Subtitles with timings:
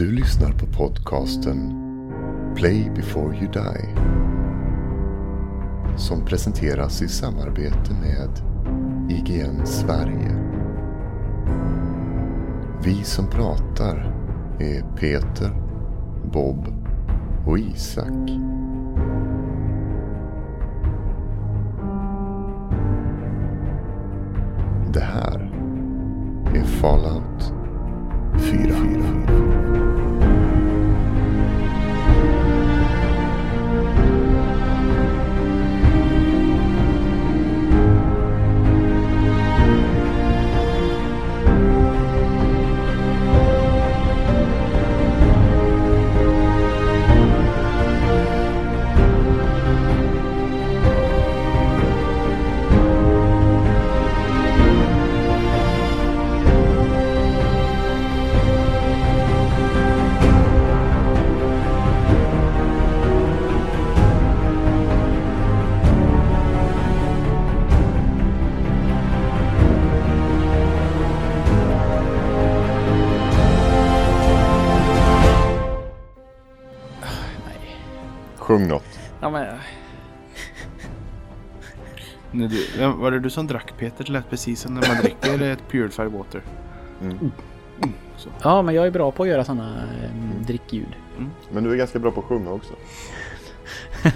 [0.00, 1.80] Du lyssnar på podcasten
[2.56, 3.88] Play before you die.
[5.96, 8.30] Som presenteras i samarbete med
[9.10, 10.36] IGN Sverige.
[12.84, 13.96] Vi som pratar
[14.58, 15.50] är Peter,
[16.32, 16.66] Bob
[17.46, 18.49] och Isak.
[83.30, 84.04] Du som drack Peter?
[84.04, 86.42] Det lät precis som när man dricker ett purified water.
[87.02, 87.32] Mm.
[88.16, 88.28] Så.
[88.42, 90.10] Ja, men jag är bra på att göra sådana eh,
[90.46, 90.94] drickljud.
[91.52, 92.74] Men du är ganska bra på att sjunga också.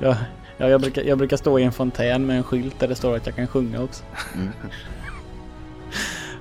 [0.00, 0.16] Jag,
[0.56, 3.16] ja, jag, brukar, jag brukar stå i en fontän med en skylt där det står
[3.16, 4.04] att jag kan sjunga också.
[4.34, 4.48] Mm.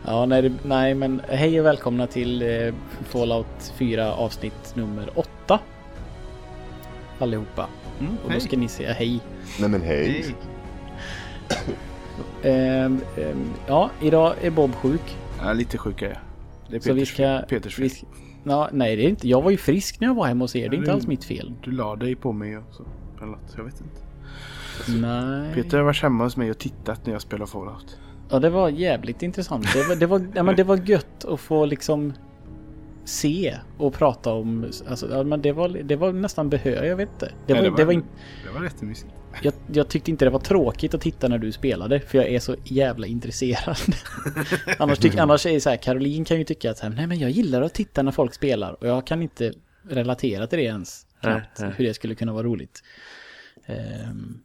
[0.06, 2.74] Ja, nej, nej, men hej och välkomna till eh,
[3.04, 5.60] Fallout 4 avsnitt nummer 8.
[7.20, 7.68] Allihopa.
[8.00, 9.20] Mm, Och då ska ni säga hej.
[9.60, 10.12] Nej men hej.
[10.12, 10.36] Hej.
[12.44, 15.18] Ehm, ehm, ja, idag är Bob sjuk.
[15.42, 16.18] Ja, lite sjuk är jag.
[16.70, 17.42] Det är Så vi Peters, ska...
[17.50, 17.84] Peters fel.
[17.84, 18.08] vi ska
[18.44, 19.28] ja, nej, det är inte.
[19.28, 20.70] Jag var ju frisk när jag var hemma hos er.
[20.70, 21.54] Det är inte alls mitt fel.
[21.64, 22.84] Du la dig på mig och så.
[23.18, 24.02] Eller något, jag vet inte.
[25.08, 25.54] Nej.
[25.54, 28.00] Peter har varit hemma hos mig och tittat när jag spelar Fallout.
[28.30, 29.74] Ja, det var jävligt intressant.
[29.74, 32.14] Det var, det var, ja, men det var gött att få liksom
[33.06, 34.72] se och prata om.
[34.90, 37.32] Alltså, ja, men det, var, det var nästan behör, jag vet inte.
[37.48, 38.04] Det var, Nej, det var, in,
[38.46, 39.12] det var jättemysigt.
[39.42, 42.00] Jag, jag tyckte inte det var tråkigt att titta när du spelade.
[42.00, 43.78] För jag är så jävla intresserad.
[44.80, 47.08] annars, tyck, annars är det så här, Caroline kan ju tycka att så här, nej
[47.08, 48.74] men jag gillar att titta när folk spelar.
[48.74, 49.54] Och jag kan inte
[49.84, 51.08] relatera till det ens.
[51.22, 52.84] Knappt, hur det skulle kunna vara roligt.
[53.66, 54.40] Ehm,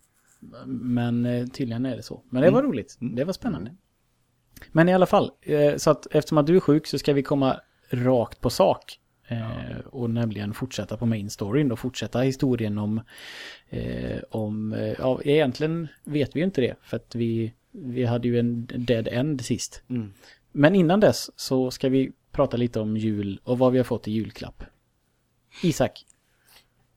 [0.66, 2.22] men eh, tydligen är det så.
[2.30, 2.97] Men det var roligt.
[3.00, 3.74] Det var spännande.
[4.72, 7.22] Men i alla fall, eh, så att eftersom att du är sjuk så ska vi
[7.22, 7.60] komma
[7.91, 8.98] rakt på sak.
[9.28, 13.00] Eh, och nämligen fortsätta på main storyn och fortsätta historien om,
[13.71, 18.28] eh, om eh, ja egentligen vet vi ju inte det för att vi, vi hade
[18.28, 19.83] ju en dead end sist.
[19.88, 20.12] Mm.
[20.53, 24.09] Men innan dess så ska vi prata lite om jul och vad vi har fått
[24.09, 24.65] i julklapp.
[25.62, 26.06] Isak,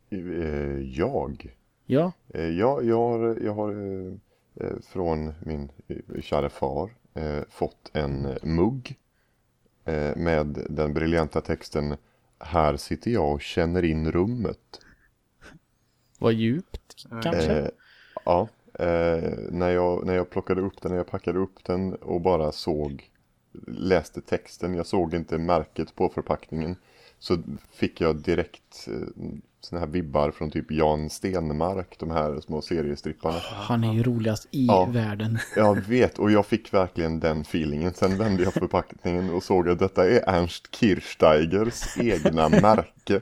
[0.09, 1.55] Eh, Jag?
[1.85, 3.75] ja, Eh, Jag, jag har, jag har
[4.81, 5.69] från min
[6.21, 8.95] kära far eh, fått en mugg
[9.85, 11.95] eh, med den briljanta texten
[12.45, 14.81] Här sitter jag och känner in rummet.
[16.19, 17.51] vad djupt kanske?
[17.51, 17.67] Eh,
[18.25, 22.21] ja, eh, när, jag, när jag plockade upp den, när jag packade upp den och
[22.21, 23.09] bara såg,
[23.67, 26.75] läste texten, jag såg inte märket på förpackningen.
[27.19, 27.37] Så
[27.71, 29.25] fick jag direkt eh,
[29.65, 33.39] såna här vibbar från typ Jan Stenmark, de här små seriestripparna.
[33.43, 34.85] Han är ju roligast i Ja.
[34.85, 35.39] världen.
[35.55, 37.93] Jag vet, och jag fick verkligen den feelingen.
[37.93, 43.21] Sen vände jag förpackningen och såg att detta är Ernst Kirchsteigers egna märke.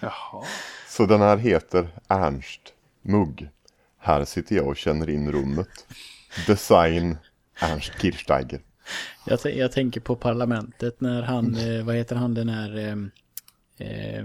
[0.00, 0.44] Jaha.
[0.88, 2.60] Så den här heter Ernst
[3.02, 3.48] Mugg.
[3.98, 5.86] Här sitter jag och känner in rummet.
[6.46, 7.16] Design
[7.60, 8.60] Ernst Kirchsteiger.
[9.26, 12.96] Jag, jag tänker på parlamentet när han, eh, vad heter han den här eh,
[13.88, 14.24] eh,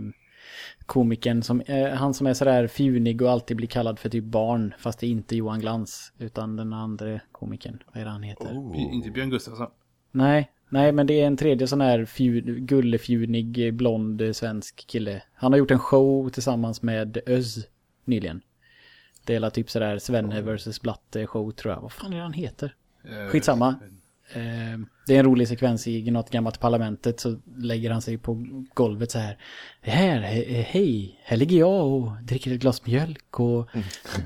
[0.86, 4.74] komikern som, eh, han som är sådär fjunig och alltid blir kallad för typ barn
[4.80, 8.46] fast det är inte Johan Glans utan den andra komikern, vad är det han heter?
[8.46, 9.68] Bj- Inte Björn Gustafsson.
[10.12, 14.88] Nej, nej men det är en tredje sån här fju, gullefjunig eh, blond eh, svensk
[14.88, 15.24] kille.
[15.34, 17.68] Han har gjort en show tillsammans med Öz
[18.06, 18.42] nyligen.
[19.26, 21.82] Det är typ sådär Svenne vs Blatte show tror jag.
[21.82, 22.76] Vad fan är det han heter?
[23.04, 23.76] Eh, Skitsamma.
[24.34, 28.46] Eh, det är en rolig sekvens i något gammalt parlamentet så lägger han sig på
[28.74, 29.38] golvet så här.
[29.82, 33.68] Här, he- hej, här ligger jag och dricker ett glas mjölk och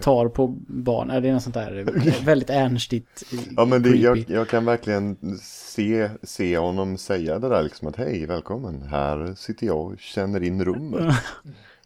[0.02, 1.08] tar på barn.
[1.08, 1.86] Det är något sånt där
[2.26, 3.24] väldigt ernstigt.
[3.58, 7.96] Ja men det, jag, jag kan verkligen se, se honom säga det där liksom att
[7.96, 11.16] hej välkommen här sitter jag och känner in rummet.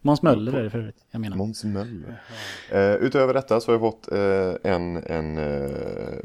[0.05, 1.37] Måns Möller är det för övrigt, jag menar.
[1.37, 2.21] Måns Möller.
[2.71, 6.19] Eh, utöver detta så har jag fått eh, en, en eh,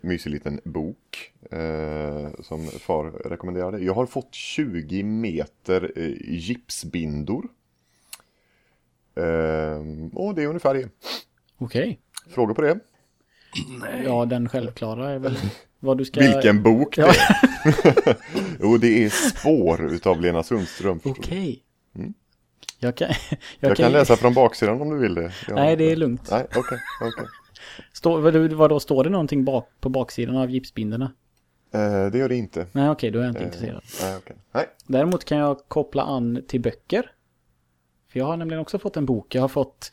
[0.00, 3.78] mysig liten bok eh, som far rekommenderade.
[3.78, 7.48] Jag har fått 20 meter eh, gipsbindor.
[9.14, 9.80] Eh,
[10.12, 10.88] och det är ungefär det.
[11.58, 12.00] Okej.
[12.28, 12.78] Frågor på det?
[14.04, 15.36] Ja, den självklara är väl
[15.80, 16.20] vad du ska...
[16.20, 17.16] Vilken bok det är?
[18.60, 21.00] jo, det är Spår utav Lena Sundström.
[21.04, 21.62] Okej.
[22.82, 23.08] Jag kan...
[23.60, 23.70] Jag.
[23.70, 25.32] Jag kan läsa från baksidan om du vill det.
[25.48, 26.28] Jag- Nej, det är lugnt.
[26.30, 27.26] Nej, okej, okej.
[27.92, 28.20] Står,
[28.54, 31.12] vad, då, står det någonting bak, på baksidan av gipsbindorna?
[31.74, 32.66] Eh, det gör det inte.
[32.72, 33.82] Nej, okej, då är jag inte Eh, intresserad.
[34.02, 34.36] Nej, okej.
[34.52, 34.66] Nej.
[34.86, 37.12] Däremot kan jag koppla an till böcker.
[38.12, 39.34] För jag har nämligen också fått en bok.
[39.34, 39.92] Jag har fått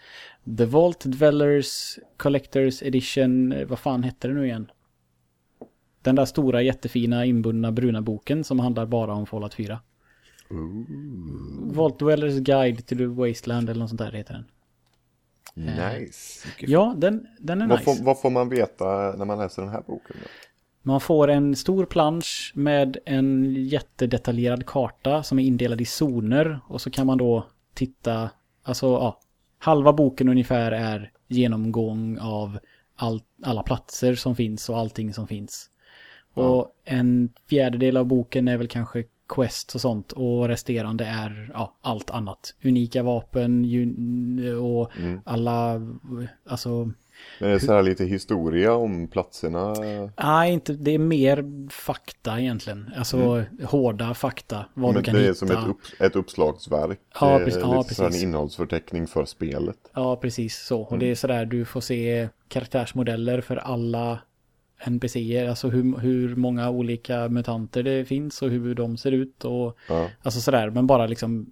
[0.57, 3.51] The Vault Dwellers Collectors Edition.
[3.51, 4.72] eh, Vad fan hette det nu igen?
[6.01, 9.80] Den där stora jättefina inbundna bruna boken som handlar bara om Fallout 4.
[11.76, 14.46] Vault Dwellers Guide to the Wasteland eller något sånt där heter den.
[15.54, 16.48] Nice.
[16.60, 17.96] Ja, den, den är Vad, nice.
[17.96, 18.86] får, vad får man veta
[19.18, 20.16] när man läser den här boken?
[20.22, 20.28] Då?
[20.82, 26.82] Man får en stor plansch med en jättedetaljerad karta som är indelad i zoner och
[26.82, 28.30] så kan man då titta,
[28.64, 29.20] alltså ja,
[29.60, 32.60] halva boken ungefär är genomgång av
[32.96, 35.70] all, alla platser som finns och allting som finns.
[36.34, 41.74] Och en fjärdedel av boken är väl kanske quests och sånt och resterande är ja,
[41.82, 42.54] allt annat.
[42.64, 43.66] Unika vapen
[44.62, 44.92] och
[45.26, 45.82] alla,
[46.50, 46.70] alltså
[47.40, 49.74] Men det är så här lite historia om platserna.
[50.24, 52.92] Nej, inte, det är mer fakta egentligen.
[52.98, 54.66] Alltså hårda fakta.
[54.74, 54.94] Vad Mm.
[54.94, 55.36] Men du kan det är hitta.
[55.36, 57.00] som ett, upp, ett uppslagsverk.
[57.22, 57.62] Ja, precis.
[57.62, 58.24] Ja, så här en precis.
[58.24, 59.78] innehållsförteckning för spelet.
[59.94, 60.82] Ja, precis så.
[60.82, 61.00] Och Mm.
[61.00, 64.20] det är sådär, du får se karaktärsmodeller för alla
[64.86, 65.50] NPCer.
[65.50, 69.46] Alltså hur, hur många olika mutanter det finns och hur de ser ut.
[69.46, 71.52] Och, Ja, Alltså sådär, men bara liksom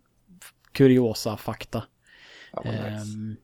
[0.72, 1.83] kuriosa fakta.
[2.54, 2.77] ja nice.
[2.88, 3.36] Ehm,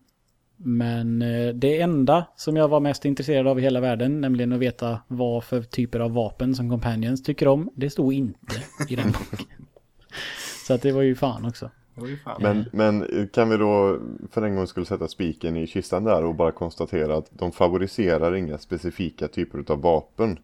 [0.64, 4.60] Men eh, det enda som jag var mest intresserad av i hela världen, nämligen att
[4.60, 8.56] veta vad för typer av vapen som Companions tycker om, det stod inte
[8.90, 9.48] i den boken.
[10.68, 11.72] Så att det var ju fan också.
[12.40, 14.00] Men, men kan vi då
[14.32, 18.36] för en gång skulle sätta spiken i kistan där och bara konstatera att de favoriserar
[18.36, 20.40] inga specifika typer av vapen.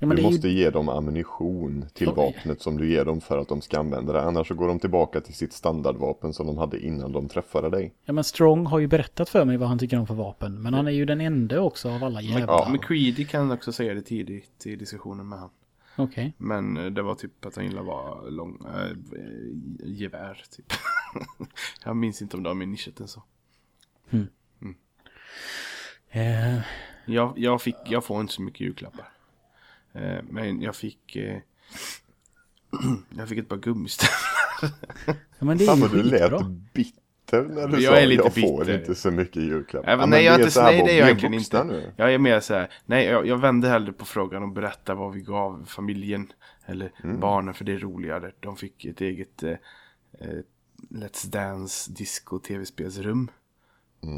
[0.00, 2.14] Ja, men du måste ju, ge dem ammunition till Oj.
[2.16, 4.22] vapnet som du ger dem för att de ska använda det.
[4.22, 7.92] Annars så går de tillbaka till sitt standardvapen som de hade innan de träffade dig.
[8.04, 10.62] ja, men Strong har ju berättat för mig vad han tycker om för vapen.
[10.62, 12.46] Men han är ju den enda också av alla jävla...
[12.46, 15.50] ja, McCready kan också säga det tidigt i diskussionen med han.
[15.98, 16.32] Okej.
[16.38, 18.96] Men eh, det var typ att han gillade var lång, äh,
[19.84, 20.72] gevär typ.
[21.84, 23.22] jag minns inte om det var min nischat än så.
[26.10, 26.60] Eh,
[27.06, 29.08] Jag, jag, fick, jag får inte så mycket julklappar.
[29.92, 31.16] Eh, men jag fick...
[31.16, 31.40] Eh,
[33.16, 34.78] jag fick ett par gummistövlar.
[35.38, 36.54] ja, men det är Fan ju vad du lät skitbra.
[37.30, 38.80] Bitter när du Jag sa är lite jag får bitter.
[38.80, 39.84] inte så mycket julklapp.
[39.86, 41.64] Ja, nej, jag är inte, nej, det är jag egentligen inte.
[41.64, 41.92] nu.
[41.96, 45.12] Jag är mer så här, nej, jag, jag vänder hellre på frågan och berättar vad
[45.12, 46.32] vi gav familjen
[46.66, 47.20] eller Mm.
[47.20, 48.32] barnen för det är roligare.
[48.40, 49.50] De fick ett eget eh,
[50.20, 50.38] eh,
[50.90, 53.30] Let's Dance disco tv-spelsrum.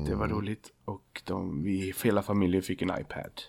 [0.07, 0.37] Det var Mm.
[0.37, 3.43] roligt och de, vi, hela familjen fick en iPad.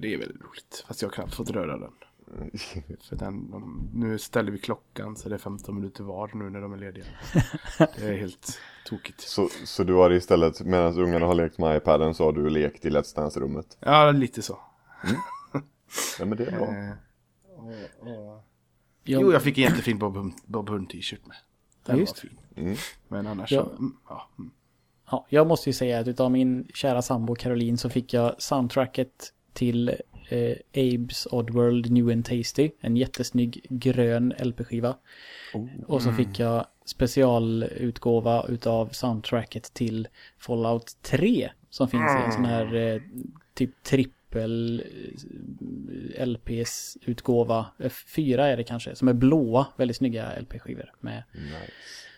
[0.00, 1.92] Det är väldigt roligt, fast jag har knappt fått röra den.
[3.08, 6.60] För den, de, nu ställer vi klockan så det är 15 minuter var nu när
[6.60, 7.04] de är lediga.
[7.78, 9.20] Det är helt tokigt.
[9.20, 12.84] Så, så du har istället, medan ungarna har lekt med iPaden så har du lekt
[12.84, 13.76] i Let's Dance-rummet?
[13.80, 14.58] Ja, lite så.
[16.18, 16.66] Ja men det är bra.
[16.66, 16.92] Eh,
[17.56, 17.68] och,
[18.10, 18.42] och...
[19.08, 21.36] Jag, Jo, jag fick en jättefin Bob Hund- Bob Hund t-shirt med.
[21.36, 21.42] Den
[21.86, 22.18] Ja, var just.
[22.18, 22.38] fin.
[22.56, 22.76] Mm.
[23.08, 23.64] Men annars Ja.
[23.64, 24.28] så, mm, ja.
[24.38, 24.50] mm.
[25.10, 29.32] Ja, jag måste ju säga att utav min kära sambo Caroline så fick jag soundtracket
[29.52, 29.94] till
[30.28, 32.70] eh, Abe's Oddworld New and Tasty.
[32.80, 34.96] En jättesnygg grön LP-skiva.
[35.86, 41.50] Och så fick jag specialutgåva utav soundtracket till Fallout 3.
[41.70, 43.00] Som finns i en sån här eh,
[43.54, 44.82] typ trippel
[46.16, 47.66] eh, LPs-utgåva.
[47.78, 51.72] Eh, Fyra är det kanske, som är blåa, väldigt snygga LP-skivor med Nice.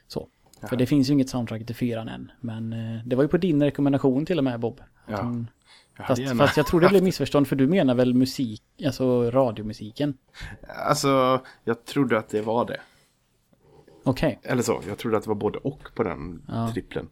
[0.07, 0.29] så.
[0.69, 2.31] För det finns ju inget soundtrack till fyran än.
[2.41, 4.81] Men eh, det var ju på din rekommendation till och med Bob.
[5.05, 5.17] Att Ja.
[5.17, 5.45] hade
[6.07, 10.15] Fast, gärna- fast jag tror det blev missförstånd för du menar väl musik, alltså radiomusiken?
[10.87, 12.81] Alltså, jag trodde att det var det.
[14.03, 16.71] Okej, Eller så, jag trodde att det var både och på den Ja.
[16.73, 17.09] trippeln.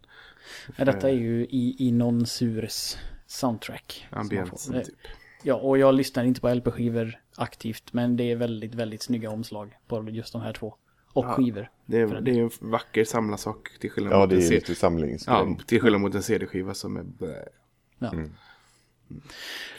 [0.76, 4.06] ja, detta är ju i, i non surs soundtrack.
[4.10, 4.74] får.
[4.76, 4.94] Eh, typ.
[5.42, 9.76] Ja, och jag lyssnar inte på LP-skivor aktivt, men det är väldigt, väldigt snygga omslag
[9.86, 10.74] på just de här två.
[11.12, 11.32] Och Ja.
[11.32, 11.70] skivor.
[11.86, 14.54] Det är, det är en vacker samlarsak till skillnad Ja mot det en är C-
[14.54, 15.36] lite samlingsgrej.
[15.36, 17.04] Ja, till skillnad mot en CD-skiva som är.
[17.98, 18.12] Ja.
[18.12, 18.32] Mm.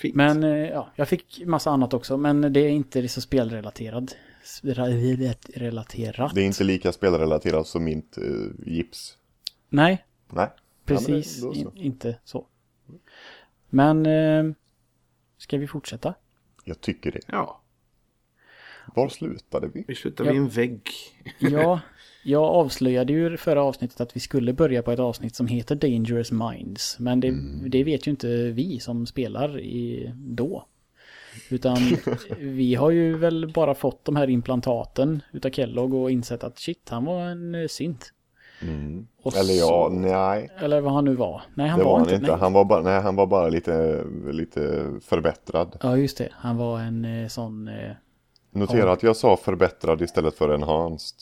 [0.02, 0.16] Fint.
[0.16, 4.12] Men eh, ja, jag fick massa annat också, men det är inte så spelrelaterad
[4.44, 6.36] spelrelaterat.
[6.36, 8.24] Det är inte lika spelrelaterat som mitt eh,
[8.66, 9.18] gips.
[9.70, 10.50] Nej, Nej.
[10.86, 11.40] precis.
[11.42, 11.72] Ja, men det- så.
[11.76, 12.46] in, inte så.
[13.70, 14.44] Men, eh,
[15.38, 16.14] ska vi fortsätta?
[16.64, 17.20] Jag tycker det.
[17.28, 17.62] Ja,
[18.96, 19.86] Var slutade vi?
[19.88, 20.32] vi slutar Ja.
[20.32, 20.90] vid en vägg.
[21.40, 21.80] Ja,
[22.24, 26.32] jag avslöjade ju förra avsnittet att vi skulle börja på ett avsnitt som heter Dangerous
[26.32, 27.00] Minds.
[27.00, 27.34] Men det,
[27.70, 30.66] det vet ju inte vi som spelar i, då.
[31.50, 31.78] Utan
[32.40, 36.90] vi har ju väl bara fått de här implantaten utav Kellogg och insett att shit,
[36.90, 38.14] han var en eh, synt.
[38.62, 39.08] Mm.
[39.24, 40.50] Och Eller ja, så- nej.
[40.60, 41.42] Eller vad han nu var.
[41.56, 42.32] Nej, han Det var, var han inte.
[42.32, 42.40] Nej.
[42.40, 45.78] Han var bara, nej, han var bara lite, lite förbättrad.
[45.84, 46.30] Ja, just det.
[46.32, 47.68] Han var en eh, sån...
[47.68, 47.92] Eh...
[48.52, 48.92] Notera Ja.
[48.94, 51.18] att jag sa förbättrad istället för enhanced.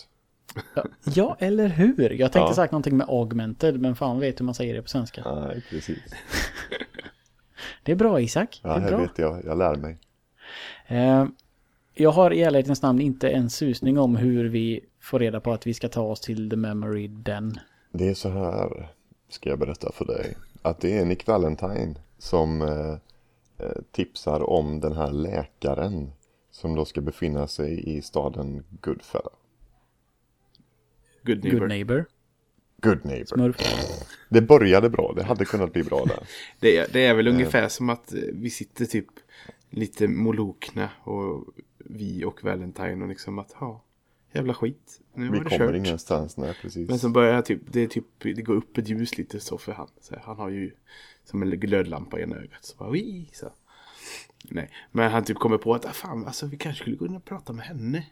[1.03, 2.09] Ja, eller hur?
[2.09, 2.53] Jag tänkte Ja.
[2.53, 5.35] sagt någonting med augmented, men fan vet hur man säger det på svenska.
[5.35, 5.99] Nej, precis.
[7.83, 8.59] Det är bra Isak.
[8.63, 8.97] Ja, det är bra.
[8.97, 9.45] vet jag.
[9.45, 9.97] Jag lär mig.
[10.87, 11.25] Eh,
[11.93, 15.67] jag har i ärlighetens namn inte en susning om hur vi får reda på att
[15.67, 17.59] vi ska ta oss till The Memory Den.
[17.91, 18.89] Det är så här,
[19.29, 20.37] ska jag berätta för dig.
[20.61, 22.91] Att det är Nick Valentine som eh,
[23.67, 26.11] eh, tipsar om den här läkaren.
[26.51, 29.33] Som då ska befinna sig i staden Goodfellow.
[31.25, 31.59] Good neighbor.
[31.59, 32.05] Good Neighbor.
[32.81, 33.25] Good neighbor.
[33.25, 33.55] Smurf.
[34.29, 36.19] Det började bra, det hade kunnat bli bra där.
[36.59, 39.07] Det, är, det är väl ungefär som att eh, vi sitter typ
[39.69, 41.45] lite molokna och
[41.77, 43.83] vi och Valentine och liksom att ha
[44.31, 45.01] jävla skit.
[45.13, 45.75] Nu Vi kommer kört.
[45.75, 46.89] ingenstans, nej precis.
[46.89, 49.71] Men sen börjar typ, det är typ, det går upp ett ljus lite så för
[49.71, 49.87] han.
[50.01, 50.71] Så han har ju
[51.23, 52.65] som en glödlampa i ena ögat.
[52.65, 53.51] Så bara, Wii, så.
[54.43, 57.53] Nej, men han typ kommer på att, ah, fan, alltså vi kanske skulle kunna prata
[57.53, 58.05] med henne.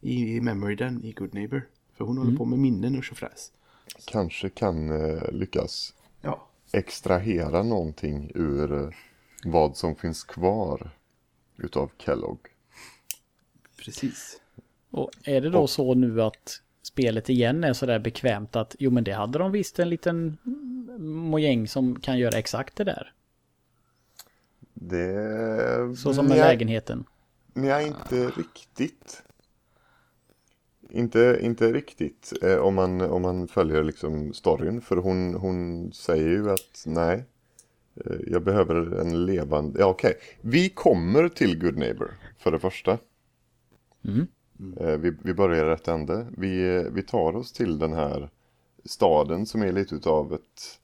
[0.00, 1.68] I, i Memory Den i Good Neighbor.
[1.98, 3.52] För hon håller på med minnen och tjofräs.
[4.04, 6.46] Kanske kan eh, lyckas Ja.
[6.72, 8.88] extrahera någonting ur eh,
[9.44, 10.90] vad som finns kvar
[11.56, 12.38] utav Kellogg.
[13.84, 14.40] Precis.
[14.90, 18.90] Och är det då Och- så nu att spelet igen är sådär bekvämt att jo
[18.90, 20.38] men det hade de visst en liten
[20.98, 23.12] mojäng som kan göra exakt det där.
[24.74, 25.96] Det...
[25.96, 27.04] Så som med lägenheten.
[27.52, 29.22] Nej, inte riktigt.
[30.90, 34.80] Inte, inte riktigt eh, om, man, om man följer liksom storyn.
[34.80, 37.24] För hon, hon säger ju att nej,
[38.04, 39.80] eh, jag behöver en levande...
[39.80, 40.18] Ja, okej.
[40.40, 42.98] Vi kommer till Good Neighbor för det första.
[44.04, 44.26] Mm.
[44.80, 46.26] Eh, vi, vi börjar i rätt ände.
[46.36, 48.30] Vi, eh, vi tar oss till den här
[48.84, 50.80] staden som är lite utav ett,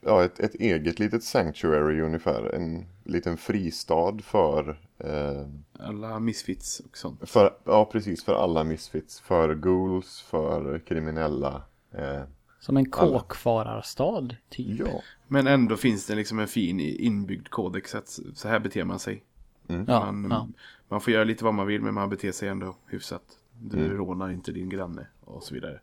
[0.00, 2.54] ja, ett, ett eget litet sanctuary ungefär.
[2.54, 5.46] En liten fristad för eh,
[5.78, 7.30] Alla misfits och sånt.
[7.30, 8.24] för, ja, precis.
[8.24, 9.20] För alla misfits.
[9.20, 11.62] För ghouls, för kriminella.
[11.92, 12.22] Eh,
[12.60, 14.80] Som en kåkfararstad typ.
[14.80, 18.98] ja, Men ändå finns det liksom en fin inbyggd kodex att så här beter man
[18.98, 19.24] sig.
[19.66, 20.48] Ja, man, ja.
[20.88, 23.22] man får göra lite vad man vill men man beter sig ändå hyfsat.
[23.60, 23.96] Du Mm.
[23.96, 25.80] rånar inte din granne och så vidare.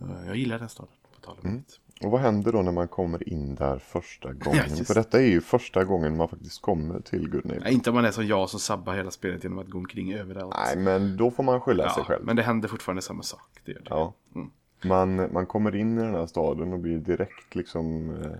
[0.00, 0.92] Eh, Jag gillar den staden.
[1.14, 1.62] På tal om Mm.
[1.66, 1.89] det.
[2.04, 4.64] Och vad händer då när man kommer in där första gången?
[4.68, 7.64] just För detta är ju första gången man faktiskt kommer till Good Neighbor.
[7.64, 10.12] Nej, inte om man är som jag som sabbar hela spelet genom att gå omkring
[10.14, 10.54] överallt.
[10.58, 12.24] Nej, men då får man skylla sig ja, själv.
[12.24, 13.60] men det händer fortfarande samma sak.
[13.64, 13.86] Det gör det.
[13.90, 14.14] Ja.
[14.34, 14.50] Mm.
[14.84, 18.30] Man, man kommer in i den här staden och blir direkt liksom eh,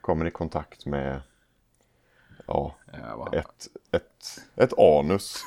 [0.00, 1.20] kommer i kontakt med
[2.46, 5.44] ja, Ja, ett, ett, ett anus.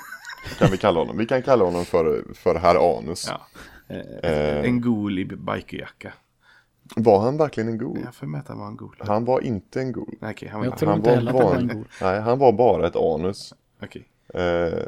[0.60, 1.18] Kan vi kalla honom.
[1.18, 3.28] Vi kan kalla honom för, för herr anus.
[3.30, 3.42] ja.
[3.88, 4.66] Eh, Eh.
[4.66, 6.14] En ghoul i bikerjacka.
[6.96, 8.08] Var han verkligen en ghoul?
[8.20, 8.96] Jag med att han var en ghoul.
[9.00, 10.16] Han var inte en ghoul.
[10.22, 11.88] Nej, okej, han var Jag tror han inte var heller att han var en ghoul.
[12.02, 13.54] Nej, han var bara ett anus.
[13.82, 14.08] Okej.
[14.34, 14.86] Eh,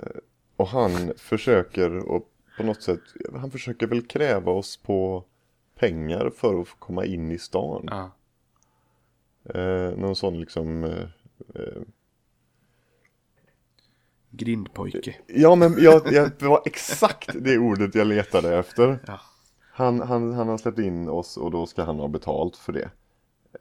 [0.55, 2.99] och han försöker och på något sätt,
[3.35, 5.23] han försöker väl kräva oss på
[5.79, 7.87] pengar för att få komma in i stan.
[7.91, 8.11] Ja.
[9.59, 11.03] Eh, någon sån liksom eh,
[11.55, 11.81] eh,
[14.29, 15.15] Grindpojke.
[15.27, 18.99] Ja men jag, jag, det var exakt det ordet jag letade efter.
[19.07, 19.19] Ja.
[19.77, 22.89] Han, han, han har släppt in oss och då ska han ha betalt för det.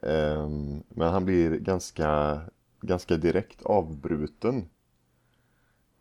[0.03, 2.41] Ehm, men han blir ganska,
[2.81, 4.69] ganska direkt avbruten.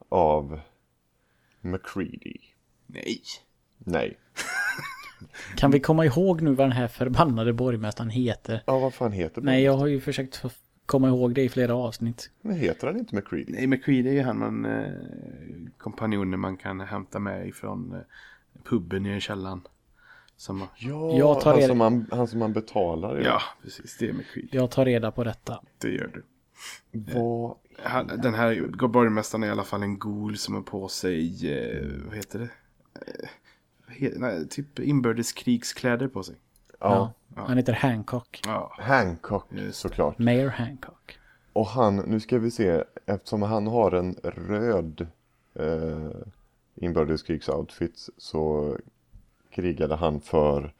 [0.09, 0.59] Av
[1.61, 2.37] McCready.
[2.87, 3.21] Nej.
[3.77, 4.17] Nej.
[5.57, 8.63] Kan vi komma ihåg nu vad den här förbannade borgmästaren heter?
[8.65, 9.45] Ja vad fan heter det?
[9.45, 10.43] Nej, jag har ju försökt
[10.85, 12.31] komma ihåg det i flera avsnitt.
[12.41, 13.51] Men heter han inte McCready?
[13.53, 14.91] Nej, McCready är ju han man eh,
[15.77, 18.01] kompanjoner man kan hämta med ifrån eh,
[18.63, 19.61] puben i källaren.
[20.43, 23.17] Som, Ja, Jag tar han, som man, han som man betalar.
[23.19, 23.97] ja, precis.
[23.97, 24.47] Det är McCready.
[24.51, 25.61] Jag tar reda på detta.
[25.77, 26.23] Det gör du.
[27.13, 27.55] Vad?
[27.83, 31.87] Han, den här borgmästaren är i alla fall en ghoul som har på sig, eh,
[32.07, 32.49] vad heter det?
[33.07, 33.29] Eh,
[33.87, 36.35] vad he- nej, typ inbördeskrigskläder på sig.
[36.79, 37.13] Ja.
[37.35, 38.41] Han heter Hancock.
[38.45, 40.19] Ja, Hancock såklart.
[40.19, 41.17] Mayor Hancock.
[41.53, 45.07] Och han, nu ska vi se, eftersom han har en röd,
[45.55, 46.09] eh,
[46.75, 48.77] inbördeskrigsoutfits så
[49.53, 50.73] krigade han för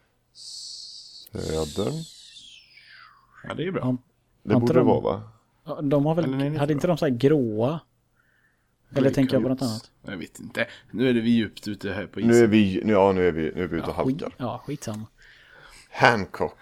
[1.32, 1.94] Södern.
[3.48, 3.82] Ja, det är bra.
[3.84, 3.98] Ja.
[4.44, 5.82] Det borde inte det de- vara va?
[5.82, 7.80] De har väl, nej, är hade inte inte de så här gråa?
[8.96, 9.92] Eller tänker jag på något annat?
[10.06, 10.68] Jag vet inte.
[10.92, 12.32] Nu är det vi djupt ute här på isen.
[12.32, 14.36] Nu är vi, nu- ja nu är vi, nu är vi ute och halkar.
[14.38, 15.06] ja, skitsamma.
[15.92, 16.58] Hancock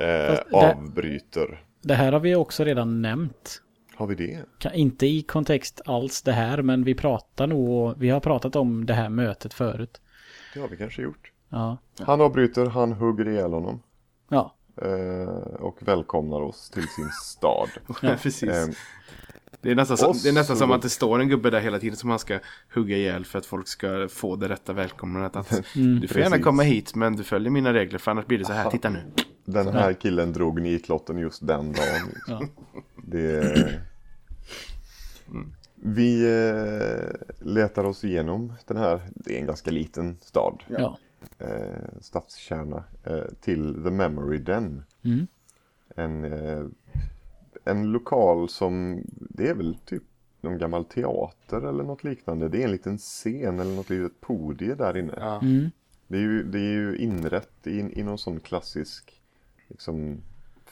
[0.00, 1.64] eh, det- avbryter.
[1.82, 3.62] Det här har vi också redan nämnt.
[3.94, 4.44] Har vi det?
[4.58, 8.86] Kan- Inte i kontext alls det här, men vi pratar nog, vi har pratat om
[8.86, 10.00] det här mötet förut.
[10.54, 11.31] Det har vi kanske gjort.
[11.52, 11.78] Ja.
[12.00, 13.82] Han avbryter, han hugger ihjäl honom.
[14.28, 17.68] Ja, Eh, och välkomnar oss till sin stad.
[18.00, 18.42] Precis.
[18.42, 18.66] Eh,
[19.60, 21.60] Det är nästan, som, det är nästan så- som att det står en gubbe där
[21.60, 22.38] hela tiden som man ska
[22.74, 25.36] hugga ihjäl för att folk ska få det rätta välkomnandet.
[25.36, 28.44] Att du får gärna komma hit men du följer mina regler för annars blir det
[28.44, 28.70] så här.
[28.70, 28.98] Titta nu.
[29.44, 32.08] den här killen drog nitlotten just den dagen.
[32.14, 32.48] Liksom.
[32.72, 32.80] ja.
[32.96, 33.80] Det...
[35.74, 40.98] Vi eh, letar oss igenom den här, det är en ganska liten stad, ja.
[41.38, 44.82] Eh, stadskärna, eh, till The Memory Den.
[45.02, 45.26] Mm.
[45.96, 46.66] En, eh,
[47.64, 50.02] en lokal som, det är väl typ
[50.40, 52.48] någon gammal teater eller något liknande.
[52.48, 55.14] Det är en liten scen eller något litet podie där inne.
[55.16, 55.40] Ja.
[55.40, 55.70] Mm.
[56.06, 59.22] Det är ju, det är ju inrätt i, i någon sån klassisk
[59.68, 60.20] liksom,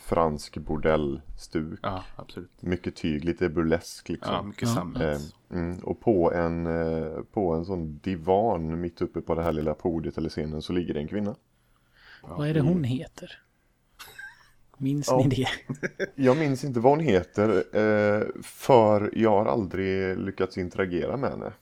[0.01, 1.79] fransk bordellstuk.
[1.83, 2.51] ja, absolut.
[2.63, 4.33] Mycket tyg, lite burlesk liksom.
[4.35, 4.75] Ja, mycket Ja.
[4.75, 5.03] samlat.
[5.03, 5.21] Eh,
[5.59, 9.75] mm, och på en, eh, på en sån divan mitt uppe på det här lilla
[9.75, 11.37] podiet eller scenen så ligger det en kvinna.
[12.23, 13.43] Vad är det hon heter?
[14.79, 15.19] Minns Ja.
[15.19, 15.49] ni det?
[16.15, 21.53] Jag minns inte vad hon heter eh, för jag har aldrig lyckats interagera med henne.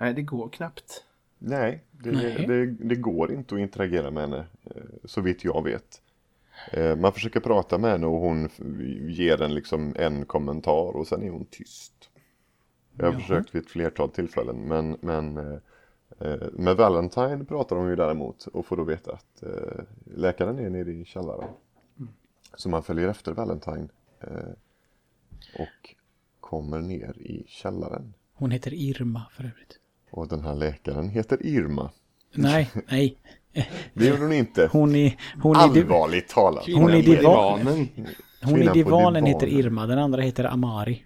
[0.00, 1.04] Nej, det går knappt.
[1.38, 2.44] Nej, det, Nej.
[2.48, 6.02] Det, det går inte att interagera med henne eh, så vitt jag vet.
[6.72, 8.48] Eh, man försöker prata med henne och hon
[9.08, 12.10] ger en, liksom en kommentar och sen är hon tyst.
[12.96, 13.20] Jag har Jaha.
[13.20, 15.58] försökt vid ett flertal tillfällen men, men eh,
[16.20, 20.70] eh, med Valentine pratar hon ju däremot och får då veta att eh, läkaren är
[20.70, 21.48] nere i källaren.
[22.56, 23.88] Så man följer efter Valentine
[24.20, 24.52] eh,
[25.58, 25.94] och
[26.40, 28.14] kommer ner i källaren.
[28.34, 29.78] Hon heter Irma för övrigt.
[30.10, 31.90] Och den här läkaren heter Irma.
[32.34, 33.18] Nej, nej.
[33.94, 34.68] Det gjorde hon inte.
[34.72, 36.64] Hon i, hon i, Allvarligt talat.
[36.66, 37.02] Hon divan.
[37.02, 37.88] divanen.
[38.42, 41.02] hon i divanen heter Irma, den andra heter Amari.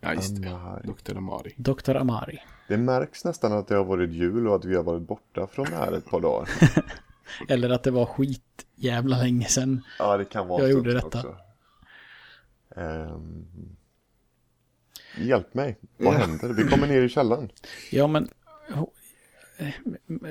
[0.00, 0.48] Ja, just det.
[0.48, 0.82] Amari.
[0.84, 1.54] Doktor Amari.
[1.56, 1.96] Dr.
[1.96, 2.38] Amari.
[2.68, 5.64] Det märks nästan att det har varit jul och att vi har varit borta från
[5.70, 6.48] det här ett par dagar.
[7.48, 9.82] Eller att det var skit jävla länge sedan.
[9.98, 11.06] Ja, det kan vara Jag så gjorde detta.
[11.18, 11.36] också.
[12.76, 13.46] Ehm,
[15.18, 15.76] hjälp mig.
[15.96, 16.48] Vad händer?
[16.48, 17.50] Vi kommer ner i källaren.
[17.90, 18.28] Ja, men...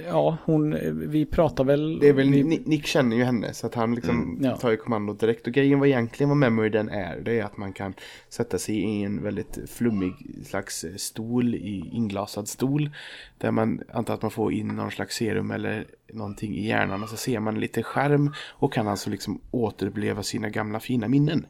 [0.08, 0.78] Ja, hon...
[1.10, 2.00] Vi pratar väl...
[2.00, 4.58] Det är väl, vi, Ni- Nick känner ju henne så att han liksom Ja.
[4.58, 5.48] tar ju kommandot direkt.
[5.48, 7.94] Och grejen vad egentligen vad memory den är, det är att man kan
[8.30, 10.13] sätta sig i en väldigt flummig
[10.46, 12.89] slags eh, stol, i inglasad stol.
[13.38, 17.10] Där man antar att man får in någon slags serum eller någonting i hjärnan och
[17.10, 21.46] så ser man lite skärm och kan alltså liksom återuppleva sina gamla fina minnen.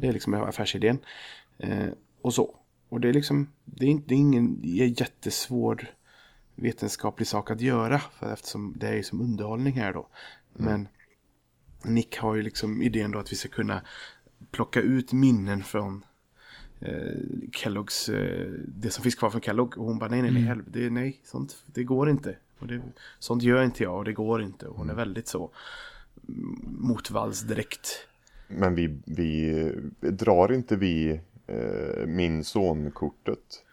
[0.00, 0.98] Det är liksom affärsidén.
[1.58, 1.86] Eh,
[2.22, 2.54] och så.
[2.88, 5.86] Och det är liksom, det är, inte, det är ingen jättesvår
[6.60, 7.98] vetenskaplig sak att göra.
[7.98, 10.08] För eftersom det är ju som underhållning här då.
[10.52, 10.88] Men
[11.84, 13.82] Nick har ju liksom idén då att vi ska kunna
[14.50, 16.04] plocka ut minnen från
[16.80, 17.18] eh,
[17.52, 19.78] Kelloggs, eh, det som finns kvar från Kellogg.
[19.78, 22.36] Och hon bara nej, nej, nej, helv- det, nej, sånt, det går inte.
[22.58, 22.82] Och det,
[23.18, 24.66] sånt gör inte jag och det går inte.
[24.66, 25.50] Och hon är väldigt så
[26.28, 28.06] mm, motvalls direkt.
[28.48, 33.64] Men vi, vi drar inte vi eh, min son-kortet.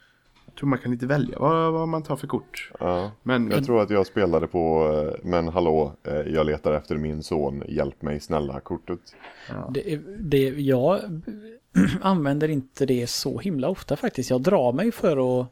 [0.60, 2.72] Tror man kan inte välja vad, vad man tar för kort.
[2.80, 3.12] Ja.
[3.24, 7.24] Men Jag tror att jag spelade på, eh, men hallå, eh, jag letar efter min
[7.24, 9.00] son, hjälp mig snälla-kortet.
[9.74, 11.00] det, det, jag
[12.02, 14.30] använder inte det så himla ofta faktiskt.
[14.30, 15.48] Jag drar mig för att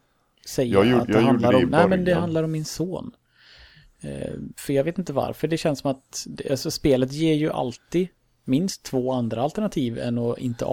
[0.45, 1.69] säga Jag gjorde- att det handlar det om...
[1.69, 3.11] Nej, men det handlar om min son.
[4.01, 5.47] Eh, för jag vet inte varför.
[5.47, 8.07] Det känns som att alltså, spelet ger ju alltid
[8.43, 10.65] minst två andra alternativ än att inte,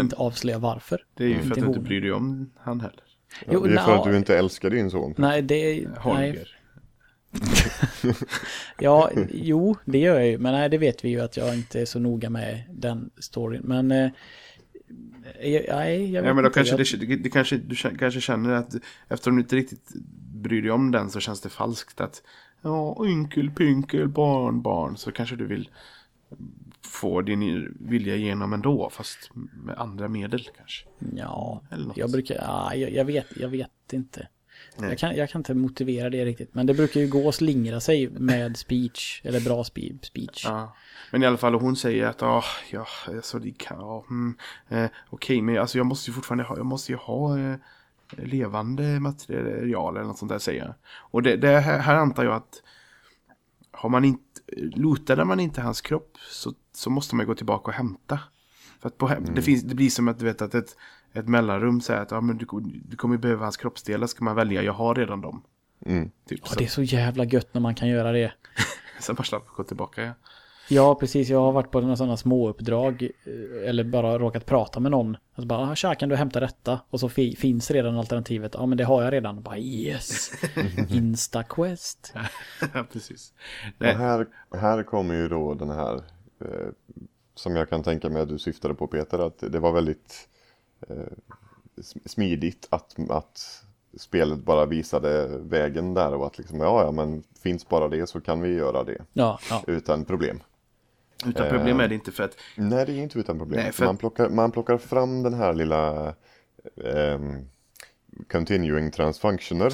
[0.00, 1.04] inte avslöja varför.
[1.14, 3.02] det är ju för att du inte bryr dig om han heller.
[3.50, 4.12] Jo, det är för att nja.
[4.12, 5.14] du inte älskar din son.
[5.18, 5.64] Nej, det...
[5.64, 6.48] Nej, Holger.
[8.78, 10.38] Ja, jo, det gör jag ju.
[10.38, 13.62] Men nej, det vet vi ju att jag inte är så noga med den storyn.
[13.64, 13.90] Men...
[13.90, 14.10] Eh,
[15.42, 16.58] jag- nej, jag vet Ja men då inte.
[16.64, 18.74] kanske jag, det, det kanske, du kanske känner att
[19.08, 19.88] eftersom du inte riktigt
[20.34, 22.22] bryr dig om den så känns det falskt att
[22.62, 25.68] ja, ynkel, pynkel, barn, barn så kanske du vill
[26.92, 29.30] få din vilja igenom ändå fast
[29.64, 30.86] med andra medel kanske.
[31.16, 31.62] Ja,
[31.94, 32.34] jag brukar...
[32.34, 34.28] Ja, jag, jag, vet, jag vet inte.
[34.76, 36.54] Jag kan, jag kan inte motivera det riktigt.
[36.54, 39.20] Men det brukar ju gå att slingra sig med speech.
[39.24, 40.44] Eller bra spe, speech.
[40.44, 40.76] Ja.
[41.10, 44.36] Men i alla fall hon säger att ah, ja, alltså det kan, ja, mm,
[44.68, 47.56] eh, okej men alltså jag måste ju fortfarande ha, jag måste ju ha eh,
[48.16, 50.74] levande material eller något sånt där säger jag.
[50.86, 52.62] Och det, det här, här antar jag att
[53.70, 57.74] har man inte, lotade man inte hans kropp så, så måste man gå tillbaka och
[57.74, 58.18] hämta.
[58.80, 59.34] För att på, Mm.
[59.34, 60.76] det, finns, det blir som att du vet att ett,
[61.12, 62.46] ett mellanrum säger att ja, men du,
[62.88, 65.42] du kommer behöva hans kroppsdelar, ska man välja, jag har redan dem.
[65.86, 66.10] Mm.
[66.28, 68.32] Typ, Ja, så, det är så jävla gött när man kan göra det.
[69.00, 70.02] Sen bara slappa gå tillbaka.
[70.02, 70.12] Ja.
[70.68, 71.28] Ja, precis.
[71.28, 75.16] Jag har varit på några sådana småuppdrag eh, eller bara råkat prata med någon.
[75.34, 76.80] Alltså bara, "Ah, tja, kan du hämta detta?
[76.90, 78.54] Och så fi- finns redan alternativet.
[78.54, 79.42] Ja, men det har jag redan.
[79.42, 80.30] Bara yes.
[80.88, 82.12] Insta-quest.
[82.74, 83.32] ja, precis.
[83.80, 86.00] Och här, här kommer ju då den här
[87.34, 90.28] som jag kan tänka mig att du syftade på Peter, att det var väldigt
[90.88, 90.96] eh,
[91.76, 93.64] sm- smidigt att, att
[93.98, 98.20] spelet bara visade vägen där och att liksom, ja, ja, men finns bara det så
[98.20, 99.62] kan vi göra det Ja, ja.
[99.66, 100.42] utan problem.
[101.26, 103.60] Utan problem är det inte för att Nej, det är inte utan problem.
[103.62, 106.14] Nej, för- man, plockar, man plockar fram den här lilla
[106.84, 107.48] ehm,
[108.28, 109.66] continuing transfunctioner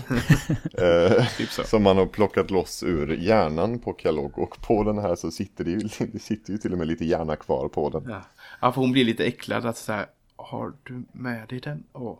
[0.78, 1.64] eh, Typ så.
[1.64, 5.64] som man har plockat loss ur hjärnan på Kellogg och på den här så sitter
[5.64, 5.78] det ju,
[6.12, 8.04] det sitter ju till och med lite hjärna kvar på den.
[8.08, 8.22] Ja.
[8.60, 11.84] ja, för hon blir lite äcklad att så här, har du med dig den?
[11.92, 12.18] Åh,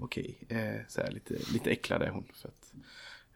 [0.00, 0.38] okej.
[0.48, 2.24] Eh, så här lite, lite äcklad är hon.
[2.34, 2.72] För att,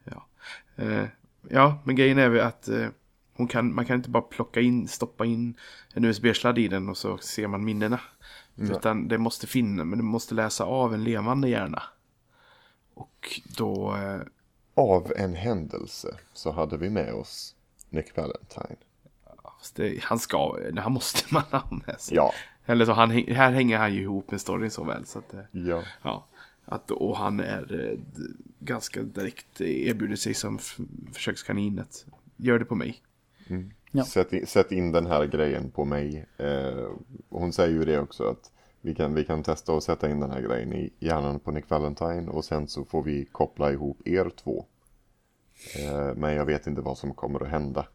[0.03, 0.27] ja.
[0.75, 1.05] Eh,
[1.49, 2.87] ja, men grejen är väl att eh,
[3.33, 5.57] hon kan, man kan inte bara plocka in, stoppa in
[5.93, 7.99] en USB-sladd i den och så ser man minnena.
[8.55, 11.83] Utan det måste finna, men du måste läsa av en levande hjärna.
[12.93, 14.21] Och då, eh,
[14.75, 17.55] Av en händelse så hade vi med oss
[17.89, 18.75] Nick Valentine.
[19.75, 22.15] det, han ska, han måste man ha med sig.
[22.15, 22.33] Ja,
[22.65, 25.39] Eller så han, här hänger han ju ihop med storyn så väl så att eh,
[25.51, 25.83] ja.
[26.01, 26.25] Ja,
[26.65, 27.99] att, och han är eh,
[28.59, 30.59] ganska direkt erbjuder sig som
[31.13, 32.05] försökskaninet.
[32.37, 33.01] Gör det på mig.
[33.91, 34.03] Ja.
[34.03, 36.25] Sätt, in, sätt in den här grejen på mig.
[36.37, 36.89] Eh,
[37.29, 38.51] hon säger ju det också att
[38.85, 41.69] vi kan, vi kan testa att sätta in den här grejen i hjärnan på Nick
[41.69, 44.65] Valentine och sen så får vi koppla ihop er två.
[45.79, 47.87] Eh, men jag vet inte vad som kommer att hända.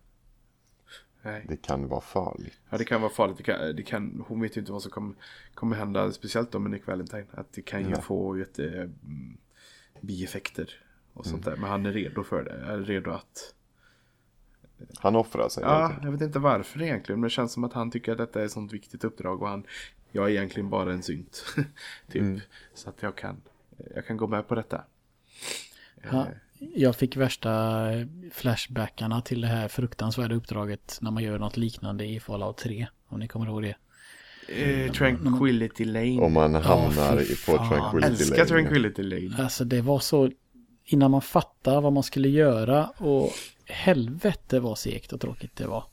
[1.22, 1.44] Nej.
[1.48, 2.60] Det kan vara farligt.
[2.70, 3.36] Ja, det kan vara farligt.
[3.36, 5.14] Det kan, det kan, hon vet ju inte vad som kommer,
[5.54, 7.26] kommer hända, speciellt då med Nick Valentine.
[7.30, 8.02] Att det kan ju Nej.
[8.02, 9.38] få jätte, mm,
[10.00, 11.56] bieffekter och sånt där.
[11.56, 12.72] Men han är redo för det.
[12.72, 13.54] Är redo att...
[14.98, 15.62] Han offrar sig.
[15.62, 17.20] Ja, jag vet inte varför egentligen.
[17.20, 19.42] Men det känns som att han tycker att detta är ett sånt viktigt uppdrag.
[19.42, 19.64] Och han,
[20.12, 21.44] jag är egentligen bara en synt.
[22.12, 22.40] typ.
[22.74, 23.40] Så att jag kan,
[23.94, 24.84] jag kan gå med på detta.
[26.10, 26.26] Ja,
[26.58, 27.84] jag fick värsta
[28.32, 32.86] flashbackarna till det här fruktansvärda uppdraget när man gör något liknande i Fallout 3.
[33.08, 33.74] Om ni kommer ihåg det.
[34.48, 36.20] Eh, Tranquility Lane.
[36.20, 37.56] Om man hamnar i på.
[37.56, 38.48] Tranquility Älskar Lane.
[38.48, 39.42] Tranquility Lane.
[39.42, 40.30] Alltså det var så...
[40.84, 43.30] Innan man fattar vad man skulle göra och
[43.64, 45.84] helvete vad segt och tråkigt det var.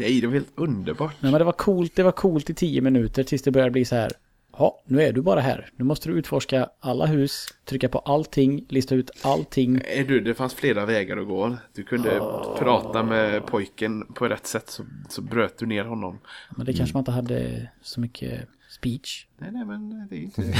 [0.00, 1.14] Nej, det var helt underbart.
[1.20, 3.84] Nej men det var coolt, det var coolt i tio minuter tills det började bli
[3.84, 4.12] så här.
[4.58, 5.70] Ja, nu är du bara här.
[5.76, 9.80] Nu måste du utforska alla hus, trycka på allting, lista ut allting.
[9.80, 11.56] Eh, Du, det fanns flera vägar att gå.
[11.74, 12.20] Du kunde
[12.58, 16.18] prata med pojken på rätt sätt så, så bröt du ner honom.
[16.56, 18.40] Men det kanske man inte hade så mycket
[18.80, 19.26] speech.
[19.38, 20.42] Nej, nej, men det är inte...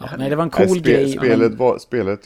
[0.00, 1.08] Ja, nej, det var en Nej, cool spe, grej.
[1.08, 2.22] spelet men- var, spelet,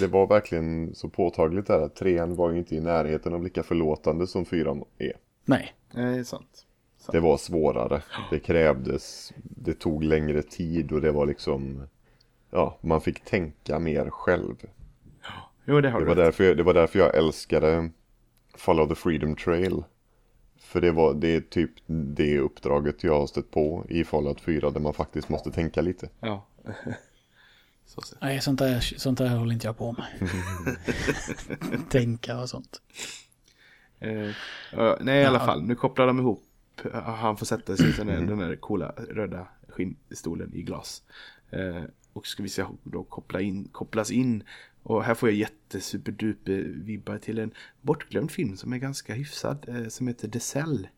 [0.00, 3.62] det var verkligen så påtagligt där att trean var ju inte i närheten av lika
[3.62, 5.12] förlåtande som fyran är.
[5.44, 6.66] Nej, Nej, det är sant.
[7.12, 8.02] Det var svårare.
[8.30, 11.82] Det krävdes, det tog längre tid och det var liksom,
[12.50, 14.56] ja, man fick tänka mer själv.
[15.64, 16.24] Jo, det har Det du var rätt.
[16.24, 17.90] därför, det var därför jag älskade
[18.56, 19.84] Follow the Freedom Trail.
[20.74, 24.70] För det var, det är typ det uppdraget jag har stött på i Fallout 4
[24.70, 26.08] där man faktiskt måste tänka lite.
[26.20, 26.46] Ja.
[27.86, 30.28] så nej sånt, där, sånt där håller inte jag på med.
[31.90, 32.80] Tänka och sånt.
[34.00, 34.30] Eh,
[35.00, 35.62] nej, i alla fall.
[35.62, 36.44] Nu kopplar de ihop.
[36.92, 41.02] Han får sätta sig i den här, den här coola röda skinnstolen i glas.
[41.50, 41.82] Eh,
[42.12, 44.44] och ska vi se då koppla in, kopplas in.
[44.84, 47.50] Och här får jag jättesuperduper vibbar till en
[47.82, 49.64] bortglömd film som är ganska hyfsad.
[49.68, 50.88] Eh, som heter The Cell.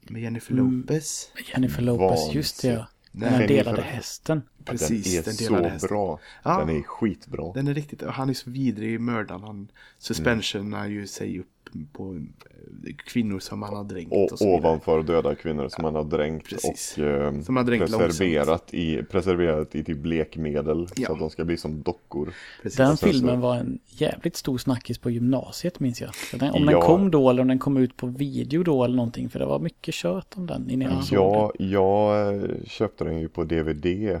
[0.00, 1.30] Med Jennifer Lopez.
[1.54, 2.86] Jennifer Lopez, just det ja.
[3.12, 4.42] Den Jennifer- delade hästen.
[4.64, 5.88] Precis, den är den delade så hästen.
[5.88, 6.20] bra.
[6.42, 6.58] Ja.
[6.64, 7.52] Den är skitbra.
[7.52, 9.42] Den är riktigt, han är så vidrig mördaren.
[9.42, 9.68] Han
[9.98, 11.46] suspensionar ju sig upp
[11.92, 14.12] på eh, kvinnor som han har dränkt.
[14.12, 16.98] Och Och, ovanför döda kvinnor som man har dränkt Precis.
[16.98, 21.06] och eh, Som har dränkt preserverat, i, preserverat i typ blekmedel Ja.
[21.06, 22.32] så att de ska bli som dockor.
[22.62, 22.76] Precis.
[22.76, 26.10] Den sen så- filmen var en jävligt stor snackis på gymnasiet minns jag.
[26.32, 26.80] Den, om den Ja.
[26.86, 29.28] kom då eller om den kom ut på video då eller någonting.
[29.28, 31.32] För det var mycket kött om den innan jag såg den.
[31.32, 34.20] Ja, jag eh, köpte den ju på DVD eh,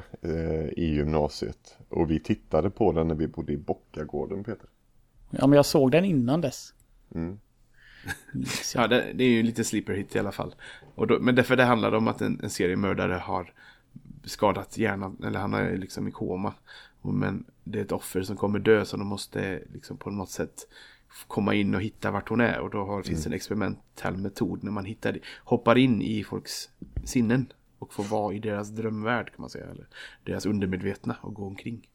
[0.76, 4.68] i gymnasiet och vi tittade på den när vi bodde i Bockagården Peter.
[5.30, 6.74] Ja, men jag såg den innan dess.
[7.14, 7.38] Mm.
[8.74, 10.54] Ja, det, det är ju lite sleeper hit i alla fall.
[10.94, 13.52] Och då, men därför det handlar om att en, en seriemördare har
[14.24, 16.54] skadat hjärnan, eller han är liksom i koma.
[17.02, 20.68] Men det är ett offer som kommer dö så de måste liksom på något sätt
[21.26, 22.60] komma in och hitta vart hon är.
[22.60, 26.70] Och då har, finns det en experimentell metod när man hittar, hoppar in i folks
[27.04, 27.52] sinnen.
[27.78, 29.66] Och får vara i deras drömvärld kan man säga.
[29.66, 29.86] Eller
[30.24, 31.88] deras undermedvetna och gå omkring.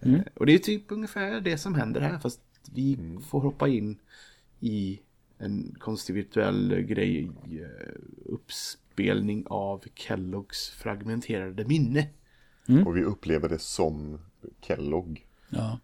[0.00, 2.18] Eh, Och det är typ ungefär det som händer här.
[2.18, 2.40] Fast
[2.74, 2.98] vi
[3.30, 3.98] får hoppa in
[4.60, 5.00] i
[5.40, 7.30] en konstig virtuell grej.
[7.44, 12.06] eh, Uppspelning av Kelloggs fragmenterade minne.
[12.86, 14.18] Och vi upplever det som
[14.60, 15.26] Kellogg.
[15.48, 15.78] Ja.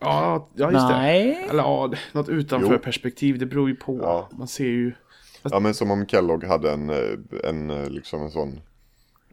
[0.00, 1.24] Ja, ja just Nej.
[1.26, 1.50] det.
[1.50, 2.78] Eller ja, något utanför Jo.
[2.78, 3.38] perspektiv.
[3.38, 3.98] Det beror ju på.
[3.98, 4.28] Ja.
[4.32, 4.92] Man ser ju.
[5.42, 8.60] Ja men som om Kellogg hade en, eh, en eh, liksom en sån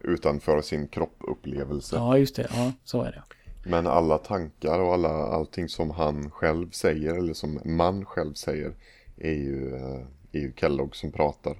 [0.01, 1.95] utanför sin kropp upplevelse.
[1.95, 2.47] ja, just det.
[2.53, 3.23] Ja, så är det.
[3.65, 8.73] Men alla tankar och alla, allting som han själv säger eller som man själv säger
[9.17, 11.57] är ju, eh, är ju Kellogg som pratar.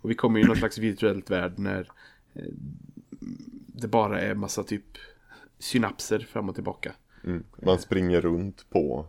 [0.00, 1.90] Och vi kommer ju i någon slags virtuellt värld när
[2.34, 2.42] eh,
[3.66, 4.84] det bara är massa typ
[5.58, 6.92] synapser fram och tillbaka.
[7.24, 7.44] Mm.
[7.62, 9.06] Man springer runt på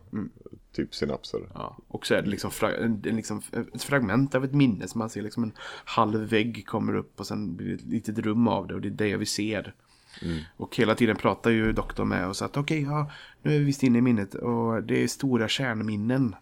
[0.72, 1.40] typ synapser.
[1.54, 3.42] Ja, och så är det liksom, fra- en, en liksom
[3.74, 5.52] ett fragment av ett minne som man ser liksom en
[5.84, 8.88] halv vägg kommer upp och sen blir det ett litet rum av det och det
[8.88, 9.74] är det vi ser.
[10.56, 13.10] Och hela tiden pratar ju doktorn med oss att okej, ja,
[13.42, 16.36] nu är vi visst inne i minnet och det är stora kärnminnen.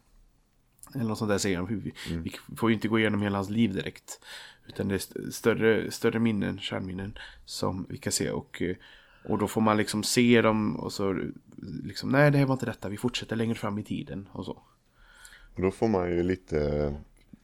[0.94, 1.66] Eller något sånt där säger de.
[1.66, 4.20] Vi, vi får ju inte gå igenom hela hans liv direkt.
[4.68, 8.30] Utan det är st- större, större minnen, kärnminnen som vi kan se.
[8.30, 8.62] Och,
[9.24, 11.20] och då får man liksom se dem och så
[11.84, 14.62] liksom, nej det här var inte detta, vi fortsätter längre fram i tiden och så.
[15.54, 16.94] Och då får man ju lite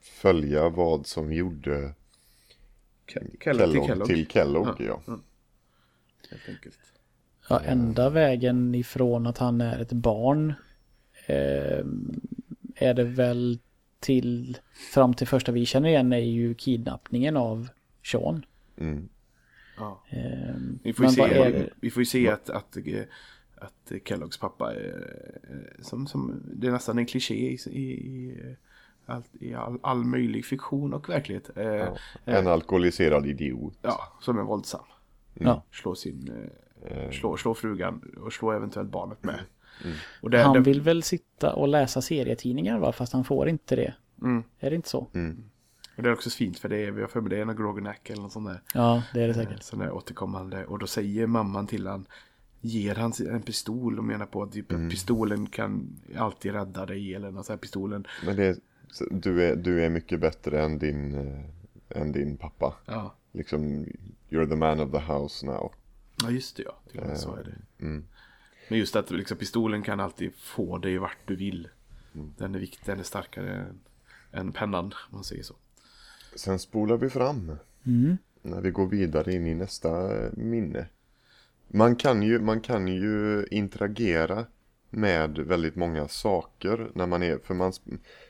[0.03, 1.95] följa vad som gjorde
[3.07, 4.07] Kellogg till Kellogg.
[4.09, 4.67] till Kellogg.
[4.79, 5.19] Ja, Ja.
[6.31, 6.37] Ja.
[6.37, 6.79] Helt enkelt.
[7.49, 10.55] Ja, enda vägen ifrån att han är ett barn
[11.27, 11.85] eh,
[12.75, 13.59] är det väl
[14.01, 14.59] till
[14.93, 17.69] fram till första vi känner igen är ju kidnappningen av
[18.05, 18.45] Sean.
[18.77, 19.09] Mm.
[19.79, 20.03] Ja.
[20.11, 21.71] Eh, Vi får är se, det?
[21.81, 23.03] vi får ju se att, att, eh,
[23.57, 25.19] att Kelloggs pappa är,
[25.51, 28.57] eh, som, som, det är nästan en kliché i, i, i,
[29.07, 31.51] allt, i all, all möjlig fiktion och verklighet.
[31.57, 31.97] Eh, ja.
[32.25, 33.87] En alkoholiserad idiot.
[34.21, 34.85] som är våldsam.
[35.41, 35.63] Ja.
[35.73, 36.33] Slår sin,
[36.85, 39.41] eh, slår, slår frugan och slår eventuellt barnet med.
[40.23, 42.93] Och det, Han det, vill väl sitta och läsa serietidningar va?
[42.93, 43.95] Fast han får inte det.
[44.23, 44.43] Mm.
[44.59, 45.11] Är det inte så?
[45.97, 47.57] och det är också fint för det är, vi har för mig det är en
[47.57, 48.63] Grogenack eller något sånt där.
[48.75, 49.63] Ja, det är det Eh, säkert.
[49.63, 50.67] Sån där återkommande.
[50.67, 52.07] Och då säger mamman till han
[52.61, 57.15] Ger han en pistol och menar på att typ, att pistolen kan alltid rädda dig
[57.15, 58.07] eller något så här pistolen.
[58.27, 58.57] Men det är,
[59.11, 62.75] du, är, du är mycket bättre än din, eh, än din pappa.
[62.87, 63.87] Ja, Liksom,
[64.29, 65.73] you're the man of the house now.
[66.23, 66.79] ja just det ja.
[66.91, 67.85] Till och med så är det.
[67.85, 68.05] Mm.
[68.69, 71.69] Men just att liksom, pistolen kan alltid få dig vart du vill.
[72.13, 73.81] Den är viktig, den är starkare än,
[74.33, 75.55] än pennan om man säger så.
[76.35, 77.53] Sen spolar vi fram.
[77.87, 78.17] Mm.
[78.43, 80.87] När vi går vidare in i nästa eh, minne.
[81.69, 84.47] Man kan ju, man kan ju interagera
[84.91, 87.73] med väldigt många saker när man är, för man,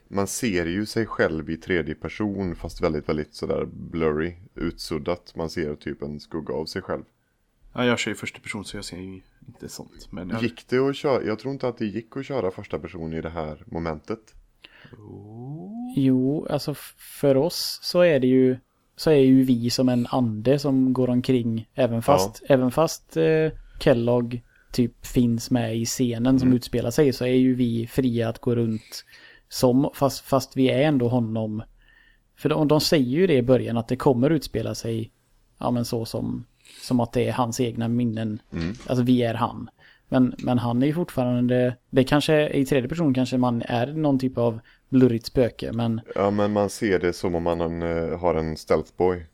[0.09, 5.33] man ser ju sig själv i tredje person fast väldigt, väldigt sådär blurry, utsuddat.
[5.37, 7.03] Man ser typ en skugga av sig själv.
[7.73, 10.13] Ja, jag kör ju första person så jag ser ju inte sånt.
[10.13, 12.79] Men jag, Gick det att köra, jag tror inte att det gick att köra första
[12.79, 14.35] person i det här momentet.
[15.97, 16.75] Jo, alltså
[17.19, 18.59] för oss så är det ju
[18.97, 23.51] så är ju vi som en ande som går omkring även fast, även fast eh,
[23.81, 24.43] Kellogg
[24.73, 28.55] typ finns med i scenen som utspelar sig så är ju vi fria att gå
[28.55, 29.05] runt
[29.49, 31.63] som fast, fast vi är ändå honom.
[32.39, 35.11] För de, de säger ju det i början att det kommer utspela sig
[35.59, 36.45] ja men så som
[36.83, 38.43] som att det är hans egna minnen.
[38.87, 39.71] Alltså vi är han.
[40.09, 44.19] Men, men han är ju fortfarande, det kanske i tredje person kanske man är någon
[44.19, 48.35] typ av blurrigt spöke men Ja men man ser det som om man eh, har
[48.35, 49.27] en stealthboy.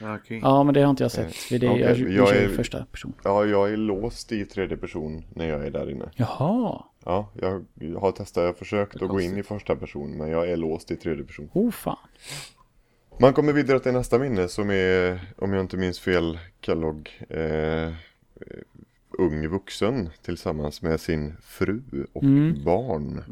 [0.00, 0.40] ja, okej.
[0.42, 1.34] Ja, men det har inte jag sett.
[1.34, 3.12] För det, Okej, jag, jag, jag är- första person.
[3.24, 6.04] Ja, jag är låst i tredje person när jag är där inne.
[6.14, 6.82] Jaha.
[7.06, 7.64] Ja, jag
[8.00, 10.90] har testat, jag har försökt att gå in i första person men jag är låst
[10.90, 11.50] i tredje person.
[11.52, 11.96] Oh fan.
[13.20, 17.42] Man kommer vidare till nästa minne som är, om jag inte minns fel, Kellogg eh,
[17.42, 17.92] eh,
[19.18, 22.24] ung vuxen tillsammans med sin fru och
[22.64, 23.24] barn.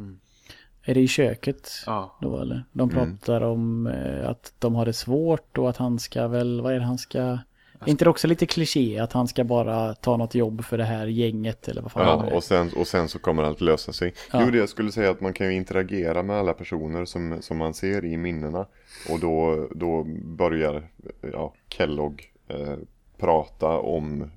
[0.82, 2.18] Är det i köket Ja.
[2.20, 2.64] då eller?
[2.72, 6.74] De pratar om eh, att de har det svårt och att han ska väl, vad
[6.74, 7.38] är det han ska...
[7.86, 10.84] Är inte det också lite kliché att han ska bara ta något jobb för det
[10.84, 12.36] här gänget eller vad fan Ja, det?
[12.36, 14.14] och sen, och sen så kommer allt lösa sig.
[14.32, 14.42] Ja.
[14.44, 17.56] Jo, det jag skulle säga att man kan ju interagera med alla personer som, som
[17.56, 18.66] man ser i minnena.
[19.10, 20.88] Och då, då börjar
[21.32, 22.74] ja, Kellogg eh,
[23.18, 24.30] prata om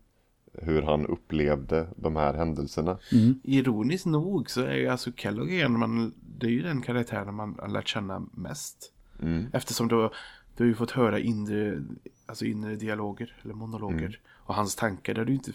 [0.61, 2.97] hur han upplevde de här händelserna.
[3.43, 7.55] Ironiskt nog så är ju alltså Kellogg en man, det är ju den karaktären man
[7.61, 8.93] har lärt känna mest.
[9.21, 9.45] Mm.
[9.53, 10.11] Eftersom då
[10.57, 11.83] du har ju fått höra inre,
[12.25, 13.97] alltså inre dialoger eller monologer.
[14.05, 14.19] Mm.
[14.33, 15.51] Och hans tankar, där du inte,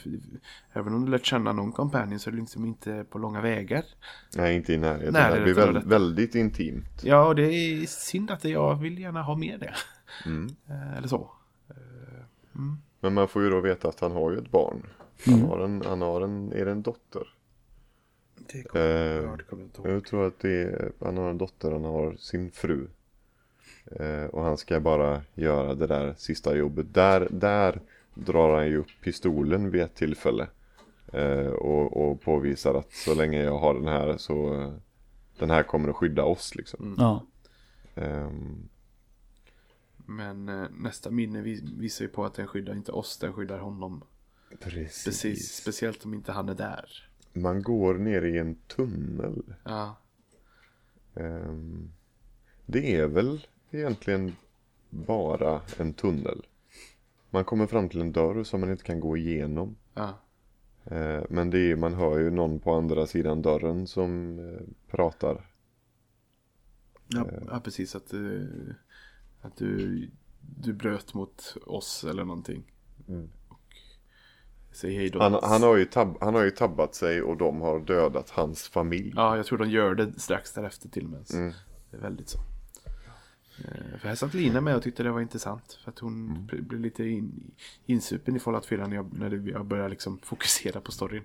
[0.72, 3.84] även om du lärt känna någon companion så är du liksom inte på långa vägar.
[4.36, 5.12] Nej, inte i närheten.
[5.12, 5.84] Nej, det det blir är väl, rätt.
[5.84, 7.04] väldigt intimt.
[7.04, 9.74] Ja, och det är synd att jag vill gärna ha med det.
[10.26, 10.48] Mm.
[10.68, 11.30] Eh, Eller så.
[13.00, 14.86] Men man får ju då veta att han har ju ett barn.
[15.26, 17.34] Han har en, han har en, är det en dotter?
[18.52, 19.90] Det kommer, ja, det kommer jag inte ihåg.
[19.90, 22.86] Jag tror att det är, han har en dotter, han har sin fru.
[23.86, 26.94] Eh, och han ska bara göra det där sista jobbet.
[26.94, 27.80] Där, där
[28.14, 30.46] drar han ju upp pistolen vid ett tillfälle.
[31.12, 34.72] Eh, och, och påvisar att så länge jag har den här så
[35.38, 36.94] den här kommer att skydda oss liksom.
[36.98, 37.26] Ja.
[37.94, 38.68] Ehm,
[39.96, 43.58] Men eh, nästa minne vis- visar ju på att den skyddar inte oss, den skyddar
[43.58, 44.02] honom.
[44.60, 45.04] precis.
[45.04, 47.08] Precis, speciellt om inte han är där.
[47.32, 49.42] Man går ner i en tunnel.
[49.64, 49.96] Ja,
[51.14, 51.90] Ehm,
[52.66, 54.36] det är väl egentligen
[54.90, 56.46] bara en tunnel.
[57.30, 59.76] Man kommer fram till en dörr som man inte kan gå igenom.
[59.94, 60.18] ja.
[60.84, 65.50] Eh, men det är, man hör ju någon på andra sidan dörren som eh, pratar.
[67.06, 67.94] Ja, ja precis.
[67.96, 68.12] Att,
[69.40, 72.72] att du, du bröt mot oss eller någonting.
[73.08, 73.30] Mm.
[73.48, 73.74] Och
[74.72, 75.18] säg hej då.
[75.18, 78.68] Han, han, har ju tab, han har ju tabbat sig och de har dödat hans
[78.68, 79.12] familj.
[79.16, 81.30] Ja, jag tror de gör det strax därefter till och med.
[81.34, 81.52] Mm.
[81.90, 82.38] Det är väldigt så.
[83.64, 85.72] Eh, För här satt Lina med och tyckte det var intressant.
[85.84, 86.46] För att hon Mm.
[86.46, 87.50] bl- blev lite in,
[87.86, 91.24] insupen i Fallout 4 när jag, när jag började liksom fokusera på storyn.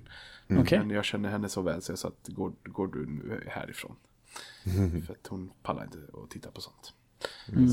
[0.49, 0.79] Okej.
[0.79, 3.95] Men jag känner henne så väl så jag sa att går, går du nu härifrån.
[5.05, 6.93] För att hon pallar inte att titta på sånt.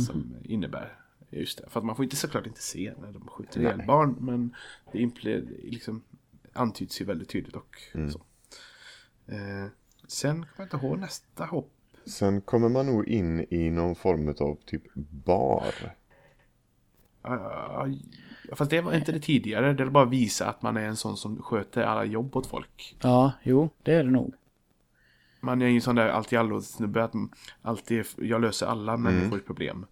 [0.07, 0.98] Som innebär,
[1.31, 1.68] just det.
[1.70, 4.16] För att man får inte såklart inte se när de skjuter ihjäl barn.
[4.20, 4.55] Men
[4.92, 6.03] det imple, liksom,
[6.53, 8.20] antyds ju väldigt tydligt och så.
[9.27, 9.66] Eh,
[10.07, 11.70] sen kommer jag inte ihåg nästa hopp.
[12.07, 14.83] Sen kommer man nog in i någon form av typ
[15.25, 15.75] bar.
[17.29, 17.95] Uh,
[18.53, 19.73] fast det var inte det tidigare.
[19.73, 22.97] Det är bara visa att man är en sån som sköter alla jobb åt folk.
[23.03, 24.35] Ja, jo, det är det nog.
[25.40, 27.31] Man är ju en sån där allt i allo snubbe att man
[27.62, 29.87] alltid, jag löser alla människors problem.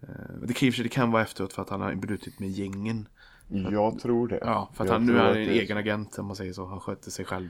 [0.00, 0.08] Eh,
[0.42, 3.08] det kan, det kan vara efteråt för att han har brutit med gängen.
[3.48, 4.38] Jag tror det.
[4.42, 6.66] Ja, för att Jag han nu är att en egen agent om man säger så.
[6.66, 7.48] Han sköter sig själv.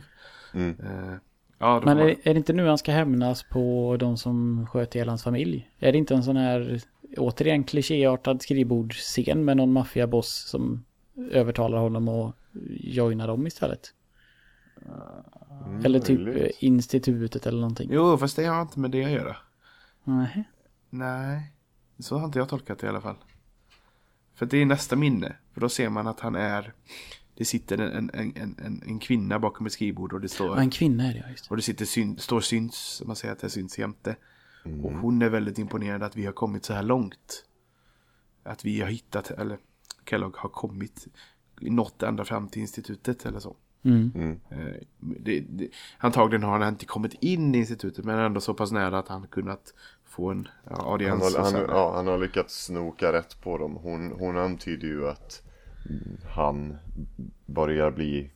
[0.55, 0.77] Mm.
[0.81, 1.17] Eh,
[1.59, 4.95] ja, då Men är, är det inte nu han ska hämnas på de som sköt
[4.95, 5.71] ihjäl hans familj?
[5.79, 6.81] Är det inte en sån här,
[7.17, 10.85] återigen klichéartad skrivbordsscen med någon maffiaboss som
[11.31, 12.35] övertalar honom och
[12.81, 13.95] joinar dem istället?
[15.67, 16.57] Mm, Eller typ möjligt.
[16.59, 17.89] institutet eller någonting.
[17.93, 19.37] Jo, fast det har inte med det att göra.
[20.05, 20.45] Nej.
[20.91, 21.53] Nej,
[21.99, 23.17] så har inte jag tolkat det i alla fall.
[24.35, 25.37] För det är nästa minne.
[25.53, 26.73] För då ser man att han är...
[27.37, 30.47] Det sitter en, en, en, en, en kvinna bakom ett skrivbord och det står...
[30.47, 31.51] Ja, en kvinna är det, ja, just det.
[31.51, 34.17] Och det sitter syn, står syns, man säger att det syns jämte.
[34.83, 37.45] Och hon är väldigt imponerad att vi har kommit så här långt.
[38.43, 39.59] Att vi har hittat, eller
[40.11, 41.07] Kellogg har kommit,
[41.61, 43.57] nått ända fram till institutet eller så.
[43.83, 44.13] Mm.
[44.15, 44.41] Mm.
[44.51, 45.69] Eh, Det, det,
[45.99, 49.27] antagligen har han inte kommit in i institutet men ändå så pass nära att han
[49.27, 51.23] kunnat få en ja, Han audiens.
[51.23, 53.77] har, och han, ja, han har lyckats snoka rätt på dem.
[53.83, 55.54] Hon, hon antyder ju att mm,
[56.31, 56.77] han
[57.47, 58.31] börjar bli...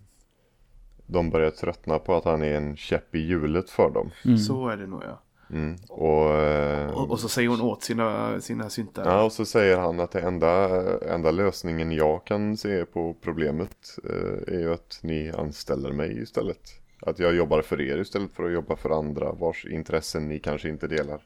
[1.06, 4.11] De börjar tröttna på att han är en käpp i hjulet för dem.
[4.38, 5.22] Så är det nog ja.
[5.50, 5.76] Mm.
[5.88, 9.04] Och, eh, Och, och så säger hon åt sina, sina syntar.
[9.04, 10.68] ja, och så säger han att det enda,
[11.14, 16.61] enda lösningen jag kan se på problemet eh, är ju att ni anställer mig istället.
[17.00, 20.68] Att jag jobbar för er istället för att jobba för andra vars intressen ni kanske
[20.68, 21.22] inte delar.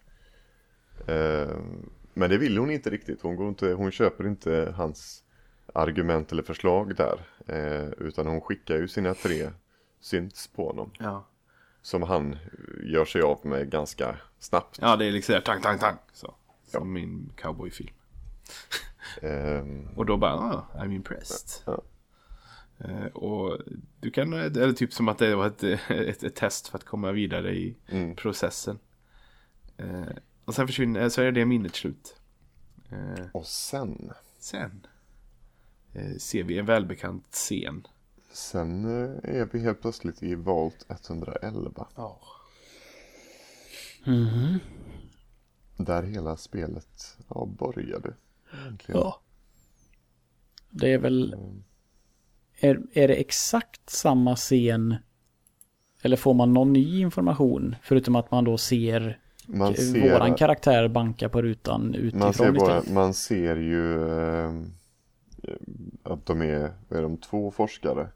[1.07, 1.57] Eh,
[2.15, 3.23] men det vill hon inte riktigt.
[3.23, 5.25] Hon, går inte, hon köper inte hans
[5.75, 7.21] argument eller förslag där.
[7.47, 9.51] Eh, utan hon skickar ju sina tre
[10.01, 10.91] synts på honom.
[10.99, 11.27] Ja.
[11.83, 12.37] Som han
[12.85, 14.79] gör sig av med ganska snabbt.
[14.81, 15.97] ja, det är liksom tang, tang, tang.
[16.13, 16.35] Så.
[16.67, 17.95] Som min cowboyfilm.
[19.23, 21.63] Ehm, Och då bara, ah, I'm impressed.
[21.67, 21.83] Ja.
[22.79, 23.59] Eh, och
[24.01, 27.13] du kan, eller typ som att det var ett, ett, ett test för att komma
[27.13, 28.17] vidare i Mm.
[28.17, 28.79] processen.
[29.77, 30.03] Eh,
[30.45, 32.17] och sen försvinner, så är det minnet slut.
[32.91, 34.87] Eh, och sen, sen
[36.19, 37.87] ser vi en välbekant scen.
[38.33, 41.87] sen eh, är vi helt plötsligt i Vault 111.
[41.97, 42.21] Ja.
[44.05, 44.59] Mhm.
[45.77, 48.15] Där hela spelet ja, började.
[48.63, 49.01] Egentligen.
[49.01, 49.21] Ja.
[50.71, 51.37] Det är väl...
[52.61, 54.97] Är, är det exakt samma scen?
[56.03, 57.77] Eller får man någon ny information?
[57.83, 62.53] Förutom att man då ser, Man våran ser, karaktär banka på rutan utifrån man ser,
[62.53, 64.53] bara, man ser ju eh,
[66.03, 68.09] att de är, är de två forskare.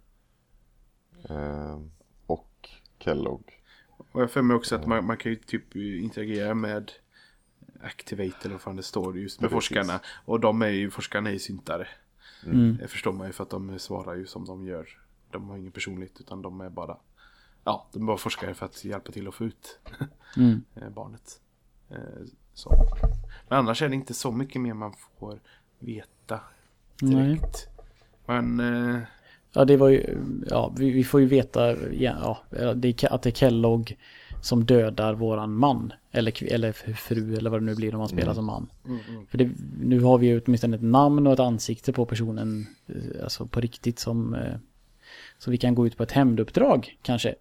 [1.28, 1.80] Eh,
[2.26, 2.68] och
[2.98, 3.62] Kellogg.
[4.12, 6.92] Och jag för mig också att man, man kan ju typ interagera med
[7.82, 9.68] Activate eller vad fan det står just med Precis.
[9.68, 10.00] forskarna.
[10.24, 11.88] Och de är ju, forskarna är ju syntare.
[12.46, 12.76] Mm.
[12.76, 14.88] Det förstår man ju för att de svarar ju som de gör.
[15.30, 16.96] De har ingen personlighet utan de är bara
[17.64, 19.78] Ja, de är bara forskare för att hjälpa till att få ut
[20.36, 20.64] Mm.
[20.74, 21.40] eh, barnet.
[21.90, 21.98] Eh,
[22.54, 22.70] Så.
[23.48, 25.40] Men annars är det inte så mycket mer man får
[25.78, 26.08] veta
[27.02, 27.40] Nej.
[28.26, 29.00] Men eh,
[29.56, 30.18] Ja, det var ju,
[30.50, 32.38] ja, vi, vi får ju veta ja,
[32.76, 33.96] det att det är Kellogg
[34.40, 35.92] som dödar våran man.
[36.12, 38.68] Eller, eller fru eller vad det nu blir om man spelar som man.
[39.28, 43.22] För det, nu har vi ju åtminstone ett namn och ett ansikte på personen, eh,
[43.24, 44.54] alltså på riktigt som, eh,
[45.38, 47.34] så vi kan gå ut på ett hämnduppdrag kanske.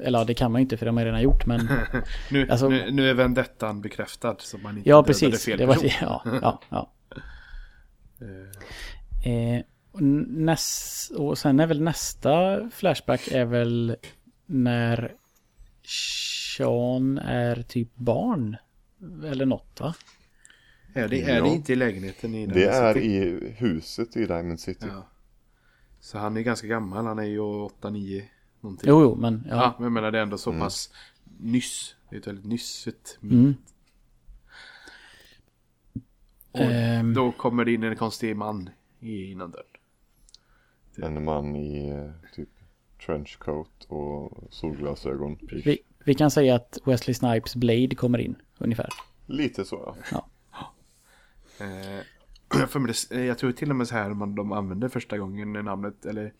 [0.00, 1.68] Eller ja, det kan man ju inte för det har man redan gjort men
[2.30, 5.44] nu, Alltså- nu, nu är vendettan bekräftad så man inte ja precis.
[5.44, 5.90] fel Det var, person.
[6.00, 6.90] ja, ja, ja.
[9.24, 13.96] Eh, och, näst, och sen är väl nästa Flashback är väl
[14.46, 15.14] när
[16.56, 18.56] Sean är typ barn.
[19.24, 19.94] Eller något va?
[20.94, 21.42] Är det, är Ja.
[21.44, 23.06] det inte i lägenheten i Det är City?
[23.06, 24.86] i huset i Diamond City.
[24.88, 25.08] Ja.
[26.00, 28.22] Så han är ganska gammal, han är ju 8-9
[28.60, 28.88] någonting.
[28.90, 29.74] Jo, jo, men Ja, ja.
[29.76, 30.90] men jag menar det är ändå så pass
[31.40, 31.94] nyss.
[32.10, 33.54] Det är ett väldigt nyssigt Mm.
[36.52, 37.14] Och Ehm.
[37.14, 39.66] då kommer det in en konstig man i innan dörren.
[41.02, 42.48] En man i eh, typ
[43.06, 45.38] trenchcoat och solglasögon.
[45.64, 48.88] Vi, vi kan säga att Wesley Snipes Blade kommer in ungefär.
[49.26, 50.28] Lite så ja.
[51.60, 52.04] Eh,
[52.60, 55.18] jag, mig det, eh, jag tror till och med så här man, de använder första
[55.18, 56.32] gången namnet eller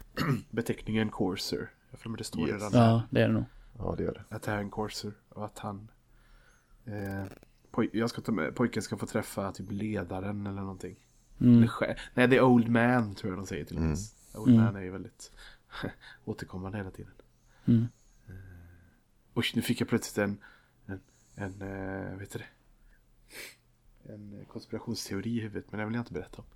[0.50, 1.70] beteckningen Corsair.
[1.90, 2.52] Jag för mig det står Yes.
[2.52, 2.78] redan där.
[2.88, 3.44] Ja, det är det nog.
[3.78, 4.24] Ja det är det.
[4.28, 5.90] Att det här är en Corsair och att han
[6.84, 7.24] eh,
[7.70, 10.96] poj, jag ska ta med, pojken ska få träffa typ ledaren eller någonting.
[11.40, 11.68] Mm.
[12.14, 13.98] Nej, det är Old Man tror jag de säger till och med.
[14.34, 14.64] Old Mm.
[14.64, 15.32] Man är ju väldigt
[16.24, 17.12] återkommande hela tiden.
[17.64, 17.86] Mm.
[19.34, 20.38] Oj, nu fick jag plötsligt en,
[20.86, 21.00] en,
[21.34, 22.46] en eh, vet du det?
[24.12, 26.46] En konspirationsteori i huvudet, men det vill jag inte berätta om.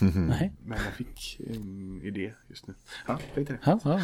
[0.28, 0.52] Nej.
[0.64, 2.74] Men jag fick en idé just nu.
[3.06, 3.58] Ja, tänkte det.
[3.64, 4.00] Ja, ja.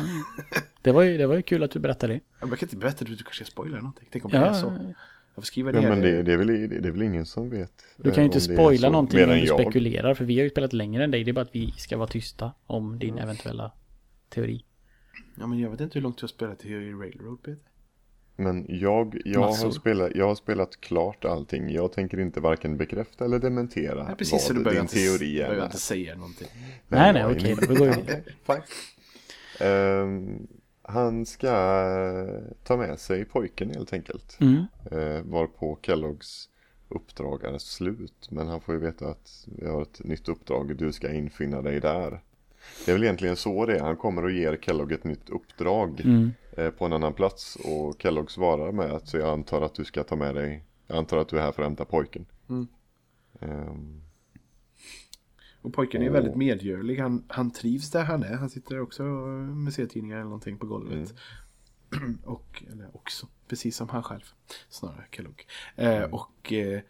[0.83, 2.21] Det var, ju, det var ju kul att du berättade det.
[2.21, 4.09] Ja, men Jag kan inte berätta, du kanske spoilar någonting.
[4.13, 4.95] Tänk om Ja, det är så.
[5.35, 7.51] Jag får skriva Ja, ner men det, det, är väl, det är väl ingen som
[7.51, 7.73] vet.
[7.97, 9.61] Du eh, kan ju inte det är spoila så, någonting om du jag.
[9.61, 10.15] spekulerar.
[10.15, 11.25] För vi har ju spelat längre än dig.
[11.25, 13.73] Det är bara att vi ska vara tysta om din eventuella
[14.29, 14.65] teori.
[15.39, 17.69] Ja, men jag vet inte hur långt du har spelat i Railroad, Peter.
[18.37, 19.65] Men jag, jag, Massor.
[19.65, 21.71] har spelat, jag har spelat klart allting.
[21.71, 25.19] Jag tänker inte varken bekräfta eller dementera Ja, precis, så du vad behöver din inte,
[25.19, 25.47] teori är.
[25.47, 26.49] behöver inte säga någonting.
[26.89, 28.23] Nej, nej, är okej, då går vi vidare.
[30.83, 34.39] Han ska eh, ta med sig pojken helt enkelt.
[34.41, 34.65] Mm.
[34.93, 36.49] Uh, varpå Kelloggs
[36.89, 38.29] uppdrag är slut.
[38.31, 40.77] Men han får ju veta att vi har ett nytt uppdrag.
[40.77, 42.21] Du ska infinna dig där.
[42.85, 43.81] Det är väl egentligen så det är.
[43.81, 46.01] Han kommer och ger Kellogg ett nytt uppdrag.
[46.01, 46.31] Mm.
[46.57, 47.57] eh, på en annan plats.
[47.57, 50.65] Och Kellogg svarar med att så jag antar att du ska ta med dig.
[50.87, 52.27] Jag antar att du är här för att hämta pojken.
[52.49, 52.69] Mm.
[53.41, 54.03] Ehm,
[55.63, 56.13] Och pojken är Åh.
[56.13, 56.99] väldigt medgörlig.
[56.99, 58.35] Han, han trivs där han är.
[58.37, 61.15] Han sitter också med serietidningar eller någonting på golvet.
[62.25, 64.23] Och, eller också, precis som han själv.
[64.69, 65.47] Snarare Kellogg.
[65.77, 66.81] Eh, och, eh,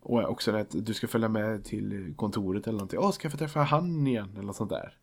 [0.00, 2.98] och också att du ska följa med till kontoret eller någonting.
[2.98, 4.30] Åh, ska jag få träffa han igen?
[4.32, 4.96] Eller något sånt där.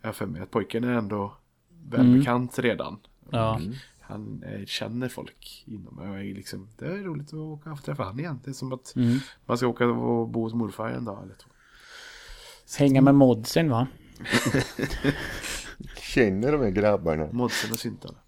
[0.00, 1.36] Jag har för mig att pojken är ändå
[1.84, 2.98] välbekant redan.
[3.30, 3.60] Ja.
[4.00, 7.84] Han eh, känner folk inom och är liksom, det är roligt att åka och få
[7.84, 8.40] träffa han igen.
[8.44, 9.18] Det är som att Mm.
[9.46, 11.50] man ska åka och bo hos morfar en dag eller två.
[12.78, 13.86] Hänga med modsen va?
[15.96, 17.28] känner de här grabbarna?
[17.32, 18.18] Modsen och syntarna.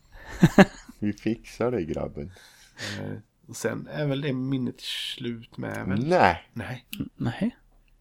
[0.98, 2.32] Vi fixar det grabben.
[3.00, 3.12] Eh,
[3.48, 6.08] och sen är väl det minnet slut med väl?
[6.08, 6.86] Nej, Nej.
[7.16, 7.56] Nej.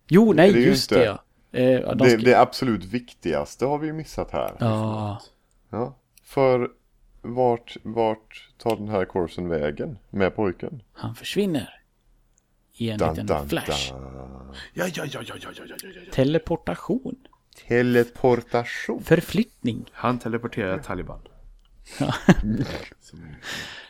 [0.07, 1.23] Jo, nej, Det just det ja.
[1.51, 2.21] Eh, de det, ska...
[2.21, 4.55] det absolut viktigaste har vi ju missat här.
[4.59, 5.21] Ja.
[5.69, 6.69] Ja, för
[7.21, 10.83] vart, vart tar den här kursen vägen med pojken?
[10.93, 11.80] Han försvinner
[12.82, 13.93] i en dun, liten dun, flash.
[13.93, 14.01] Dun.
[14.73, 16.11] Ja, ja, ja, ja, ja, ja, ja, ja.
[16.11, 17.15] Teleportation.
[17.67, 19.03] Teleportation.
[19.03, 19.86] Förflyttning.
[19.91, 21.19] Han teleporterar taliban.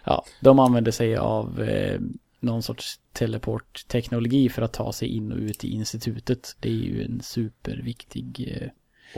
[0.04, 2.02] ja, de använder sig av eh,
[2.40, 6.56] någon sorts teleportteknologi för att ta sig in och ut i institutet.
[6.60, 8.68] Det är ju en superviktig eh,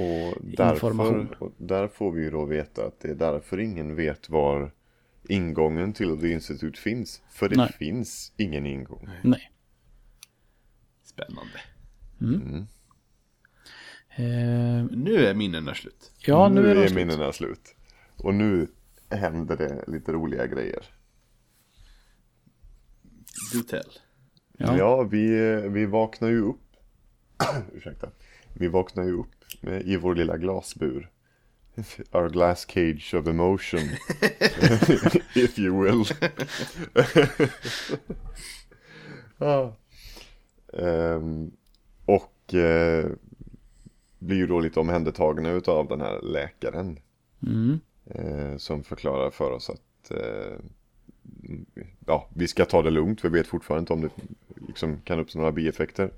[0.03, 1.35] och därför, information.
[1.39, 4.71] Och där får vi ju då veta att det är därför ingen vet var
[5.29, 7.21] ingången till det institut finns.
[7.29, 7.71] För det Nej.
[7.79, 9.09] finns ingen ingång.
[9.21, 9.52] Nej.
[11.13, 11.59] Spännande.
[14.15, 16.11] Eh, Nu är minnena slut.
[16.25, 16.95] ja, nu, nu är är slut.
[16.95, 17.75] minnena slut.
[18.17, 18.67] Och nu
[19.09, 20.85] händer det lite roliga grejer.
[23.53, 23.91] Do tell.
[24.57, 24.77] Ja.
[24.77, 25.27] Ja, vi,
[25.69, 26.61] vi vaknar ju upp.
[27.73, 28.09] Ursäkta.
[28.53, 31.09] Vi vaknar ju upp med, i vår lilla glasbur.
[32.11, 33.79] Our glass cage of emotion.
[35.35, 36.05] if you will.
[39.39, 39.71] Ehm,
[42.05, 43.09] och eh,
[44.19, 46.99] blir ju då lite omhändertagna utav den här läkaren.
[47.47, 47.79] Mm.
[48.05, 50.57] Eh, som förklarar för oss att eh,
[52.05, 53.25] ja, vi ska ta det lugnt.
[53.25, 54.09] Vi vet fortfarande inte om det
[54.67, 56.11] liksom, kan uppstå några bieffekter.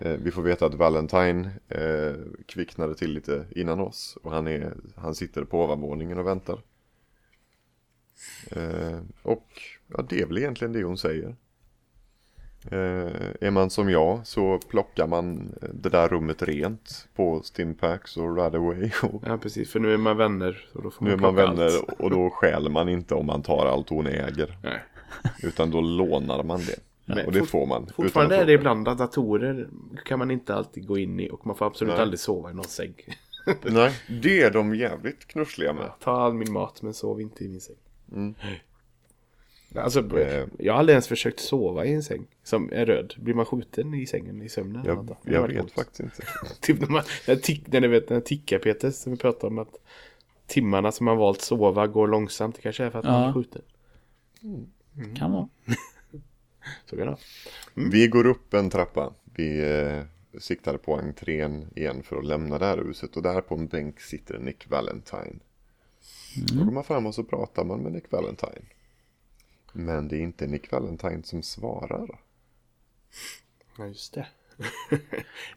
[0.00, 2.14] Vi får veta att Valentine eh,
[2.46, 4.18] kvicknade till lite innan oss.
[4.22, 6.62] Och han, är, han sitter på ovanvåningen och väntar.
[9.22, 9.48] Och
[9.88, 11.36] ja, det är väl egentligen det hon säger.
[12.70, 18.36] Eh, är man som jag så plockar man det där rummet rent på Stimpaks och
[18.36, 18.90] Radaway.
[19.02, 19.72] Och Ja, precis.
[19.72, 20.68] För nu är man vänner.
[20.72, 22.00] Och då får nu är man vänner allt.
[22.00, 24.58] och då stjäl man inte om man tar allt hon äger.
[24.62, 24.82] Nej.
[25.42, 26.76] Utan då lånar man det.
[27.04, 27.86] Men och det får man.
[27.96, 29.68] Fortfarande är det ibland att datorer
[30.04, 32.02] kan man inte alltid gå in i och man får absolut Nej.
[32.02, 32.94] aldrig sova i någon säng.
[33.62, 33.92] Nej,
[34.22, 35.90] det är de jävligt knussliga med.
[36.00, 37.76] Ta all min mat men sov inte i min säng.
[38.12, 38.34] Mm.
[39.74, 40.46] Alltså, Eh.
[40.58, 43.14] jag har aldrig ens försökt sova i en säng som är röd.
[43.18, 44.82] Blir man skjuten i sängen i sömnen?
[44.86, 45.72] Jag, jag vet coolt.
[45.72, 46.22] faktiskt inte.
[46.60, 49.58] Typ när man, när, tick, när, ni vet, när tickar Peter som vi pratade om
[49.58, 49.74] att
[50.46, 52.56] timmarna som man valt sova går långsamt.
[52.56, 53.32] Det kanske är för att man Ja.
[53.32, 53.62] blir skjuten.
[55.16, 55.48] Kan vara.
[56.86, 57.18] Så kan det vara.
[57.74, 59.12] Vi går upp en trappa.
[59.36, 60.02] Vi eh,
[60.40, 63.16] siktade på entrén igen för att lämna det här huset.
[63.16, 65.38] Och där på en bänk sitter Nick Valentine.
[66.52, 68.62] Då går man fram och så pratar man med Nick Valentine.
[69.72, 72.20] Men det är inte Nick Valentine som svarar.
[73.78, 74.26] Ja, just det.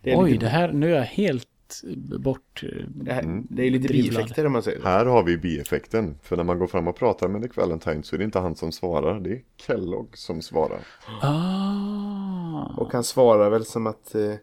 [0.01, 1.47] det, Oj, lite, det här, nu är jag helt
[2.19, 2.63] bort...
[2.87, 4.15] det, här, det är lite Drivlad.
[4.15, 4.87] bieffekter om man säger så.
[4.87, 6.17] Här har vi bieffekten.
[6.21, 8.55] För när man går fram och pratar med Nick Valentine så är det inte han
[8.55, 9.19] som svarar.
[9.19, 10.79] Det är Kellogg som svarar.
[11.21, 12.75] Ah!
[12.77, 14.33] Och han svarar väl som att eh,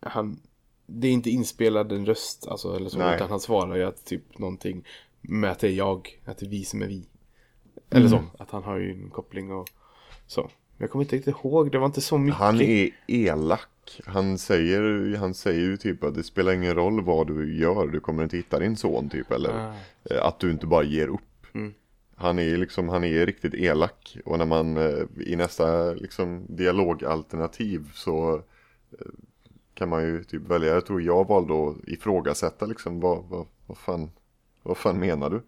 [0.00, 0.40] han
[0.86, 3.16] det är inte inspelad en röst alltså, eller så, Nej.
[3.16, 4.84] utan han svarar ju att typ någonting
[5.20, 7.08] med att det är jag, att det är vi som är vi.
[7.92, 9.68] Eller så, att han har ju en koppling och
[10.26, 10.50] så.
[10.78, 12.38] Jag kommer inte riktigt ihåg, det var inte så mycket.
[12.38, 13.68] Han är elak.
[14.06, 17.86] Han säger, han säger ju typ att det spelar ingen roll vad du gör.
[17.86, 19.30] Du kommer inte hitta din son typ.
[19.30, 19.74] Eller Ah.
[20.10, 21.46] eh, att du inte bara ger upp.
[21.54, 21.74] Mm.
[22.16, 24.16] Han är liksom, han är riktigt elak.
[24.24, 28.34] Och när man eh, i nästa liksom dialogalternativ så
[28.98, 29.06] eh,
[29.74, 30.74] kan man ju typ välja.
[30.74, 34.10] Jag tror jag valde att ifrågasätta liksom vad, vad, vad fan,
[34.62, 35.42] vad fan menar du?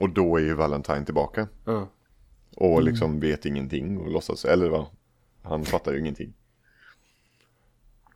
[0.00, 1.48] Och då är ju Valentine tillbaka.
[1.64, 1.88] Ja.
[2.56, 4.86] Och liksom vet ingenting och låtsas, eller vad?
[5.42, 6.32] Han fattar ju ingenting.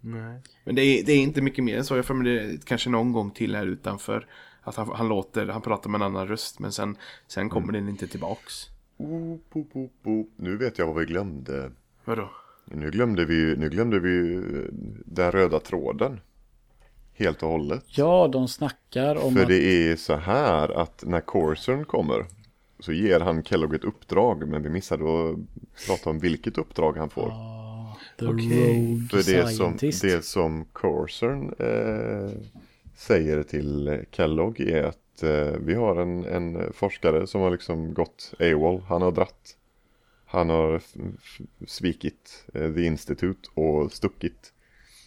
[0.01, 0.41] Nej.
[0.65, 1.97] Men det är, det är inte mycket mer än så.
[1.97, 4.27] Jag får mig det kanske någon gång till här utanför.
[4.63, 6.59] Att han, han låter, han pratar med en annan röst.
[6.59, 8.69] Men sen, sen kommer den inte tillbaks.
[8.97, 10.27] Oh, bo, bo, bo.
[10.37, 11.71] Nu vet jag vad vi glömde.
[12.05, 12.31] Vadå?
[12.65, 14.41] Nu glömde vi, nu glömde vi
[15.05, 16.21] den röda tråden.
[17.17, 17.85] Helt och hållet.
[17.87, 19.49] Ja, de snackar om För att...
[19.49, 22.27] det är så här att när Corson kommer
[22.79, 25.37] så ger han Kellogg ett uppdrag men vi missade att
[25.87, 27.31] prata om vilket uppdrag han får.
[27.33, 28.47] Ah, the Okej.
[28.47, 32.31] rogue För det som, det som Corson eh,
[32.97, 38.35] säger till Kellogg är att eh, vi har en, en forskare som har liksom gått
[38.41, 38.83] AWOL.
[38.89, 39.57] Han har dratt.
[40.25, 40.83] Han har
[41.67, 44.53] svikit eh, The Institute och stuckit.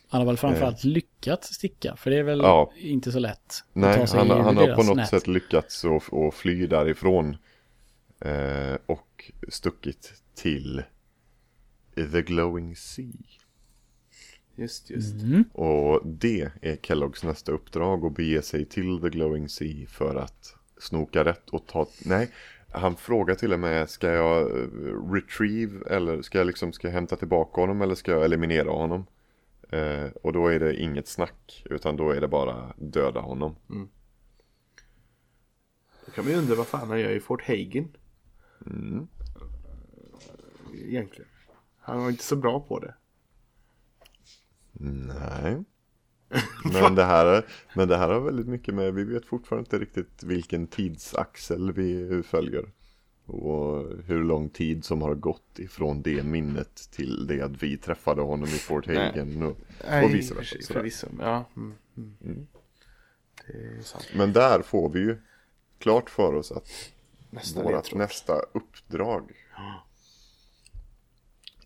[0.09, 2.45] Han har väl framförallt lyckats sticka, för det är väl Eh.
[2.45, 2.71] Ja.
[2.77, 5.09] inte så lätt att Nej, ta sig han, han har på något nät.
[5.09, 7.37] sätt lyckats att att fly därifrån.
[8.21, 10.83] Eh, och stuckit till
[11.95, 13.05] The Glowing Sea.
[14.55, 15.21] Just, just.
[15.21, 15.43] Mm.
[15.53, 20.55] Och det är Kelloggs nästa uppdrag att bege sig till The Glowing Sea för att
[20.79, 21.87] snoka rätt och ta...
[22.05, 22.29] Nej,
[22.71, 24.67] han frågar till och med ska jag eh,
[25.13, 29.05] retrieve eller ska jag liksom ska jag hämta tillbaka honom eller ska jag eliminera honom?
[29.69, 33.55] Eh, och då är det inget snack utan då är det bara döda honom.
[36.05, 37.95] Då kan man ju undra vad fan han gör i Fort Hagen.
[38.65, 39.07] Mm.
[40.73, 41.31] Egentligen.
[41.79, 42.93] Han var inte så bra på det.
[44.79, 45.63] Nej.
[46.73, 47.45] Men det, här,
[47.75, 52.23] men det här har väldigt mycket med, vi vet fortfarande inte riktigt vilken tidsaxel vi
[52.23, 52.71] följer.
[53.27, 58.21] Och hur lång tid som har gått ifrån det minnet till det att vi träffade
[58.21, 58.87] honom i Fort.
[58.87, 59.43] Hagen.
[59.43, 59.57] Och,
[59.89, 60.73] Nej, och vice versa.
[60.73, 61.07] Förvisso.
[61.19, 61.45] Ja.
[61.55, 61.73] Mm,
[62.23, 62.47] mm.
[63.47, 64.07] Det är sant.
[64.15, 65.17] Men där får vi ju
[65.79, 66.69] klart för oss att
[67.29, 67.99] Nästa vårt ledtråd.
[67.99, 69.31] nästa uppdrag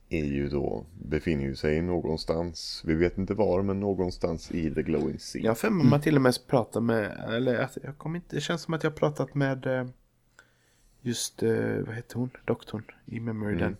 [0.10, 4.82] är ju då, befinner ju sig någonstans, vi vet inte var, men någonstans i The
[4.82, 5.42] Glowing Sea.
[5.42, 8.36] Jag har för mig man till och med pratar med, eller att jag kommer inte,
[8.36, 9.88] det känns som att jag har pratat med eh,
[11.02, 11.52] just, eh,
[11.86, 13.78] vad heter hon, doktorn i Memory Den.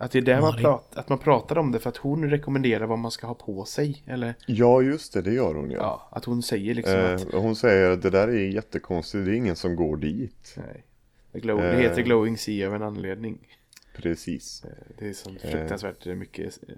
[0.00, 2.86] Att det är där man, pratar, att man pratar om det för att hon rekommenderar
[2.86, 4.02] vad man ska ha på sig.
[4.06, 5.78] Eller Ja, just det, det gör hon ja.
[5.80, 9.30] ja, att hon säger liksom att Eh, hon säger att det där är jättekonstigt, det
[9.30, 10.54] är ingen som går dit.
[10.56, 10.84] nej,
[11.32, 11.76] det, glow, eh.
[11.76, 13.38] det heter Glowing Sea av en anledning.
[13.96, 14.64] Precis.
[14.64, 16.74] Eh, Det är sån fruktansvärt mycket eh,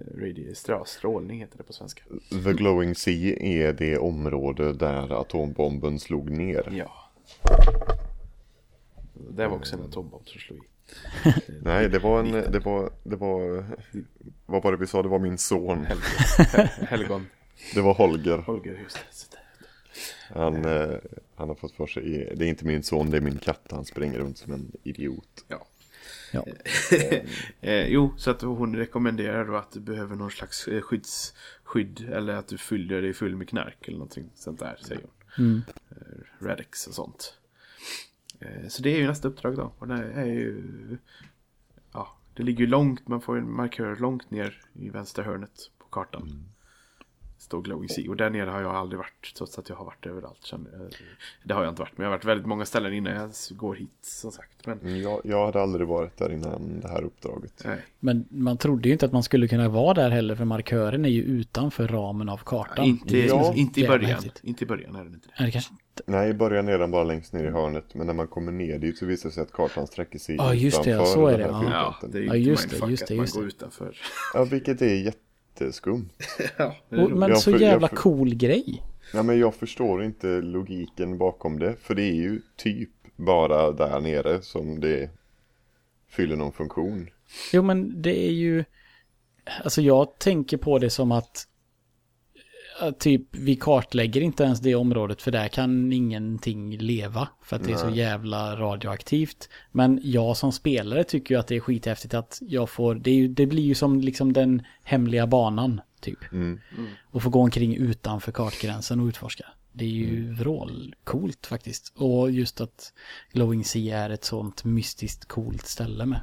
[0.53, 2.03] strö- strålning heter det på svenska.
[2.43, 6.67] The Glowing Sea är det område där atombomben slog ner.
[6.71, 6.91] Ja.
[9.29, 10.67] Det var också en atombomb som slog i.
[11.61, 13.65] Nej, det var en, det var, det var,
[14.45, 15.85] vad var det vi sa, det var min son.
[16.87, 17.27] Helgon.
[17.73, 18.37] Det var Holger.
[18.37, 19.37] Holger, just det.
[20.33, 20.97] Han, eh,
[21.35, 23.67] han har fått för sig, det är inte min son, det är min katt.
[23.71, 25.45] Han springer runt som en idiot.
[25.47, 25.67] Ja.
[26.31, 26.45] Ja.
[27.61, 32.09] Eh, jo, så att hon rekommenderar då att du behöver någon slags eh, skydds, skydd
[32.09, 35.45] eller att du fyller dig full med knark eller någonting sånt där, säger hon.
[35.45, 35.61] Mm.
[35.89, 37.37] Eh, Radix och sånt.
[38.41, 39.73] Eh, så det är ju nästa uppdrag då.
[39.77, 40.63] Och det är ju...
[41.91, 45.85] Ja, det ligger ju långt, man får en markör långt ner i vänstra hörnet på
[45.85, 46.21] kartan.
[46.21, 46.50] Mm.
[47.51, 48.09] Står Glowing Sea.
[48.09, 50.47] Och där nere har jag aldrig varit, trots att jag har varit överallt.
[50.51, 50.65] jag.
[51.43, 53.75] Det har jag inte varit, men jag har varit väldigt många ställen innan jag går
[53.75, 54.65] hit, som sagt.
[54.65, 57.61] Men, Mm, Jag, jag hade aldrig varit där innan det här uppdraget.
[57.65, 57.77] nej.
[57.99, 61.09] Men man trodde ju inte att man skulle kunna vara där heller för markören är
[61.09, 62.85] ju utanför ramen av kartan.
[62.85, 63.53] Inte, Det är Ja.
[63.55, 64.23] inte i början.
[64.43, 65.33] Inte i början är den inte det.
[65.39, 66.03] Nej, det kanske inte.
[66.11, 67.95] Nej, i början är den bara längst ner i hörnet.
[67.95, 70.53] Men när man kommer ner dit så visar det sig att kartan sträcker sig Ja,
[70.53, 71.95] just det, ja, utanför så är den det, här ja.
[72.01, 73.47] Ja, det är ju Ja, inte just det, just att det, man just går det.
[73.47, 73.97] utanför.
[74.33, 74.95] Ja, vilket är
[75.59, 76.09] jätteskumt.
[76.57, 78.83] ja, men så jävla för- cool grej.
[79.13, 81.75] Ja, men jag förstår inte logiken bakom det.
[81.81, 85.09] För det är ju typ bara där nere som det
[86.09, 87.09] fyller någon funktion.
[87.53, 88.63] Jo men det är ju,
[89.63, 91.47] alltså jag tänker på det som att
[92.99, 97.71] typ vi kartlägger inte ens det området för där kan ingenting leva för att det
[97.71, 99.49] är så jävla radioaktivt.
[99.71, 103.27] Men jag som spelare tycker ju att det är skithäftigt att jag får, det, ju,
[103.27, 106.31] det blir ju som liksom den hemliga banan typ.
[106.31, 106.59] Mm.
[107.03, 109.45] Och få gå omkring utanför kartgränsen och utforska.
[109.73, 111.93] Det är ju vrålcoolt faktiskt.
[111.95, 112.93] Och just att
[113.31, 116.21] Glowing Sea är ett sånt mystiskt coolt ställe med.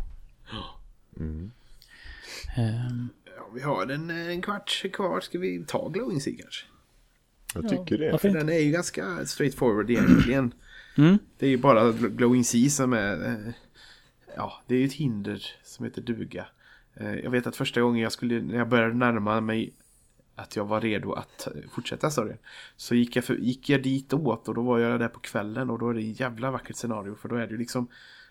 [1.17, 1.51] Mm.
[2.57, 5.21] Ehm, Ja, vi har en, en kvart kvar.
[5.21, 6.67] Ska vi ta Glowing Sea kanske?
[7.55, 8.19] Jag tycker det.
[8.19, 10.55] För den är ju ganska straightforward egentligen.
[10.99, 11.19] Mm.
[11.39, 13.27] Det är ju bara Gl- Glowing Sea som är...
[13.27, 13.53] eh,
[14.37, 16.47] Ja, det är ju ett hinder som heter duga.
[16.95, 19.73] Eh, Jag vet att första gången jag skulle, när jag började närma mig
[20.35, 22.37] att jag var redo att eh, fortsätta storyn.
[22.77, 25.71] Så gick jag, för, gick jag dit åt och då var jag där på kvällen
[25.71, 27.15] och då är det ett jävla vackert scenario.
[27.15, 27.89] För då är det ju liksom,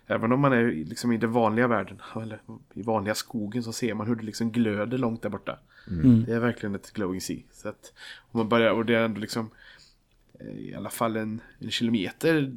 [0.07, 2.41] även om man är liksom i den vanliga världen, eller
[2.73, 5.59] i vanliga skogen så ser man hur det liksom glöder långt där borta.
[5.87, 6.23] Mm.
[6.25, 7.39] Det är verkligen ett glowing sea.
[7.51, 7.93] Så att
[8.31, 9.49] om man börjar, och det är ändå liksom
[10.39, 12.53] eh, i alla fall en, en kilometer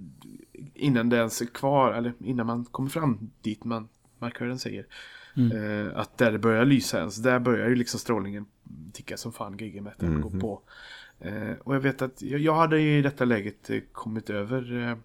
[0.74, 3.88] innan det ens är kvar, eller innan man kommer fram dit man
[4.18, 4.86] markören säger.
[5.36, 8.46] Eh, att där det börjar lysa ens, där börjar ju liksom strålningen
[8.92, 10.62] ticka som fan, gigamätaren går på.
[11.20, 14.88] Eh, och jag vet att jag, jag hade ju i detta läget eh, kommit över
[14.88, 14.96] eh,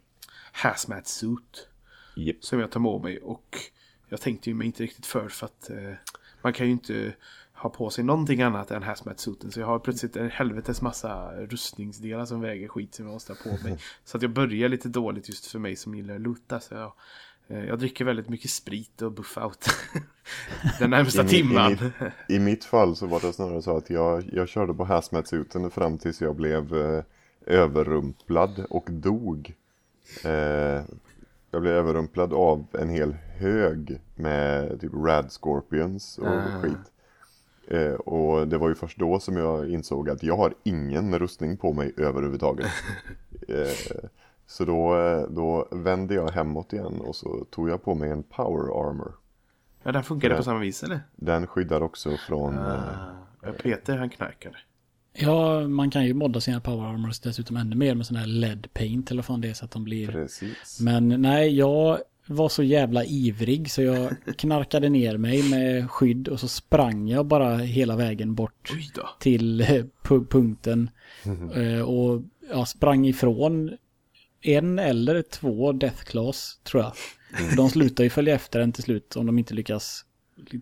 [0.51, 1.69] hazmat suit
[2.15, 2.43] Japp.
[2.43, 3.57] som jag tar med mig och
[4.09, 5.93] jag tänkte ju mig inte riktigt för för att eh,
[6.41, 7.13] man kan ju inte
[7.53, 9.51] ha på sig någonting annat än hazmat-suiten.
[9.51, 13.37] Så jag har plötsligt en helvetes massa rustningsdelar som väger skit som jag måste ha
[13.43, 13.77] på mig.
[14.05, 16.59] Så att jag börjar lite dåligt just för mig som gillar att luta.
[16.59, 16.93] Så jag,
[17.47, 19.65] eh, jag dricker väldigt mycket sprit och buff out.
[20.79, 21.71] Den närmsta I timman.
[21.71, 21.91] I mitt,
[22.29, 25.97] I mitt fall så var det snarare så att jag, jag körde på hazmat-suiten fram
[25.97, 27.03] tills jag blev eh,
[27.45, 29.53] överrumplad och dog.
[30.23, 30.81] Eh,
[31.55, 36.61] jag blev överrumplad av en hel hög med typ rad scorpions och Ah.
[36.61, 36.91] skit.
[37.67, 41.57] Eh, och det var ju först då som jag insåg att jag har ingen rustning
[41.57, 42.65] på mig överhuvudtaget.
[43.47, 44.07] eh,
[44.47, 48.23] så då, eh, då vände jag hemåt igen och så tog jag på mig en
[48.23, 49.15] power armor.
[49.83, 50.99] Ja, den funkade på samma vis eller?
[51.15, 52.57] Den skyddar också från...
[52.57, 52.61] eh,
[53.47, 54.55] Ah, Peter han knarkade.
[55.17, 58.67] Ja, man kan ju modda sina power armors dessutom ännu mer med sån här LED
[58.73, 60.07] paint eller vad fan det är så att de blir...
[60.11, 60.79] Precis.
[60.79, 66.39] Men nej, jag var så jävla ivrig så jag knarkade ner mig med skydd och
[66.39, 68.69] så sprang jag bara hela vägen bort
[69.19, 69.67] till eh,
[70.03, 70.89] pu- punkten.
[71.55, 73.71] Eh, Och jag sprang ifrån
[74.41, 76.91] en eller två Death Claws tror jag.
[77.49, 80.05] För de slutar ju följa efter en till slut om de inte lyckas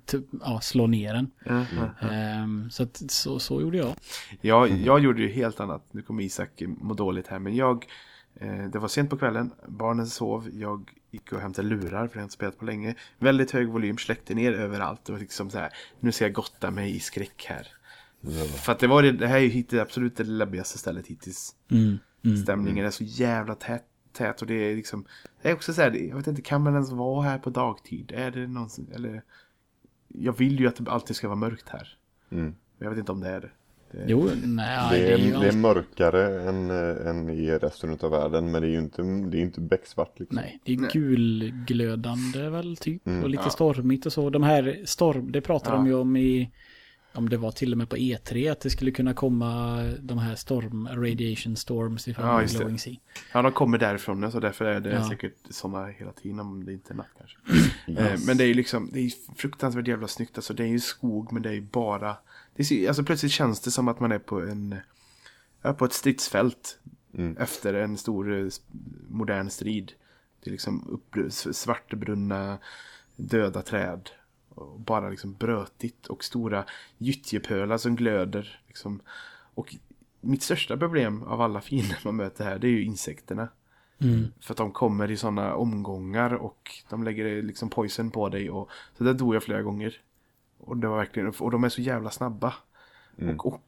[0.05, 1.32] t- ja, slå ner en.
[1.45, 1.65] Ja,
[2.01, 2.07] ja.
[2.09, 3.95] Ehm, Så, att, så, så gjorde jag.
[4.41, 5.84] Jag, jag gjorde ju helt annat.
[5.91, 7.39] Nu kommer Isak må dåligt här.
[7.39, 7.86] Men jag,
[8.36, 9.51] eh, det var sent på kvällen.
[9.67, 10.49] Barnen sov.
[10.53, 12.95] Jag gick och hämtade lurar för jag har inte spelat på länge.
[13.19, 15.09] Väldigt hög volym, släckte ner överallt.
[15.09, 15.69] Och liksom så här,
[15.99, 17.67] nu ska jag gotta mig i skräck här.
[18.63, 21.55] För att det var det, det här är ju hittills absolut det läbbigaste stället hittills.
[21.71, 22.38] Mm, mm.
[22.38, 25.05] Stämningen är så jävla tät, tät och det är liksom,
[25.41, 27.49] det är också så här, det- jag vet inte, kan man ens vara här på
[27.49, 28.11] dagtid?
[28.15, 29.24] Är det någonsin, eller?
[30.14, 31.88] Jag vill ju att det alltid ska vara mörkt här.
[32.32, 32.43] Mm.
[32.45, 32.55] Men
[32.86, 33.49] jag vet inte om det är det.
[34.07, 36.70] Jo, nej, Det är, ju det är allt- mörkare än,
[37.07, 40.36] än i resten av världen men det är ju inte, det är inte becksvart liksom.
[40.36, 40.89] Nej, det är Nej.
[40.93, 43.07] gulglödande väl typ.
[43.07, 43.49] Mm, och lite ja.
[43.49, 44.30] stormigt och så.
[44.30, 45.78] De här storm, det pratade Ja.
[45.78, 46.51] de ju om i,
[47.14, 50.36] om det var till och med på E3, att det skulle kunna komma de här
[50.36, 52.41] storm, radiation storms ifrån Ja.
[52.41, 52.95] Glowing Sea.
[53.34, 55.09] Ja, de kommer därifrån så därför är det Ja.
[55.09, 57.38] säkert sådana hela tiden om det inte är natt kanske.
[57.51, 57.70] Yes.
[57.99, 60.38] Eh, Men det är ju liksom, det är fruktansvärt jävla snyggt.
[60.38, 62.18] Alltså det är ju skog men det är ju bara,
[62.55, 64.76] det ser, alltså plötsligt känns det som att man är på en,
[65.61, 66.80] ja, på ett stridsfält.
[67.18, 67.38] Mm.
[67.38, 68.47] Efter en stor eh,
[69.09, 69.91] modern strid.
[70.43, 72.57] Det är liksom upp, svartbrunna
[73.16, 74.09] döda träd.
[74.56, 76.66] Och bara liksom brötigt och stora
[76.97, 78.62] gyttjepölar som glöder.
[78.68, 79.01] Liksom.
[79.54, 79.76] Och
[80.22, 83.47] mitt största problem av alla fiender man möter här det är ju insekterna.
[83.99, 84.28] Mm.
[84.39, 88.49] För att de kommer i sådana omgångar och de lägger liksom poison på dig.
[88.49, 90.01] Och, så där dog jag flera gånger.
[90.58, 92.54] Och det var verkligen, och de är så jävla snabba.
[93.18, 93.39] Mm.
[93.39, 93.64] Och, och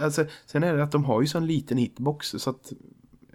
[0.00, 2.72] alltså, sen är det att de har ju sån liten hitbox så att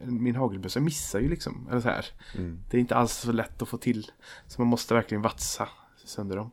[0.02, 1.68] min hagelbössa missar ju liksom.
[1.72, 2.06] Eller så här.
[2.38, 2.60] Mm.
[2.70, 4.12] Det är inte alls så lätt att få till.
[4.48, 5.70] Så man måste verkligen vatsa
[6.06, 6.52] sönder dem.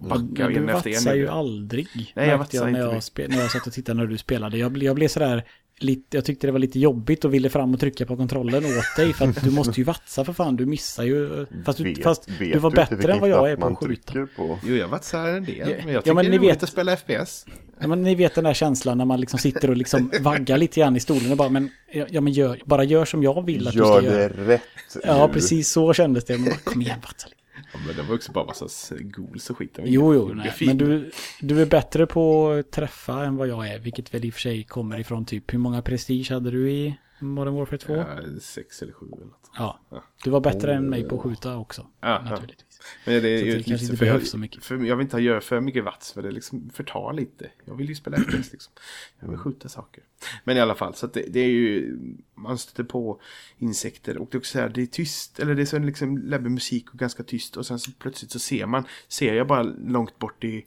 [0.00, 0.94] Backa du en efter en.
[0.94, 1.86] vatsar ju aldrig.
[2.16, 3.04] Nej, jag vatsar när inte jag, mycket.
[3.04, 4.58] spe, när jag satt och tittade när du spelade.
[4.58, 5.44] Jag, bli- jag blev sådär,
[5.78, 8.96] lite, jag tyckte det var lite jobbigt och ville fram och trycka på kontrollen åt
[8.96, 9.12] dig.
[9.12, 11.46] För att du måste ju vatsa för fan, du missar ju.
[11.64, 14.12] Fast du, Vet- fast vet du var bättre än vad jag är på att skjuta.
[14.36, 14.58] på.
[14.66, 15.56] Jo, jag vatsar en del.
[15.58, 17.46] Ja, Men jag ja, tycker men det ni är roligt vet- att spela FPS.
[17.80, 20.80] Ja, men ni vet den där känslan när man liksom sitter och liksom vaggar lite
[20.80, 23.68] grann i stolen och bara, men, ja, ja, men gör, bara gör som jag vill
[23.68, 24.32] att Gör du ska det göra.
[24.48, 24.62] rätt
[25.04, 26.32] Ja, precis så kändes det.
[26.38, 27.39] Men bara, kom igen, vatsa lite.
[27.72, 29.78] Ja, men det var också bara massa s- ghouls och skit.
[29.84, 30.54] Jo, jo, nej.
[30.60, 31.10] Men du,
[31.40, 34.40] du är bättre på att träffa än vad jag är, vilket väl i och för
[34.40, 37.96] sig kommer ifrån typ, hur många prestige hade du i Modern Warfare 2?
[37.96, 39.76] Ja, Ja, sex eller sju eller något.
[40.24, 42.80] du var bättre än mig på att skjuta också, Ja, naturligtvis.
[43.06, 44.64] Men det är ju det kanske inte behövs jag, så mycket.
[44.64, 47.50] För jag vill inte göra för mycket vats för det liksom förtar lite.
[47.64, 48.72] Jag vill ju spela FPS liksom.
[49.20, 50.04] Jag vill skjuta saker.
[50.44, 51.96] Men i alla fall, så att det, det är ju,
[52.34, 53.20] man stöter på
[53.58, 56.18] insekter och det är också så här, det är tyst, eller det är så liksom
[56.18, 59.62] läbbig musik och ganska tyst och sen så plötsligt så ser man, ser jag bara
[59.62, 60.64] långt bort i,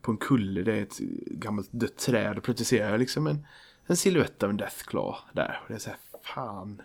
[0.00, 3.46] på en kulle, det är ett gammalt dött träd och plötsligt ser jag liksom en,
[3.90, 5.60] en silhuett av en Deathclaw där.
[5.62, 6.82] Och det är så här, fan.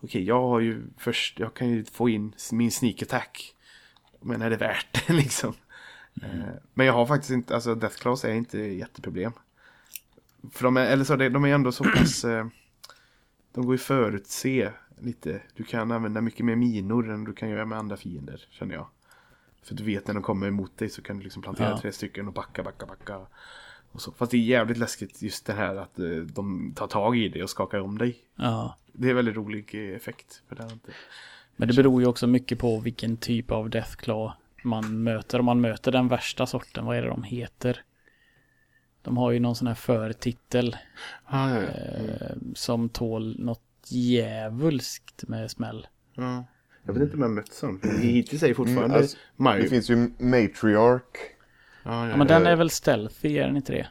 [0.00, 3.54] Okej, jag har ju först, jag kan ju få in min sneak attack.
[4.20, 5.54] Men är det värt det liksom?
[6.22, 9.32] Eh, Men jag har faktiskt inte, alltså Deathclaws är inte jätteproblem.
[10.52, 12.46] För de är, eller så, de är ändå så pass, eh,
[13.52, 15.42] de går ju förutse lite.
[15.54, 18.86] Du kan använda mycket mer minor än du kan göra med andra fiender, känner jag.
[19.62, 21.78] För du vet när de kommer emot dig så kan du liksom plantera Ja.
[21.80, 23.20] tre stycken och backa, backa, backa.
[23.92, 24.12] Och så.
[24.12, 27.42] Fast det är jävligt läskigt just det här att eh, de tar tag i dig
[27.42, 28.16] och skakar om dig.
[28.36, 28.76] Ja.
[28.92, 30.42] Det är väldigt rolig eh, effekt.
[30.48, 30.90] För det inte...
[31.56, 34.32] Men det beror ju också mycket på vilken typ av Deathclaw
[34.64, 35.38] man möter.
[35.38, 37.82] Om man möter den värsta sorten, vad är det de heter?
[39.02, 40.76] De har ju någon sån här förtitel
[41.24, 41.68] Ah, ja, ja.
[41.68, 45.86] eh, som tål något djävulskt med smäll.
[46.14, 46.44] ja.
[46.86, 47.80] Jag vet inte om jag har mött sån.
[48.00, 49.62] Hittills är det fortfarande Mm, alltså, Mario.
[49.62, 51.16] Det finns ju Matriarch.
[51.82, 53.86] Ja, Ja, men den är väl stealthy, är den inte det?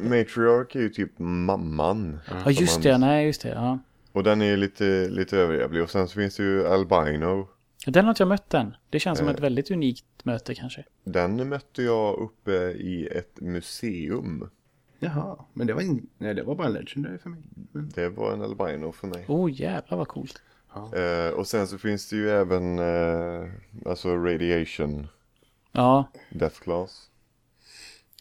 [0.00, 2.18] Matriarch är ju typ mamman.
[2.44, 2.90] Ja, just Som det.
[2.92, 3.48] man- Nej, just det.
[3.48, 3.78] Ja.
[4.12, 5.82] Och den är lite, lite överjävlig.
[5.82, 7.48] Och sen så finns det ju Albino.
[7.86, 8.76] Den har inte jag mött än.
[8.90, 9.34] Det känns som Eh.
[9.34, 10.84] ett väldigt unikt möte kanske.
[11.04, 14.50] Den mötte jag uppe i ett museum.
[15.00, 16.06] Jaha, men det var, in...
[16.18, 17.40] Nej, det var bara en legendary för mig.
[17.72, 17.88] Men...
[17.94, 19.24] Det var en albino för mig.
[19.28, 20.42] Oh jävlar vad coolt.
[20.94, 23.48] Eh, och sen så finns det ju även eh,
[23.86, 25.06] alltså radiation
[25.72, 27.08] Ja, death class.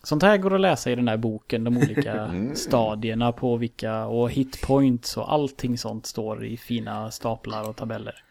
[0.03, 1.63] sånt här går att läsa i den här boken.
[1.63, 7.75] De olika stadierna på vilka och hitpoints och allting sånt står i fina staplar och
[7.75, 8.23] tabeller.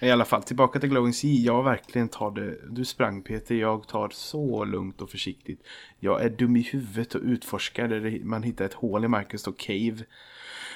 [0.00, 1.30] I alla fall, tillbaka till Glowing Sea.
[1.30, 2.56] Jag verkligen tar det.
[2.70, 5.60] Du sprang Peter, jag tar så lugnt och försiktigt.
[6.00, 7.88] Jag är dum i huvudet och utforskar.
[7.88, 10.04] Där man hittar ett hål i marken, står cave.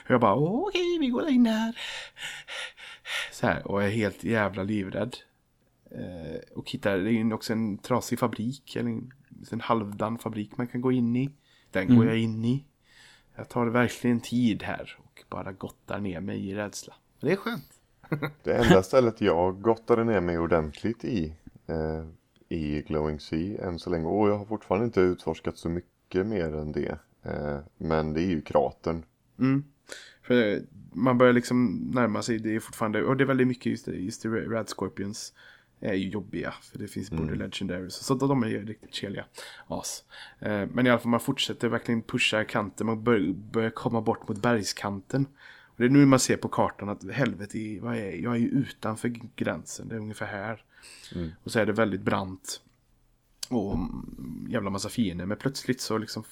[0.04, 1.78] Och jag bara, okej, vi går in här.
[3.32, 5.16] Så här, och är helt jävla livrädd.
[5.90, 9.12] Eh, och hittar, det är ju också en trasig fabrik, eller en,
[9.50, 11.30] en halvdan fabrik man kan gå in i.
[11.70, 12.64] Den går jag in i.
[13.36, 16.94] Jag tar verkligen tid här och bara gottar ner mig i rädsla.
[17.20, 17.72] Det är skönt.
[18.42, 21.34] Det enda stället jag gottade ner mig ordentligt i
[21.66, 22.04] eh,
[22.48, 24.06] i Glowing Sea än så länge.
[24.06, 26.98] Och jag har fortfarande inte utforskat så mycket mer än det.
[27.22, 29.04] Eh, men det är ju kratern.
[29.38, 29.64] Mm.
[30.22, 30.62] För
[30.92, 33.96] man börjar liksom närma sig, det är fortfarande, och det är väldigt mycket just det,
[33.96, 35.32] just det Rad Scorpions
[35.80, 36.54] är ju jobbiga.
[36.62, 39.24] För det finns både legendaries, så de är ju riktigt keliga
[39.66, 40.04] as.
[40.40, 44.28] Eh, men i alla fall man fortsätter verkligen pusha kanten, man bör, börjar komma bort
[44.28, 45.26] mot bergskanten.
[45.60, 48.18] Och det är nu man ser på kartan att helvete, i- vad är jag?
[48.20, 50.64] jag är ju utanför gränsen, det är ungefär här.
[51.44, 52.60] Och så är det väldigt brant.
[53.50, 56.24] Och mm, jävla massa fiender, men plötsligt så liksom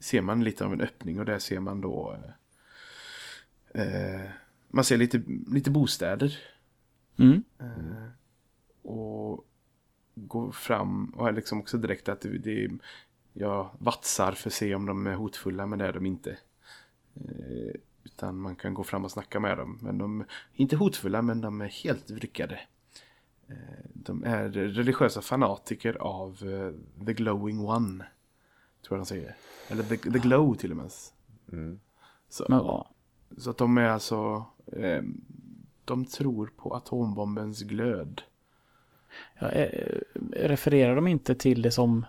[0.00, 2.16] ser man lite av en öppning och där ser man då
[3.74, 4.20] eh, eh,
[4.68, 6.38] man ser lite, lite bostäder.
[7.18, 7.42] Mm.
[7.60, 8.06] Eh,
[8.86, 9.44] och
[10.14, 12.70] går fram och är liksom också direkt att det, det
[13.32, 16.38] jag vatsar för att se om de är hotfulla men det är de inte.
[17.14, 17.74] Eh,
[18.04, 19.78] utan man kan gå fram och snacka med dem.
[19.82, 22.60] Men de är inte hotfulla men de är helt vryckade.
[23.48, 28.04] Eh, de är religiösa fanatiker av eh, The Glowing One.
[28.82, 29.36] Tror jag de säger.
[29.68, 30.90] Eller The, the Glow till och med.
[31.52, 31.80] Mm.
[32.28, 32.86] Så, vad?
[33.38, 34.44] så att de är alltså...
[35.84, 38.22] De tror på atombombens glöd.
[39.38, 39.98] Ja, eh,
[40.32, 42.06] refererar de inte till det som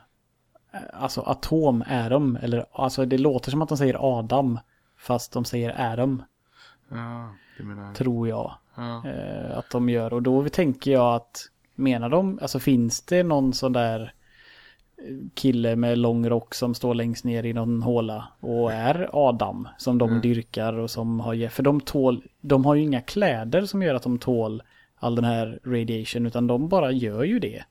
[0.73, 2.35] eh, alltså atom är de?
[2.35, 4.59] Eller alltså det låter som att de säger Adam
[4.97, 6.23] fast de säger Adam
[6.89, 9.03] Ja, det menar tror jag Ja.
[9.07, 10.13] eh, att de gör.
[10.13, 14.13] Och då tänker jag att menar de, alltså finns det någon sån där
[15.33, 19.97] kille med lång rock som står längst ner i någon håla och är Adam som
[19.97, 23.95] de dyrkar och som har, för de tål, de har ju inga kläder som gör
[23.95, 24.63] att de tål
[24.99, 27.63] all den här radiation utan de bara gör ju det.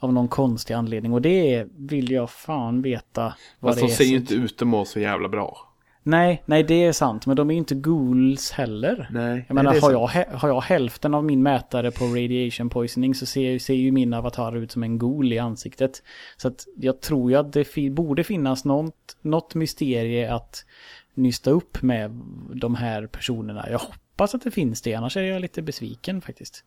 [0.00, 3.96] Av någon konstig anledning och det vill jag fan veta vad Fast det de är.
[3.96, 5.56] ser ju inte ut att må så jävla bra.
[6.02, 9.08] Nej, nej det är sant men de är ju inte ghouls heller.
[9.12, 9.92] Nej, Jag menar, har sant.
[9.92, 14.14] jag, har jag hälften av min mätare på radiation poisoning så ser, ser ju min
[14.14, 16.02] avatar ut som en ghoul i ansiktet.
[16.36, 20.64] Så att jag tror ju att det fi- borde finnas något, något mysterie att
[21.14, 22.10] nysta upp med
[22.54, 23.66] de här personerna.
[23.70, 23.80] Jag
[24.20, 26.64] hoppas att det finns det, annars är jag lite besviken faktiskt.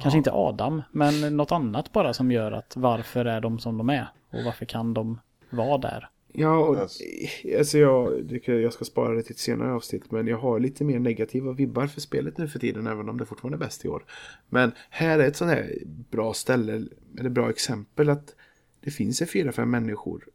[0.00, 3.90] Kanske inte Adam, men något annat bara som gör att varför är de som de
[3.90, 4.08] är?
[4.30, 5.20] Och varför kan de
[5.50, 6.08] vara där?
[6.32, 10.10] Ja, och, Alltså- jag, jag ska spara det till ett senare avsnitt.
[10.10, 12.86] Men jag har lite mer negativa vibbar för spelet nu för tiden.
[12.86, 14.04] Även om det fortfarande är bäst i år.
[14.48, 15.78] Men här är ett sånt här
[16.10, 16.86] bra ställe.
[17.18, 18.10] Eller bra exempel.
[18.10, 18.34] Att
[18.80, 20.28] det finns en fyra, fem människor.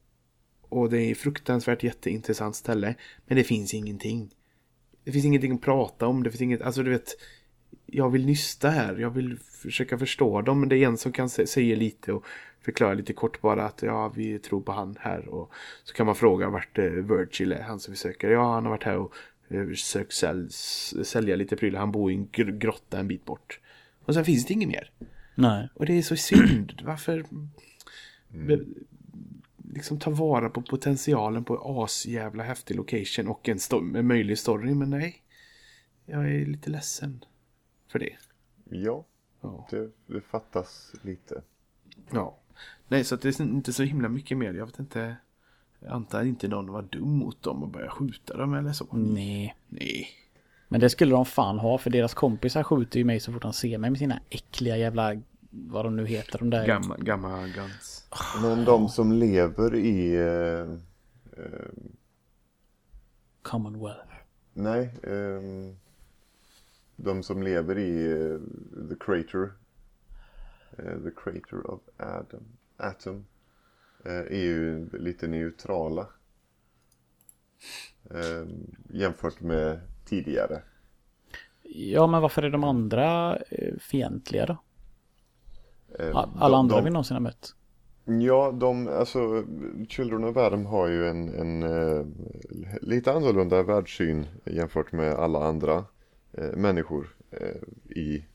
[0.69, 2.95] Och det är fruktansvärt jätteintressant ställe.
[3.25, 4.31] Men det finns ingenting.
[5.03, 6.23] Det finns ingenting att prata om.
[6.23, 7.09] Det finns inget, alltså du vet.
[7.85, 8.97] Jag vill nysta här.
[8.97, 10.59] Jag vill försöka förstå dem.
[10.59, 12.25] Men det är en som kan sä- säga lite och
[12.61, 15.27] förklara lite kort bara att ja, vi tror på han här.
[15.27, 15.51] Och
[15.83, 18.29] så kan man fråga vart eh, Virgil är, han som vi söker.
[18.29, 19.13] Ja, han har varit här och
[19.49, 20.49] eh, försökt säl
[21.03, 21.79] sälja lite prylar.
[21.79, 23.59] Han bor i en gr- grotta en bit bort.
[24.05, 24.91] Och sen finns det inget mer.
[25.35, 25.69] Nej.
[25.73, 26.81] Och det är så synd.
[26.83, 27.25] Varför
[28.29, 28.65] be-
[29.73, 34.73] liksom ta vara på potentialen på asjävla häftig location och en, sto- en möjlig story.
[34.75, 35.15] Men nej,
[36.05, 37.25] jag är lite ledsen
[37.87, 38.15] för det.
[38.69, 39.05] Ja,
[39.41, 39.67] Ja.
[39.71, 41.41] det, det fattas lite.
[42.11, 42.37] ja.
[42.87, 44.53] Nej, så att det är inte så himla mycket mer.
[44.53, 45.15] Jag vet inte.
[45.79, 48.87] Jag antar inte någon var dum mot dem och började skjuta dem eller så.
[48.91, 49.55] Nej.
[49.67, 50.07] Nej.
[50.67, 53.53] Men det skulle de fan ha för deras kompisar skjuter ju mig så fort de
[53.53, 55.13] ser mig med sina äckliga jävla,
[55.51, 56.67] vad de nu heter, de där.
[56.67, 58.07] Gamma, gamma guns.
[58.41, 60.15] Men de som lever i...
[60.15, 60.71] Eh,
[61.43, 61.69] eh,
[63.41, 64.13] Commonwealth.
[64.53, 65.75] nej, ehm,
[66.95, 68.39] de som lever i eh,
[68.89, 69.51] The Crater.
[70.77, 72.43] eh, the Crater of Adam,
[72.77, 73.25] Atom.
[74.05, 76.07] eh, är ju lite neutrala.
[78.11, 78.45] Eh,
[78.89, 80.61] jämfört med tidigare.
[81.63, 84.57] Ja, men varför är de andra eh, fientliga då?
[85.99, 87.55] Eh, Alla de- andra de- vi någonsin har mött.
[88.05, 89.43] Ja, de, alltså
[89.89, 92.05] Children of Adam har ju en, en eh,
[92.81, 95.85] lite annorlunda världssyn jämfört med alla andra
[96.33, 97.55] eh, människor eh,
[97.97, 98.25] i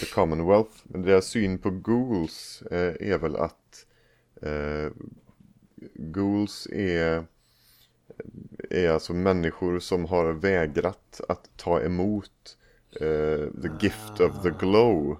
[0.00, 0.70] The Commonwealth.
[0.84, 2.62] Men deras syn på ghouls
[3.00, 3.86] är väl att
[5.94, 7.24] ghouls är,
[8.70, 12.56] är alltså människor som har vägrat att ta emot
[13.62, 15.18] the gift of the glow.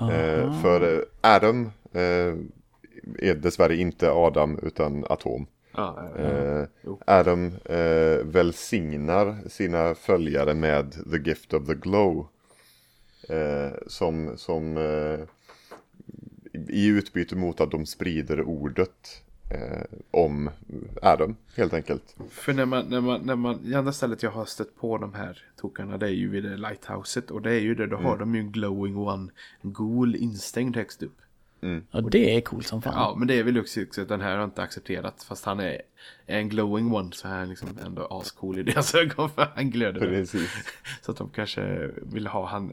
[0.00, 2.34] Eh, för eh, Adam eh,
[3.18, 5.46] är dessvärre inte Adam utan Atom.
[5.72, 6.66] Ja, ja, Eh.
[7.06, 12.26] Adam eh, välsignar sina följare med the gift of the glow.
[13.28, 15.20] Eh, som som eh,
[16.68, 19.25] i utbyte mot att de sprider ordet eh,
[20.10, 20.50] om
[21.02, 22.16] Adam helt enkelt.
[22.30, 25.14] För när man, när man, när man, det enda stället jag har stött på de
[25.14, 27.30] här tokarna det är ju vid det lighthouset.
[27.30, 29.30] Och det är ju det, då har de ju en glowing one
[29.62, 31.20] ghoul instängd högst upp.
[31.90, 32.92] Ja, det är coolt som fan.
[32.96, 35.22] Ja, men det är väl också också att den här har inte accepterat.
[35.28, 35.82] Fast han är,
[36.26, 39.30] är en glowing one så är han liksom ändå ascool i deras ögon.
[39.30, 40.00] För han glöder.
[40.00, 40.50] Precis.
[41.02, 42.72] Så att de kanske vill ha han,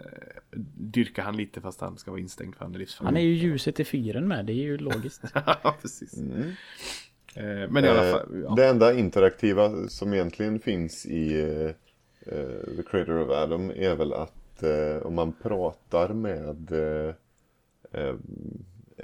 [0.77, 3.19] dyrka han lite fast han ska vara instängd för han är Han livsfarlig.
[3.21, 5.21] är ju ljuset i fyren med, det är ju logiskt.
[5.63, 6.13] Ja, precis.
[7.35, 8.53] Eh, Men i alla Eh, fall, ja.
[8.55, 14.63] Det enda interaktiva som egentligen finns i eh, The Creator of Adam är väl att
[14.63, 16.71] eh, om man pratar med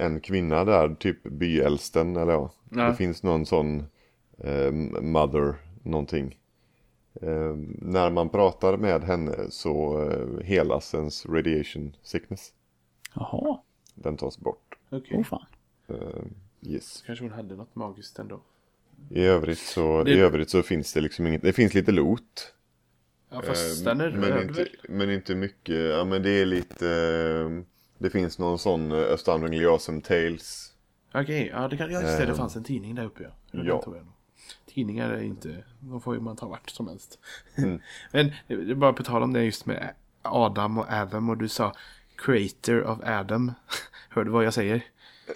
[0.00, 2.52] en kvinna där, typ byäldsten eller ja.
[2.70, 2.82] Ja.
[2.88, 3.84] Det finns någon sån
[4.38, 4.70] eh,
[5.02, 6.38] Mother någonting.
[7.22, 12.52] Eh, när man pratar med henne så eh, helas ens radiation sickness.
[13.14, 13.60] Jaha,
[13.94, 14.74] Den tas bort.
[14.90, 15.18] Okej.
[15.18, 15.46] oh fan.
[15.88, 15.96] Eh,
[16.62, 17.02] yes.
[17.06, 18.40] Kanske hon hade något magiskt ändå.
[19.10, 22.54] I övrigt så, Det- i övrigt så finns det liksom inget, det finns lite loot.
[23.32, 24.68] Ja fast Eh, den är men, röd inte, väl?
[24.88, 27.62] men inte mycket, ja men det är lite, eh,
[28.00, 30.72] det finns någon sån uh, Astoundingly Awesome Tales.
[31.14, 33.30] Okej, ja det kan, ja just det, det Ehm, fanns en tidning där uppe ja.
[33.50, 33.82] Den ja.
[33.82, 34.14] tog jag nog.
[34.66, 37.18] Tidningar är inte, de får ju man ta vart som helst.
[37.56, 37.80] Mm.
[38.12, 41.48] Men det är bara på tal om det just med Adam och Adam och du
[41.48, 41.74] sa
[42.16, 43.52] Creator of Adam.
[44.08, 44.84] Hör du vad jag säger?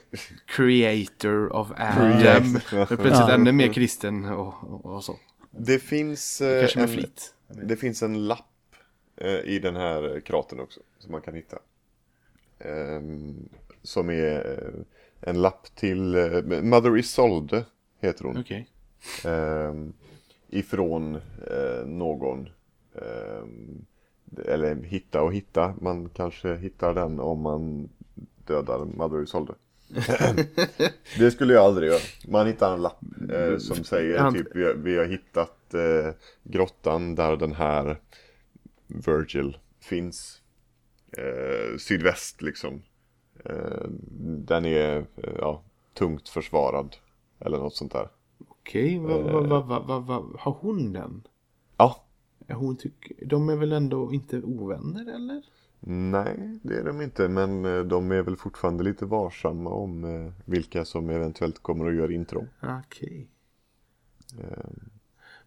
[0.46, 2.60] Creator of Adam.
[2.88, 5.18] Plötsligt ännu mer kristen och, och, och så.
[5.50, 7.10] Det finns, eh, Kanske med
[7.48, 8.76] en, det finns en lapp
[9.16, 11.58] eh, i den här kratern också som man kan hitta.
[12.64, 13.48] Ehm,
[13.82, 14.80] som är eh,
[15.30, 17.64] en lapp till eh, Mother Isolde
[18.00, 18.36] heter hon.
[18.38, 18.68] Okej.
[19.24, 19.92] Ehm,
[20.48, 21.14] ifrån
[21.50, 22.48] eh, någon.
[22.94, 23.84] ehm,
[24.48, 25.74] eller hitta och hitta.
[25.80, 27.88] Man kanske hittar den om man
[28.46, 29.54] dödar Mother Isolde.
[31.18, 32.00] det skulle jag aldrig göra.
[32.28, 33.00] Man hittar en lapp
[33.32, 36.12] eh, som säger Han- typ vi har, vi har hittat eh,
[36.42, 38.00] grottan där den här
[38.86, 40.40] Virgil finns.
[41.18, 42.82] Eh, sydväst liksom.
[43.44, 43.88] Eh,
[44.46, 45.62] den är eh, ja,
[45.94, 46.96] tungt försvarad.
[47.38, 48.08] Eller något sånt där.
[48.48, 49.32] Okej, vad Eh.
[49.32, 51.22] va, va, va, va, va, har hon den?
[51.76, 52.00] Ja,
[52.48, 55.42] Hon tyck, de är väl ändå inte ovänner eller?
[55.86, 60.32] Nej, det är de inte, men eh, de är väl fortfarande lite varsamma om eh,
[60.44, 62.46] vilka som eventuellt kommer att göra intrång.
[62.62, 63.28] Okej.
[64.40, 64.64] Eh,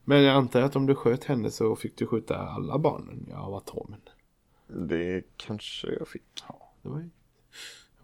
[0.04, 3.54] Men jag antar att om du sköt henne så fick du skjuta alla barnen av
[3.56, 4.00] atomen.
[4.68, 6.24] Det kanske jag fick.
[6.48, 7.10] Ja, det var ju, det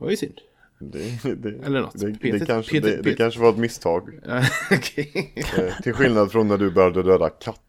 [0.04, 0.40] var ju synd.
[0.80, 2.00] Det, det, Eller något.
[2.00, 4.20] Det, Peter- det, kanske, Peter- det, det Peter- kanske var ett misstag.
[4.72, 5.34] Okej.
[5.58, 7.62] Eh, till skillnad från när du började döda katter.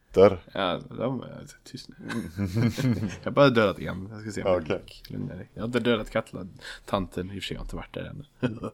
[0.53, 1.95] Ja, de är tyst nu.
[3.23, 4.09] jag har bara dödat en.
[4.11, 5.05] Jag ska se om gick.
[5.11, 7.27] Nej, Jag har inte dödat katttanten.
[7.31, 8.27] I och för sig har inte varit där än.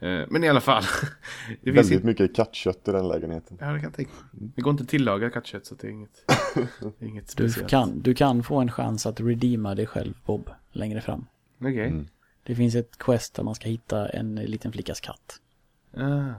[0.00, 0.82] Eh, Men i alla fall.
[0.82, 2.06] Det finns väldigt inte...
[2.06, 3.56] mycket kattkött i den lägenheten.
[3.60, 4.10] Ja, det kan jag tänka.
[4.32, 6.24] Det går inte att tillaga kattkött så det är inget,
[6.98, 7.70] det är inget Du speciellt.
[7.70, 11.26] kan, du kan få en chans att redeema dig själv, Bob, längre fram.
[11.58, 11.86] Okej.
[11.88, 12.06] Mm.
[12.42, 15.40] Det finns ett quest där man ska hitta en liten flickas katt.
[15.96, 16.32] Ah.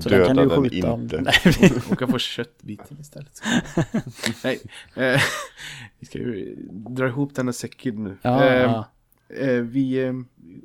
[0.00, 1.02] Så Döda den kan du den skjuta om...
[1.02, 1.20] inte.
[1.20, 3.42] Nej, Hon kan få köttbiten istället.
[4.44, 4.60] Nej.
[4.96, 5.20] Eh,
[5.98, 8.16] vi ska ju dra ihop den här säcken nu.
[8.22, 8.88] ja, Eh, ja.
[9.36, 10.12] eh, vi, eh,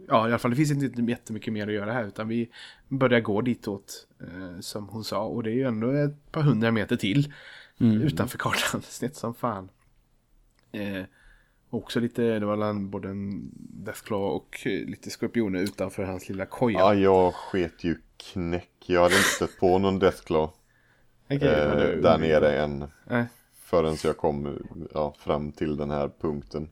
[0.08, 2.50] ja i alla fall det finns inte jättemycket mer att göra här utan vi
[2.88, 6.72] börjar gå ditåt eh, som hon sa och det är ju ändå ett par hundra
[6.72, 7.34] meter till
[7.82, 8.02] Mm.
[8.02, 9.70] utanför kartan, snett som fan.
[11.70, 16.80] Också lite, det var både en Deathclaw och eh, lite skorpioner utanför hans lilla koja.
[16.80, 18.84] Ja, jag sket ju knäck.
[18.86, 20.54] Jag hade inte stött på någon Deathclaw
[21.26, 22.86] Okej, eh, där nere än.
[23.08, 23.26] Nej.
[23.60, 24.58] Förrän jag kom
[24.94, 26.70] ja, fram till den här punkten.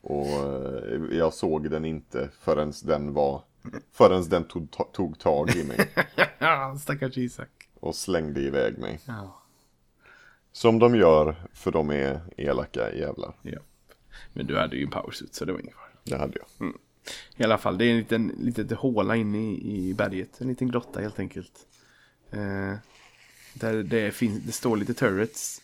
[0.00, 3.42] Och eh, jag såg den inte förrän den var
[3.92, 5.90] Förrän den tog, tog tag i mig
[6.38, 7.48] Ja, stackars Isak.
[7.80, 9.00] och slängde iväg mig.
[9.04, 9.42] Ja.
[10.52, 13.34] Som de gör, för de är elaka jävlar.
[13.42, 13.58] ja.
[14.32, 15.88] Men du hade ju en powersuit så det var ingen fara.
[16.04, 16.72] Det hade jag.
[17.36, 20.40] I alla fall, det är en liten, liten håla inne i, i berget.
[20.40, 21.66] En liten grotta helt enkelt.
[22.30, 22.74] Eh,
[23.54, 25.62] där det, finns, det står lite turrets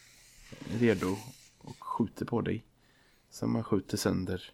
[0.78, 1.16] redo
[1.58, 2.64] och skjuter på dig.
[3.30, 4.50] Som man skjuter sönder.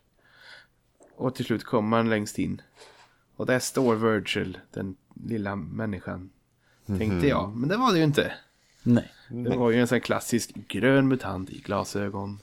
[1.16, 2.62] Och till slut kommer man längst in.
[3.36, 6.30] Och där står Virgil, den lilla människan.
[6.86, 8.32] Tänkte jag, men det var det ju inte.
[8.82, 9.12] Nej.
[9.28, 12.38] Det var ju en sån här klassisk grön mutant i glasögon.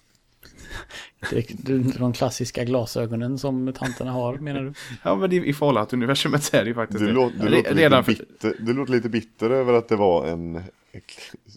[1.99, 4.73] De klassiska glasögonen som mutanterna har, menar du?
[5.03, 7.13] Ja, men i, i Fallout-universumet så är det ju faktiskt Du, det.
[7.13, 10.63] låter, du, låter redan lite bitter, du låter lite bitter över att det var en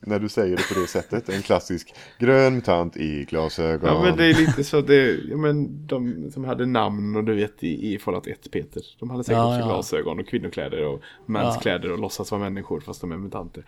[0.02, 3.88] När du säger det på det sättet, en klassisk grön mutant i glasögon.
[3.94, 7.34] Ja men det är lite så det, ja men de som hade namn och du
[7.34, 8.82] vet i, i Fallout 1 Peter.
[9.00, 9.66] De hade säkert Ja, också ja.
[9.66, 13.64] glasögon och kvinnokläder och manskläder och låtsas vara människor fast de är mutanter.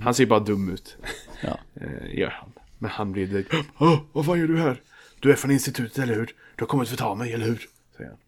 [0.00, 0.96] Han ser bara dum ut.
[1.42, 1.58] Ja.
[1.74, 2.52] Eh, gör han.
[2.78, 4.82] Men han blir direkt, Åh, vad fan gör du här?
[5.20, 6.26] Du är från institutet eller hur?
[6.56, 7.68] Du har kommit för att ta mig eller hur?
[7.96, 8.18] Säger han.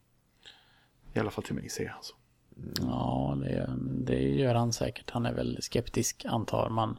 [1.14, 2.14] I alla fall till mig säger han så.
[2.80, 3.68] Ja, det,
[4.05, 5.11] det gör han säkert.
[5.11, 6.99] Han är väl skeptisk, antar man.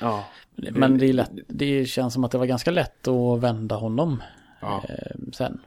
[0.00, 0.24] Ja.
[0.56, 4.22] Men det, är lätt, det känns som att det var ganska lätt att vända honom
[4.60, 4.84] Ja.
[4.88, 5.60] eh, sen.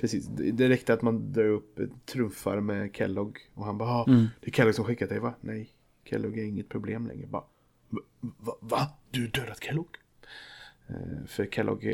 [0.00, 4.26] Precis, det räckte att man drar upp trumfar med Kellogg och han bara ah, Mm.
[4.40, 5.34] Det är Kellogg som skickat dig va?
[5.40, 5.68] Nej,
[6.04, 7.26] Kellogg är inget problem längre.
[7.26, 7.44] Bara,
[8.18, 8.52] va?
[8.60, 8.88] va?
[9.10, 9.96] Du dödat Kellogg?
[10.88, 11.86] Eh, för Kellogg,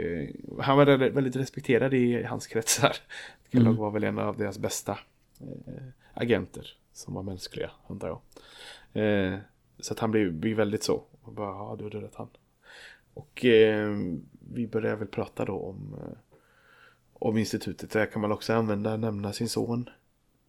[0.61, 2.97] han var väldigt- respekterad i hans kretsar.
[3.53, 4.99] Kellogg var väl en av deras bästa
[5.41, 5.82] eh,
[6.14, 8.20] agenter som var mänskliga, antar jag.
[9.03, 9.39] Eh,
[9.80, 11.03] Så att han blir, blir väldigt så.
[11.22, 12.28] Och bara, ja du har dödat han.
[13.14, 13.97] Och eh,
[14.53, 15.97] vi börjar väl prata då om,
[17.12, 17.91] om institutet.
[17.91, 19.89] Där kan man också använda, nämna sin son.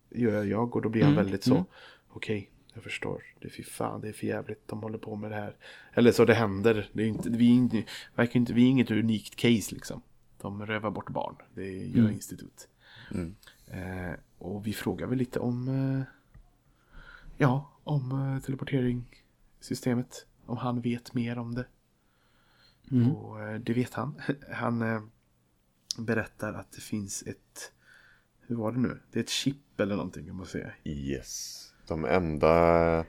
[0.09, 1.51] Gör jag och då blir han Mm, väldigt så.
[1.53, 1.63] mm.
[2.09, 2.49] Okej,
[2.79, 3.23] jag förstår.
[3.39, 4.67] Det är fy fan, det är för jävligt.
[4.67, 5.55] De håller på med det här.
[5.93, 6.89] Eller så det händer.
[6.93, 7.83] Det är inte, vi, är inte,
[8.15, 10.01] verkar inte, vi är inget unikt case liksom.
[10.41, 11.35] De rövar bort barn.
[11.55, 12.11] Det gör Mm.
[12.11, 12.67] institut.
[13.11, 13.35] Mm.
[13.67, 16.03] Eh, och vi frågar väl lite om eh,
[17.37, 20.25] Ja, om eh, teleporteringssystemet.
[20.45, 21.65] Om han vet mer om det.
[22.91, 23.11] Mm.
[23.11, 24.21] Och eh, det vet han.
[24.51, 25.01] Han eh,
[25.97, 27.71] berättar att det finns ett
[28.47, 28.99] Hur var det nu?
[29.11, 30.71] Det är ett chip eller någonting kan man säga.
[30.83, 31.65] Yes.
[31.89, 33.05] De enda,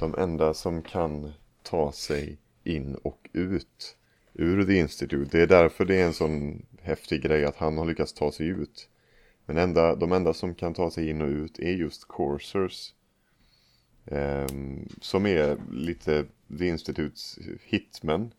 [0.00, 3.96] de enda som kan ta sig in och ut
[4.32, 5.36] ur The Institute.
[5.36, 8.46] Det är därför det är en sån häftig grej att han har lyckats ta sig
[8.46, 8.88] ut.
[9.46, 12.94] Men enda, de enda som kan ta sig in och ut är just Coursers.
[14.06, 16.24] Ehm, som är lite
[16.58, 18.32] The Institutes hitmen.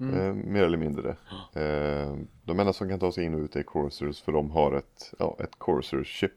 [0.00, 1.16] Ehm, mer eller mindre.
[1.54, 4.72] Ehm, de enda som kan ta sig in och ut är Coursers för de har
[4.72, 6.32] ett, ja, ett Courser-chip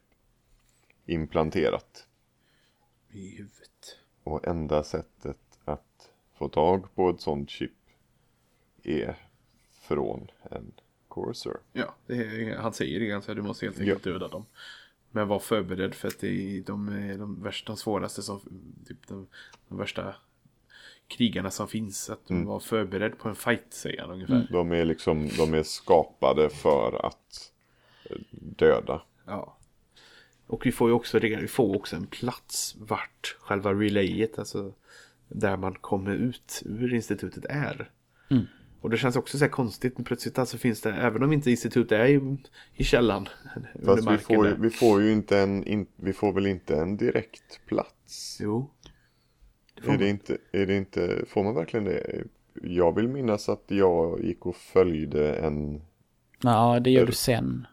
[1.05, 2.07] implanterat.
[3.13, 3.97] I huvudet.
[4.23, 7.71] Och enda sättet att få tag på ett sånt chip
[8.83, 9.15] är
[9.71, 10.71] från en
[11.09, 11.57] Courser.
[11.73, 13.33] Ja, är, han säger det ganska.
[13.33, 14.45] Du måste helt enkelt döda dem.
[15.11, 18.39] Men var förberedd för att det är, de är de värsta, de svåraste som,
[18.87, 19.27] typ de,
[19.67, 20.15] de värsta
[21.07, 22.09] krigarna som finns.
[22.09, 24.47] Att de var förberedd på en fight säger han ungefär.
[24.51, 27.51] De är liksom, de är skapade för att
[28.31, 29.01] döda.
[29.25, 29.57] Ja.
[30.51, 34.73] Och vi får ju också, vi får också en plats vart själva relayet, alltså
[35.27, 37.91] där man kommer ut ur institutet är.
[38.29, 38.45] Mm.
[38.81, 41.51] Och det känns också så här konstigt, men plötsligt alltså finns det, även om inte
[41.51, 42.37] institutet är i,
[42.73, 43.29] i källan.
[43.85, 44.55] Fast vi får, där.
[44.55, 48.37] vi får ju inte en, in, vi får väl inte en direkt plats?
[48.41, 48.69] Jo.
[49.83, 52.23] Det Är det inte, är det inte, får man verkligen det?
[52.53, 55.81] Jag vill minnas att jag gick och följde en,
[56.41, 57.67] Ja, det gör du sen.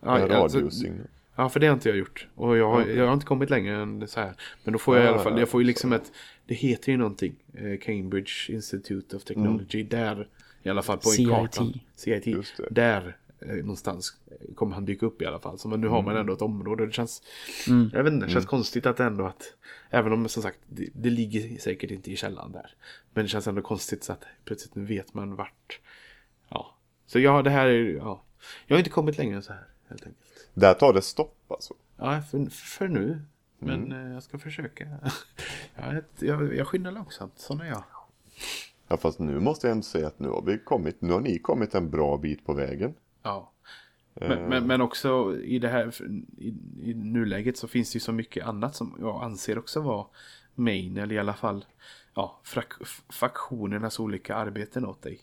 [0.00, 1.06] Ja, en alltså, radiosignal.
[1.36, 2.26] Ja, för det har inte jag gjort.
[2.34, 2.96] Och jag har, Okej.
[2.96, 4.34] jag har inte kommit längre än så här.
[4.64, 6.12] Men då får jag i alla fall, jag får ju liksom ett,
[6.46, 7.34] det heter ju någonting.
[7.54, 9.82] eh, Cambridge Institute of Technology.
[9.82, 10.28] Där,
[10.62, 11.28] i alla fall på en CIT.
[11.28, 11.64] karta.
[11.96, 12.46] CIT.
[12.70, 14.16] Där eh, någonstans
[14.54, 15.58] kommer han dyka upp i alla fall.
[15.58, 16.86] Så men nu har man ändå ett område.
[16.86, 17.22] Det känns,
[17.68, 17.90] Mm.
[17.92, 19.42] jag vet inte, det känns konstigt att ändå att,
[19.90, 22.70] även om som sagt, det, det ligger säkert inte i källan där.
[23.14, 25.80] Men det känns ändå konstigt så att plötsligt nu vet man vart,
[26.48, 26.76] ja.
[27.06, 28.22] Så ja, det här är, ja.
[28.66, 30.23] Jag har inte kommit längre än så här, helt enkelt.
[30.54, 31.74] Där tar det stopp alltså.
[31.96, 33.20] Ja, för, för nu.
[33.58, 34.88] Men eh, jag ska försöka.
[35.76, 37.84] ja, jag, jag, jag skyndar långsamt, sån är jag.
[38.88, 41.38] Ja fast nu måste jag ändå säga att nu har vi kommit, nu har ni
[41.38, 42.94] kommit en bra bit på vägen.
[43.22, 43.50] Ja.
[44.14, 45.94] Men, men, men också i det här
[46.38, 50.06] i, i nuläget så finns det ju så mycket annat som jag anser också vara
[50.54, 51.64] main eller i alla fall
[52.14, 52.72] ja, frak,
[53.08, 55.20] faktionernas olika arbeten åt dig.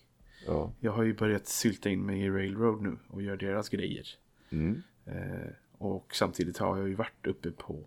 [0.48, 0.72] Ja.
[0.80, 4.08] Jag har ju börjat sylta in mig i Railroad nu och gör deras grejer.
[4.50, 4.84] Mm.
[5.06, 7.80] Eh, och samtidigt har jag ju varit uppe på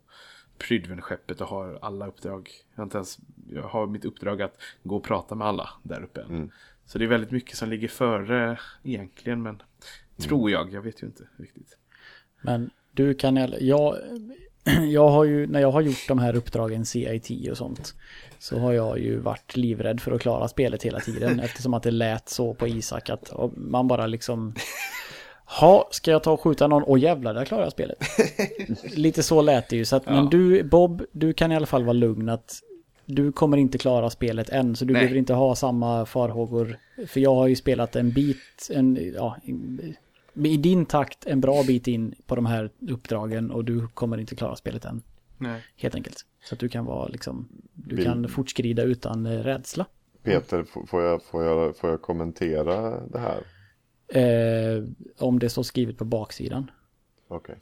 [0.59, 2.51] Prydvenskeppet och har alla uppdrag.
[2.75, 3.19] Jag har, inte ens,
[3.51, 6.21] jag har mitt uppdrag att gå och prata med alla där uppe.
[6.21, 6.51] Mm.
[6.87, 9.43] Så det är väldigt mycket som ligger före egentligen.
[9.43, 9.63] Men
[10.17, 11.79] tror jag, jag vet ju inte riktigt.
[12.41, 13.97] Men du kan, jag,
[14.91, 17.95] jag har ju, när jag har gjort de här uppdragen CIT och sånt,
[18.39, 21.91] så har jag ju varit livrädd för att klara spelet hela tiden, eftersom att det
[21.91, 24.55] lät så på Isak att man bara liksom,
[25.61, 26.83] ha, ska jag ta och skjuta någon?
[26.87, 27.99] Åh jävlar, där klarar jag spelet.
[28.97, 30.29] Lite så lät det ju, så att, men Ja.
[30.31, 32.55] du, Bob, du kan i alla fall vara lugn att
[33.07, 35.01] du kommer inte klara spelet än, så du Nej.
[35.03, 36.77] behöver inte ha samma farhågor.
[37.07, 39.37] För jag har ju spelat en bit, en, ja,
[40.35, 44.37] i din takt en bra bit in på de här uppdragen och du kommer inte
[44.37, 45.03] klara spelet än.
[45.39, 45.61] Nej.
[45.77, 46.17] Helt enkelt.
[46.45, 49.87] Så att du kan vara liksom, du Vill- kan fortskrida utan eh, rädsla.
[50.23, 53.43] Peter, får jag, får, jag, får jag kommentera det här?
[54.09, 54.85] Eh,
[55.19, 56.71] om det står skrivet på baksidan.
[57.29, 57.57] Okej.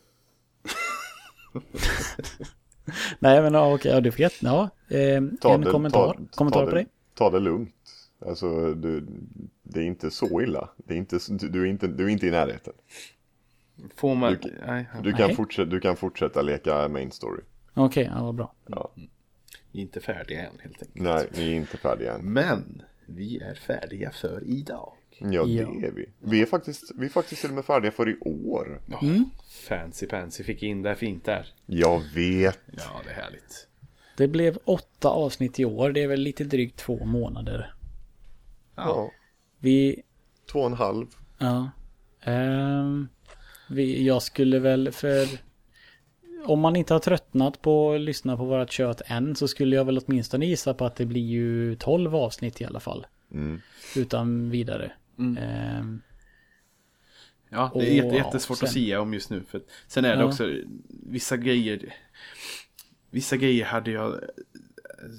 [3.18, 4.70] Nej men ja, okej, ja, du får jätte, ja.
[4.88, 6.06] Eh, Ta en det- kommentar.
[6.14, 6.86] ta- kommentar ta på det-?
[7.14, 7.74] Ta det lugnt.
[8.26, 9.06] Alltså, du,
[9.62, 10.68] det är inte så illa.
[10.76, 12.72] Det är inte, du, du, är inte, du är inte i närheten.
[13.96, 14.36] Får man...
[14.42, 17.40] Du- nej, Du kan, fortsätta, du kan fortsätta leka main story.
[17.74, 18.54] Okej, ja vad bra.
[18.66, 18.90] Ja.
[19.72, 21.04] vi är inte färdiga än helt enkelt.
[21.04, 22.32] Nej, ni är inte färdiga än.
[22.32, 24.92] Men vi är färdiga för idag.
[25.30, 25.70] Ja, Ja.
[25.80, 26.08] det är vi.
[26.20, 28.80] Vi är, faktiskt, vi är faktiskt till och med färdiga för i år.
[28.86, 29.24] Ja, Mm.
[29.68, 31.46] Fancy pansy fick in där fint där.
[31.66, 32.58] Jag vet.
[32.72, 33.68] Ja, det är härligt.
[34.16, 37.74] Det blev åtta avsnitt i år, det är väl lite drygt två månader.
[38.76, 38.82] Ja.
[38.86, 39.10] Ja.
[39.58, 40.02] Vi,
[40.52, 41.06] Två och en halv.
[41.38, 41.70] ja.
[42.24, 43.08] Ehm,
[43.68, 45.28] vi, jag skulle väl för,
[46.44, 49.84] om man inte har tröttnat på att lyssna på vårat kött än så skulle jag
[49.84, 53.06] väl åtminstone gissa på att det blir ju 12 avsnitt i alla fall.
[53.32, 53.60] Mm.
[53.96, 54.92] Utan vidare.
[55.26, 55.42] Mm.
[55.42, 56.00] Ehm,
[57.54, 59.42] Ja, det är jätte, jättesvårt sen- att säga om just nu.
[59.42, 60.28] För sen är det Ja.
[60.28, 60.54] också
[60.88, 61.94] vissa grejer.
[63.10, 64.18] Vissa grejer hade jag eh,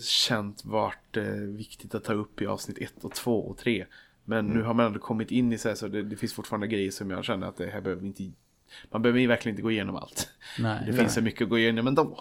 [0.02, 3.86] känt varit eh, viktigt att ta upp i avsnitt 1 och 2 och 3.
[4.26, 4.58] Men Mm.
[4.58, 6.92] nu har man ändå kommit in i så här så det, det finns fortfarande grejer
[6.92, 8.32] som jag känner att det här behöver vi inte.
[8.92, 10.30] Man behöver ju verkligen inte gå igenom allt.
[10.60, 10.84] nej.
[10.88, 12.20] Det finns så mycket att gå igenom ändå.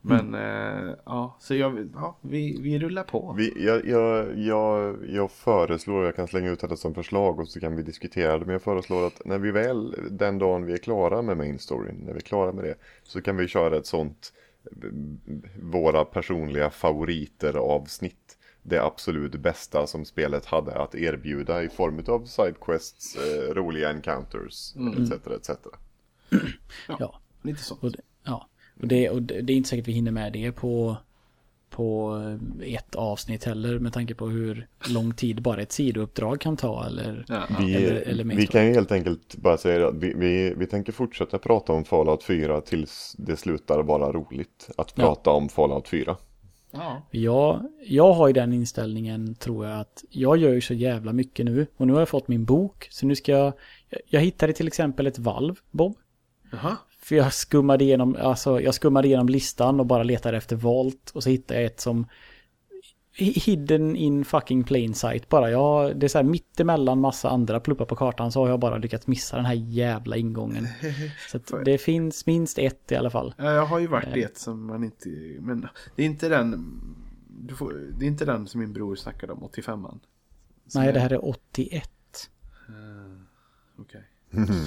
[0.00, 3.34] Men eh, ja, så jag, ja, vi, vi rullar på.
[3.38, 7.60] Vi, jag, jag, jag, jag föreslår, jag kan slänga ut det som förslag och så
[7.60, 8.44] kan vi diskutera det.
[8.44, 11.96] Men jag föreslår att när vi väl, den dagen vi är klara med main storyn,
[12.06, 14.32] när vi är klara med det, så kan vi köra ett sånt,
[14.64, 14.88] eh,
[15.62, 18.35] våra personliga favoriter avsnitt.
[18.68, 24.74] Det absolut bästa som spelet hade att erbjuda i form av sidequests, eh, roliga encounters,
[24.98, 25.26] etc.
[25.26, 25.50] etc.
[26.98, 27.76] Ja, Lite så.
[27.80, 28.48] och det, ja.
[28.80, 30.96] Och, det, och det det är inte säkert vi hinner med det på,
[31.70, 32.16] på
[32.62, 36.86] eh, ett avsnitt heller med tanke på hur lång tid bara ett sidouppdrag kan ta
[36.86, 37.24] eller...
[37.28, 40.66] Ja, Vi, Eller- eller vi kan ju helt enkelt bara säga att vi, vi, vi
[40.66, 45.02] tänker fortsätta prata om Fallout 4 tills det slutar vara roligt att Ja.
[45.04, 46.16] prata om Fallout 4.
[46.78, 47.02] Ja.
[47.10, 51.46] Jag, jag har ju den inställningen tror jag att jag gör ju så jävla mycket
[51.46, 53.52] nu och nu har jag fått min bok så nu ska jag
[54.06, 55.96] jag hittade till exempel ett valv Bob
[56.52, 56.76] Jaha.
[57.00, 61.22] för jag skummade igenom alltså jag skummade igenom listan och bara letade efter volt och
[61.22, 62.06] så hittade jag ett som
[63.18, 67.84] hidden in fucking plain sight bara jag det är så här mittemellan massa andra pluppar
[67.84, 70.66] på kartan så har jag bara lyckats missa den här jävla ingången
[71.30, 73.90] så det finns minst ett i alla fall Ja, jag har ju Eh.
[73.90, 75.08] varit det som man inte...
[75.40, 76.80] Men det är inte den...
[77.56, 79.98] Får, det är inte den som min bror snackade om, 85an.
[80.66, 81.90] Som nej det här är 81
[83.78, 84.04] Okej.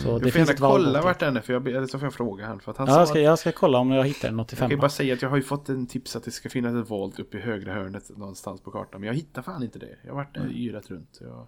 [0.04, 1.04] Så det Du får gärna kolla 81.
[1.04, 2.60] vart den är, för jag, eller så får jag fråga han.
[2.60, 4.44] För att han Ja, sa jag ska, jag ska kolla om jag hittar en jag
[4.46, 4.70] 85.
[4.70, 6.76] kan ju bara säga att jag har ju fått en tips att det ska finnas
[6.84, 9.02] ett volt uppe i högra hörnet någonstans på kartan.
[9.02, 9.98] Men jag hittar fan inte det.
[10.04, 10.52] Jag har varit Mm.
[10.52, 11.18] yrat runt.
[11.22, 11.48] Jag,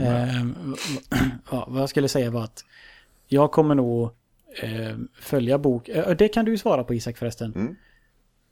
[0.00, 0.54] Ehm,
[1.50, 2.64] ja, vad jag skulle säga var att
[3.28, 4.10] jag kommer nog
[4.62, 5.88] ehm, följa bok.
[5.88, 7.52] eh, Det kan du ju svara på Isak förresten.
[7.54, 7.76] Mm.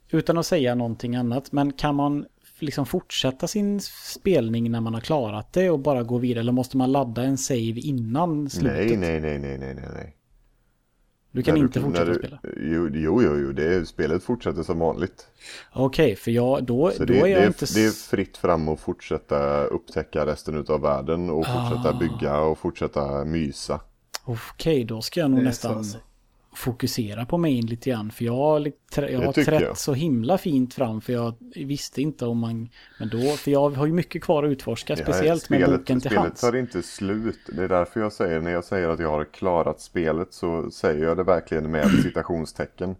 [0.09, 1.51] Utan att säga någonting annat.
[1.51, 2.25] Men kan man
[2.61, 6.39] liksom fortsätta sin spelning när man har klarat det och bara gå vidare?
[6.39, 8.77] Eller måste man ladda en save innan slutet?
[8.77, 10.17] Nej, nej, nej, nej, nej, nej.
[11.33, 12.39] Du kan När inte när fortsätta du, spela.
[12.43, 15.27] Jo, jo, jo, det är, spelet fortsätter som vanligt.
[15.73, 17.65] Okej, för jag, då, Så då det, är det, jag är, inte...
[17.73, 21.99] det är fritt fram att fortsätta upptäcka resten av världen och fortsätta Ah.
[21.99, 23.79] bygga och fortsätta mysa.
[24.25, 25.97] Okej, då ska jag nog Det nästan så.
[26.53, 28.11] Fokusera på main lite grann.
[28.11, 28.71] För jag, har
[29.09, 29.77] jag har trätt jag.
[29.77, 32.69] så himla fint fram för jag visste inte om man...
[32.99, 36.09] Men då, för jag har ju mycket kvar att utforska, speciellt Ja, med boken till
[36.09, 36.41] spelet hands.
[36.41, 37.39] tar inte slut.
[37.55, 41.03] Det är därför jag säger, när jag säger att jag har klarat spelet så säger
[41.05, 42.95] jag det verkligen med citationstecken.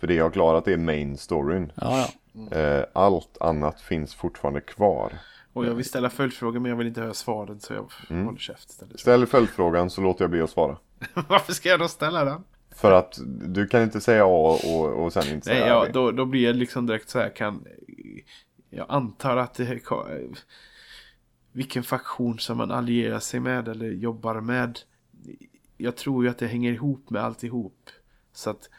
[0.00, 1.72] För det jag har klarat är main storyn.
[1.74, 2.08] Ja,
[2.50, 2.56] ja.
[2.58, 5.12] Eh, Allt annat finns fortfarande kvar.
[5.52, 8.24] och jag vill ställa följdfrågor men jag vill inte höra svaren så jag Mm.
[8.26, 9.00] håller käft istället.
[9.00, 10.76] Ställ följdfrågan så låter jag bli att svara.
[11.28, 12.44] Varför ska jag då ställa den?
[12.80, 15.90] För att du kan inte säga A och, och sen inte Nej, säga ja, B.
[15.92, 17.64] då, då blir jag liksom direkt så här kan...
[18.70, 19.80] Jag antar att det
[21.52, 24.78] vilken faktion som man allierar sig med eller jobbar med.
[25.76, 27.90] Jag tror ju att det hänger ihop med alltihop.
[28.32, 28.70] Så att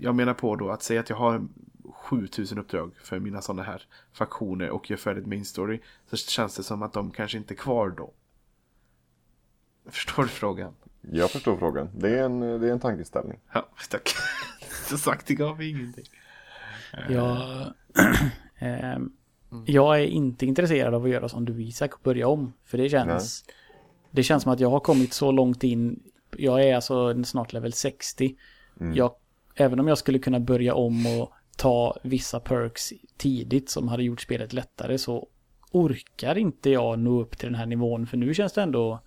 [0.00, 1.46] jag menar på då att säga att jag har
[1.94, 3.82] 7000 uppdrag för mina sådana här
[4.12, 5.80] faktioner och gör färdigt main story.
[6.10, 8.12] Så känns det som att de kanske inte är kvar då.
[9.86, 10.74] Förstår du frågan?
[11.12, 11.88] Jag förstår frågan.
[11.94, 13.38] Det är en, det är en tankeställning.
[13.52, 14.14] Ja, tack.
[14.88, 16.04] Så sagt, det gav ingenting.
[17.08, 17.38] Jag,
[18.58, 19.12] ehm,
[19.66, 22.52] jag är inte intresserad av att göra som du Isak och börja om.
[22.64, 23.44] För det känns...
[24.10, 26.02] Det känns som att jag har kommit så långt in.
[26.36, 28.36] Jag är alltså snart level 60.
[28.94, 29.12] Jag,
[29.54, 34.20] även om jag skulle kunna börja om och ta vissa perks tidigt som hade gjort
[34.20, 35.28] spelet lättare så
[35.72, 38.06] orkar inte jag nå upp till den här nivån.
[38.06, 39.00] För nu känns det ändå...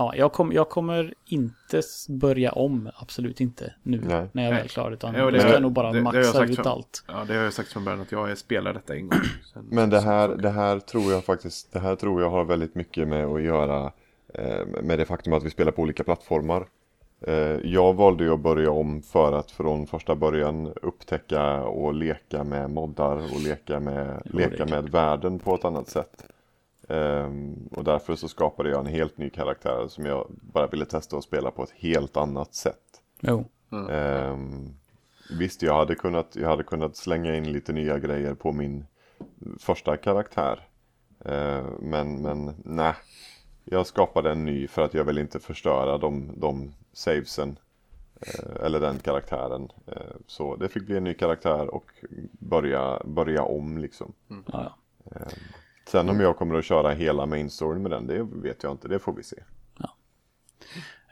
[0.00, 4.26] Ja, jag, kom, jag kommer inte börja om, absolut inte nu Nej.
[4.32, 4.90] när jag väl är klar.
[4.90, 7.04] Utan Ja, det ska jag- nog bara det- det maxa sagt ut från- allt.
[7.08, 9.20] Ja, det har jag sagt från början att jag spelar detta en gång.
[9.52, 12.74] Sen, Men det här, det här tror jag faktiskt, det här tror jag har väldigt
[12.74, 13.92] mycket med att göra
[14.34, 16.66] eh, med det faktum att vi spelar på olika plattformar.
[17.26, 22.44] Eh, jag valde ju att börja om för att från första början upptäcka och leka
[22.44, 26.24] med moddar och leka med, Jo, leka det- med världen på ett annat sätt.
[26.90, 31.16] Ehm, och därför så skapade jag en helt ny karaktär som jag bara ville testa
[31.16, 33.02] att spela på ett helt annat sätt.
[33.20, 33.44] Jo.
[33.90, 34.74] Ehm,
[35.38, 38.86] visst, jag hade, kunnat, jag hade kunnat slänga in lite nya grejer på min
[39.58, 40.68] första karaktär.
[41.24, 42.94] Ehm, men men nej,
[43.64, 47.58] jag skapade en ny för att jag vill inte förstöra de, de savesen.
[48.20, 49.68] Eh, eller den karaktären.
[50.26, 51.90] Så det fick bli en ny karaktär och
[52.32, 54.12] börja, börja om liksom.
[54.28, 55.26] Ja, ja.
[55.90, 58.88] Sen om jag kommer att köra hela main storyn med den, det vet jag inte.
[58.88, 59.36] Det får vi se.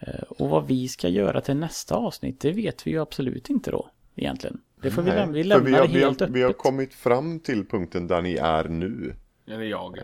[0.00, 3.70] Eh, Och vad vi ska göra till nästa avsnitt, det vet vi ju absolut inte
[3.70, 3.90] då.
[4.14, 4.60] Egentligen.
[4.82, 6.50] Det får vi, lämna, vi för lämnar vi har, det vi, helt har, vi har
[6.50, 6.62] öppet.
[6.62, 9.14] kommit fram till punkten där ni är nu.
[9.46, 9.98] Eller jag.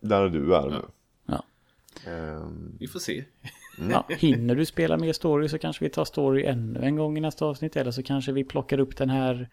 [0.00, 0.80] Där du är nu.
[1.26, 1.42] Ja.
[2.10, 3.24] Ehm, Vi får se.
[3.90, 7.20] Ja, hinner du spela mer story så kanske vi tar story ännu en gång i
[7.20, 7.76] nästa avsnitt.
[7.76, 9.48] Eller så kanske vi plockar upp den här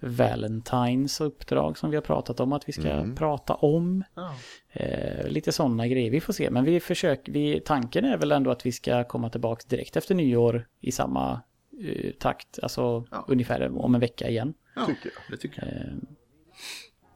[0.00, 4.04] Valentines uppdrag som vi har pratat om att vi ska prata om.
[4.14, 4.34] Ja.
[4.72, 6.10] Eh, lite sådana grejer.
[6.10, 6.50] Vi får se.
[6.50, 10.14] Men vi försöker, vi, tanken är väl ändå att vi ska komma tillbaka direkt efter
[10.14, 11.40] nyår i samma
[11.84, 12.58] eh, takt.
[12.62, 13.24] Alltså Ja.
[13.28, 14.54] ungefär om en vecka igen.
[14.76, 15.22] Ja, Tycker jag.
[15.30, 15.86] det tycker jag.
[15.86, 15.94] Eh,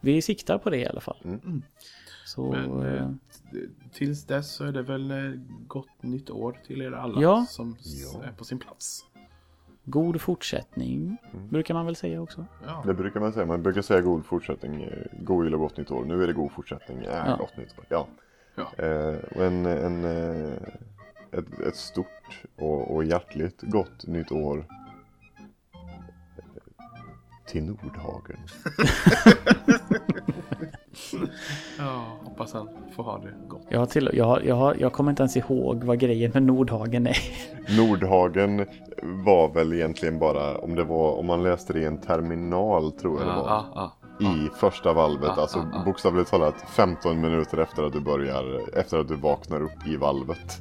[0.00, 1.16] vi siktar på det i alla fall.
[1.24, 1.62] Mm.
[2.26, 3.10] Så Men, eh, eh,
[3.92, 7.46] Tills dess så är det väl eh, gott nytt år till er alla Ja.
[7.48, 9.04] som s- är på sin plats.
[9.84, 11.16] god fortsättning
[11.50, 12.46] brukar man väl säga också.
[12.66, 12.82] Ja.
[12.86, 13.46] Det brukar man säga.
[13.46, 14.82] Man brukar säga god fortsättning.
[14.82, 16.04] eh, God jul och gott nytt år.
[16.04, 16.98] Nu är det god fortsättning.
[16.98, 17.36] Äh, Ja.
[17.36, 17.84] Gott nytt år.
[17.88, 18.08] Ja.
[18.54, 18.84] Ja.
[18.84, 20.52] Eh, och en, en, eh,
[21.32, 24.66] ett, ett stort och, och hjärtligt gott nytt år.
[27.46, 28.36] Till Nordhagen.
[31.84, 33.66] ja, hoppas han får ha det gott.
[33.68, 36.42] Jag, har till, jag, har, jag, har, jag kommer inte ens ihåg vad grejen med
[36.42, 37.16] Nordhagen är.
[37.78, 38.66] Nordhagen
[39.02, 43.18] var väl egentligen bara om det var om man läste det i en terminal tror
[43.18, 43.48] jag det var.
[43.48, 48.78] Ja, ja, I första valvet, Ja, alltså bokstavligt talat 15 minuter efter att du börjar,
[48.78, 50.60] efter att du vaknar upp i valvet.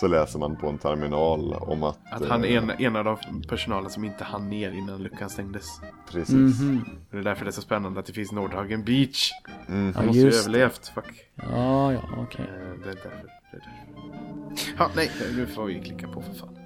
[0.00, 1.98] Så läser man på en terminal om att...
[2.12, 5.30] Att han är eh, en, en av de personalen som inte hann ner innan luckan
[5.30, 5.80] stängdes.
[6.10, 6.60] Precis.
[6.60, 6.84] Mhm.
[7.10, 9.30] Det är därför det är så spännande att det finns Nordhagen Beach.
[9.68, 9.86] Mm.
[9.86, 10.36] Ja, Han måste ju det.
[10.38, 10.88] överlevt.
[10.88, 11.30] Fuck.
[11.34, 12.44] Ja, ja, okej.
[12.48, 12.54] Eh,
[12.84, 13.08] Det är därför.
[13.50, 14.74] Det är därför.
[14.78, 16.56] Ja, nej, nu får vi klicka på för fan.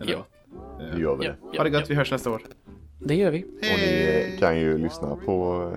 [0.00, 0.18] Eller Ja.
[0.78, 0.94] vad?
[0.94, 1.36] Nu gör vi Ja, det.
[1.52, 1.86] ja, Ha det gott, ja.
[1.88, 2.42] vi hörs nästa år.
[2.98, 3.42] Det gör vi.
[3.44, 5.68] Och ni kan ju lyssna på,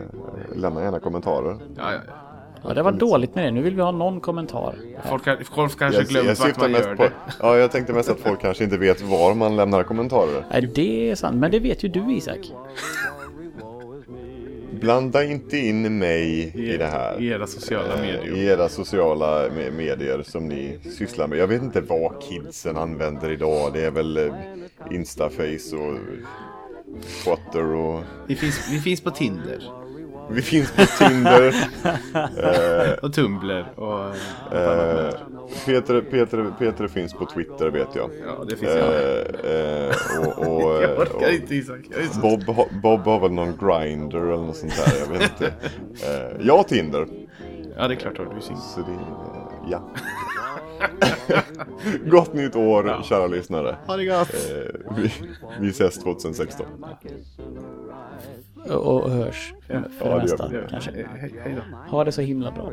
[0.51, 1.57] eh, lämna gärna kommentarer.
[1.77, 2.13] Ja, ja, ja.
[2.67, 3.51] Ja, det var dåligt med det.
[3.51, 4.75] Nu vill vi ha någon kommentar.
[5.09, 7.11] Folk, har, folk kanske Jag, glömt jag vart man mest gör på, det.
[7.41, 10.45] ja jag tänkte mest att folk kanske inte vet var man lämnar kommentarer.
[10.51, 11.35] Nej, det är sant.
[11.37, 12.51] Men det vet ju du, Isak.
[14.81, 17.21] Blanda inte in mig i det här.
[17.21, 18.35] I era sociala Eh, medier.
[18.37, 21.37] I era sociala me- medier som ni sysslar med.
[21.37, 23.73] Jag vet inte vad kidsen använder idag.
[23.73, 24.33] Det är väl eh,
[24.91, 25.97] Instaface och
[27.23, 28.01] Twitter och...
[28.27, 29.59] Vi finns, vi finns på Tinder.
[30.29, 31.55] Vi finns på Tinder.
[33.05, 34.15] Och Tumblr och...
[34.55, 35.09] Eh,
[35.65, 38.09] Peter, Peter, Peter finns på Twitter vet jag.
[38.25, 38.93] Ja, det finns jag.
[38.93, 41.79] Eh, eh, och, och, Jag eh, orkar och inte Isak.
[41.91, 42.19] Är så...
[42.19, 42.45] Bob,
[42.81, 44.99] Bob har väl någon grinder eller något sånt där.
[44.99, 45.45] Jag vet inte.
[45.45, 47.07] Eh, jag har Tinder.
[47.77, 48.15] Ja, det är klart.
[48.15, 48.39] Du är.
[48.39, 49.89] Så det, eh, ja.
[52.05, 53.77] Gott nytt år kära lyssnare.
[53.87, 54.33] Ha det gott!
[54.33, 55.13] Eh, vi,
[55.59, 56.65] vi ses 2016.
[58.69, 60.57] Och, och hörs för Ja, det gör mesta, vi.
[60.69, 60.91] kanske.
[60.91, 61.77] Hej, hej då.
[61.91, 62.63] Ha det så himla bra.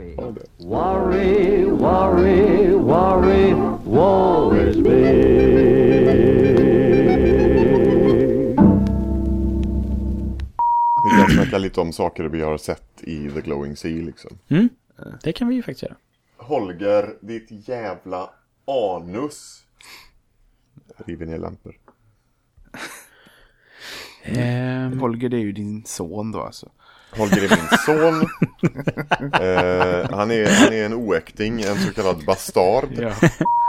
[0.59, 3.53] Worry, worry, worry,
[3.85, 6.23] woe is me.
[11.05, 14.39] Vi kan snacka lite om saker vi har sett i The Glowing Sea liksom.
[14.49, 14.69] Mm.
[15.23, 15.97] Det kan vi ju faktiskt göra.
[16.37, 18.31] Holger, ditt jävla
[18.67, 19.63] anus.
[21.07, 21.75] River ner lampor.
[24.23, 26.69] Ehm, Holger, det är ju din son då alltså.
[27.17, 28.21] Holger är min son.
[29.33, 32.89] eh, han, är, han är en oäkting, en så kallad bastard.
[32.99, 33.13] Ja.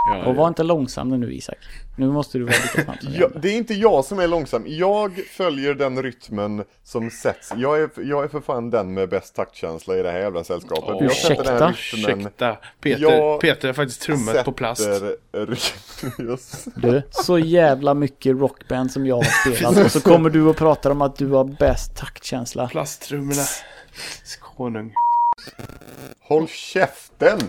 [0.06, 1.58] Ja och var inte långsam nu Isak.
[1.98, 3.42] Nu måste du vara lika snabb som Ja, jag.
[3.42, 4.64] det är inte jag som är långsam.
[4.68, 7.54] Jag följer den rytmen som sätts.
[7.58, 10.96] Jag är, jag är för fan den med bäst taktkänsla i det här jävla sällskapet.
[11.02, 12.08] jag sätter den här Ursäkta?
[12.08, 12.20] rytmen.
[12.28, 12.58] Ursäkta.
[12.82, 14.88] Peter, Jag Peter har faktiskt trummat på plast.
[16.76, 19.24] Du, så jävla mycket rockband som jag har
[19.56, 22.68] spelat och så kommer du och pratar om att du har bäst taktkänsla.
[22.68, 23.42] Plasttrummorna.
[24.58, 24.94] Konung.
[26.22, 27.40] Håll käften!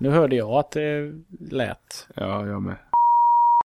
[0.00, 1.12] Nu hörde jag att det
[1.50, 2.08] lät.
[2.14, 2.76] Ja, jag med.